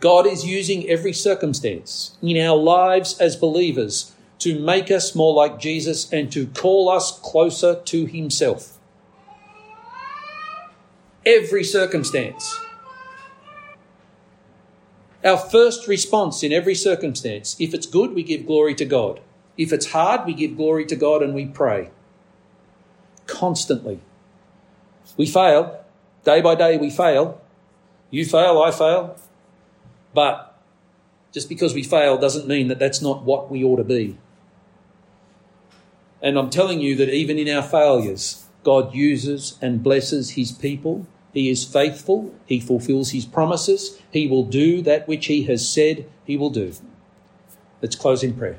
God 0.00 0.26
is 0.26 0.46
using 0.46 0.88
every 0.88 1.12
circumstance 1.12 2.16
in 2.22 2.36
our 2.38 2.56
lives 2.56 3.18
as 3.18 3.36
believers 3.36 4.14
to 4.40 4.58
make 4.58 4.90
us 4.90 5.14
more 5.14 5.32
like 5.32 5.58
Jesus 5.58 6.12
and 6.12 6.32
to 6.32 6.46
call 6.46 6.88
us 6.88 7.18
closer 7.20 7.76
to 7.76 8.06
Himself. 8.06 8.78
Every 11.24 11.62
circumstance. 11.62 12.58
Our 15.22 15.36
first 15.36 15.86
response 15.86 16.42
in 16.42 16.52
every 16.52 16.74
circumstance, 16.74 17.54
if 17.58 17.74
it's 17.74 17.86
good, 17.86 18.14
we 18.14 18.22
give 18.22 18.46
glory 18.46 18.74
to 18.76 18.86
God. 18.86 19.20
If 19.58 19.72
it's 19.72 19.92
hard, 19.92 20.24
we 20.24 20.32
give 20.32 20.56
glory 20.56 20.86
to 20.86 20.96
God 20.96 21.22
and 21.22 21.34
we 21.34 21.44
pray. 21.44 21.90
Constantly. 23.26 24.00
We 25.18 25.26
fail. 25.26 25.84
Day 26.24 26.40
by 26.40 26.54
day, 26.54 26.78
we 26.78 26.88
fail. 26.88 27.42
You 28.10 28.24
fail, 28.24 28.62
I 28.62 28.70
fail. 28.70 29.16
But 30.14 30.58
just 31.32 31.50
because 31.50 31.74
we 31.74 31.82
fail 31.82 32.16
doesn't 32.16 32.48
mean 32.48 32.68
that 32.68 32.78
that's 32.78 33.02
not 33.02 33.22
what 33.22 33.50
we 33.50 33.62
ought 33.62 33.76
to 33.76 33.84
be. 33.84 34.16
And 36.22 36.38
I'm 36.38 36.50
telling 36.50 36.80
you 36.80 36.94
that 36.96 37.08
even 37.08 37.38
in 37.38 37.48
our 37.48 37.62
failures, 37.62 38.44
God 38.62 38.94
uses 38.94 39.58
and 39.62 39.82
blesses 39.82 40.30
his 40.30 40.52
people 40.52 41.06
he 41.32 41.48
is 41.48 41.64
faithful. 41.64 42.34
He 42.46 42.60
fulfills 42.60 43.10
his 43.10 43.24
promises. 43.24 44.00
He 44.10 44.26
will 44.26 44.44
do 44.44 44.82
that 44.82 45.06
which 45.06 45.26
he 45.26 45.44
has 45.44 45.68
said 45.68 46.06
he 46.24 46.36
will 46.36 46.50
do. 46.50 46.72
Let's 47.80 47.96
close 47.96 48.22
in 48.22 48.34
prayer. 48.34 48.58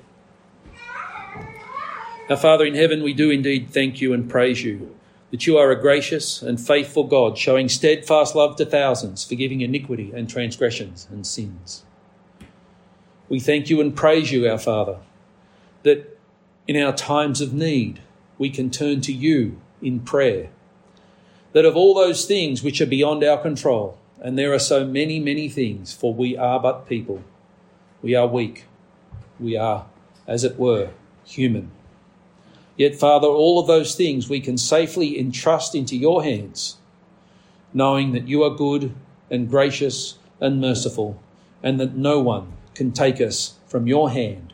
Our 2.30 2.38
Father 2.38 2.66
in 2.66 2.76
heaven, 2.76 3.04
we 3.04 3.14
do 3.14 3.30
indeed 3.30 3.72
thank 3.72 4.00
you 4.00 4.14
and 4.14 4.30
praise 4.30 4.64
you 4.64 4.96
that 5.32 5.48
you 5.48 5.58
are 5.58 5.72
a 5.72 5.80
gracious 5.80 6.42
and 6.42 6.60
faithful 6.60 7.06
God, 7.06 7.38
showing 7.38 7.70
steadfast 7.70 8.36
love 8.36 8.58
to 8.58 8.66
thousands, 8.66 9.24
forgiving 9.24 9.62
iniquity 9.62 10.12
and 10.14 10.30
transgressions 10.30 11.08
and 11.10 11.26
sins. 11.26 11.84
We 13.30 13.40
thank 13.40 13.70
you 13.70 13.80
and 13.80 13.96
praise 13.96 14.32
you, 14.32 14.50
our 14.50 14.58
Father, 14.58 14.98
that 15.84 16.18
in 16.68 16.82
our 16.82 16.94
times 16.94 17.42
of 17.42 17.54
need 17.54 18.00
we 18.38 18.50
can 18.50 18.70
turn 18.70 19.02
to 19.02 19.14
you 19.14 19.60
in 19.82 20.00
prayer. 20.00 20.50
That 21.54 21.66
of 21.66 21.76
all 21.76 21.94
those 21.94 22.26
things 22.26 22.64
which 22.64 22.80
are 22.82 22.86
beyond 22.86 23.24
our 23.24 23.38
control, 23.38 23.98
and 24.22 24.38
there 24.38 24.54
are 24.54 24.60
so 24.60 24.86
many, 24.86 25.20
many 25.20 25.50
things, 25.50 25.94
for 25.94 26.14
we 26.14 26.38
are 26.38 26.60
but 26.60 26.88
people, 26.88 27.24
we 28.02 28.16
are 28.16 28.28
weak, 28.28 28.66
we 29.40 29.58
are, 29.58 29.86
as 30.28 30.44
it 30.44 30.58
were, 30.58 30.92
human. 31.26 31.72
Yet, 32.78 32.96
Father, 32.96 33.28
all 33.28 33.60
of 33.60 33.68
those 33.68 33.96
things 33.96 34.30
we 34.30 34.40
can 34.40 34.58
safely 34.58 35.20
entrust 35.20 35.76
into 35.76 35.98
your 35.98 36.24
hands, 36.24 36.78
knowing 37.74 38.12
that 38.14 38.28
you 38.28 38.44
are 38.44 38.56
good 38.56 38.94
and 39.30 39.50
gracious 39.50 40.18
and 40.40 40.62
merciful, 40.62 41.22
and 41.62 41.80
that 41.80 41.96
no 41.96 42.20
one 42.20 42.54
can 42.74 42.92
take 42.92 43.20
us 43.20 43.56
from 43.68 43.88
your 43.88 44.10
hand, 44.10 44.51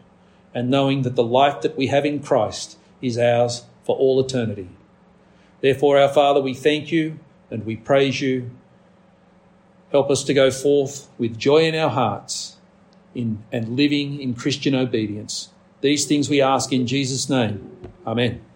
and 0.58 0.72
knowing 0.72 1.04
that 1.04 1.16
the 1.16 1.24
life 1.24 1.62
that 1.62 1.78
we 1.78 1.86
have 1.86 2.04
in 2.04 2.20
Christ 2.20 2.80
is 3.00 3.16
ours 3.16 3.66
for 3.84 3.96
all 3.96 4.20
eternity. 4.20 4.68
Therefore, 5.62 6.00
our 6.00 6.10
Father, 6.10 6.42
we 6.42 6.56
thank 6.56 6.92
you 6.92 7.20
and 7.52 7.64
we 7.64 7.76
praise 7.76 8.22
you. 8.22 8.50
Help 9.92 10.10
us 10.10 10.24
to 10.24 10.34
go 10.34 10.50
forth 10.50 11.10
with 11.20 11.38
joy 11.38 11.60
in 11.60 11.76
our 11.76 11.92
hearts 11.92 12.58
in, 13.14 13.44
and 13.52 13.76
living 13.76 14.20
in 14.20 14.34
Christian 14.34 14.74
obedience. 14.74 15.50
These 15.82 16.06
things 16.06 16.28
we 16.28 16.42
ask 16.42 16.74
in 16.74 16.88
Jesus' 16.88 17.30
name. 17.30 17.78
Amen. 18.08 18.42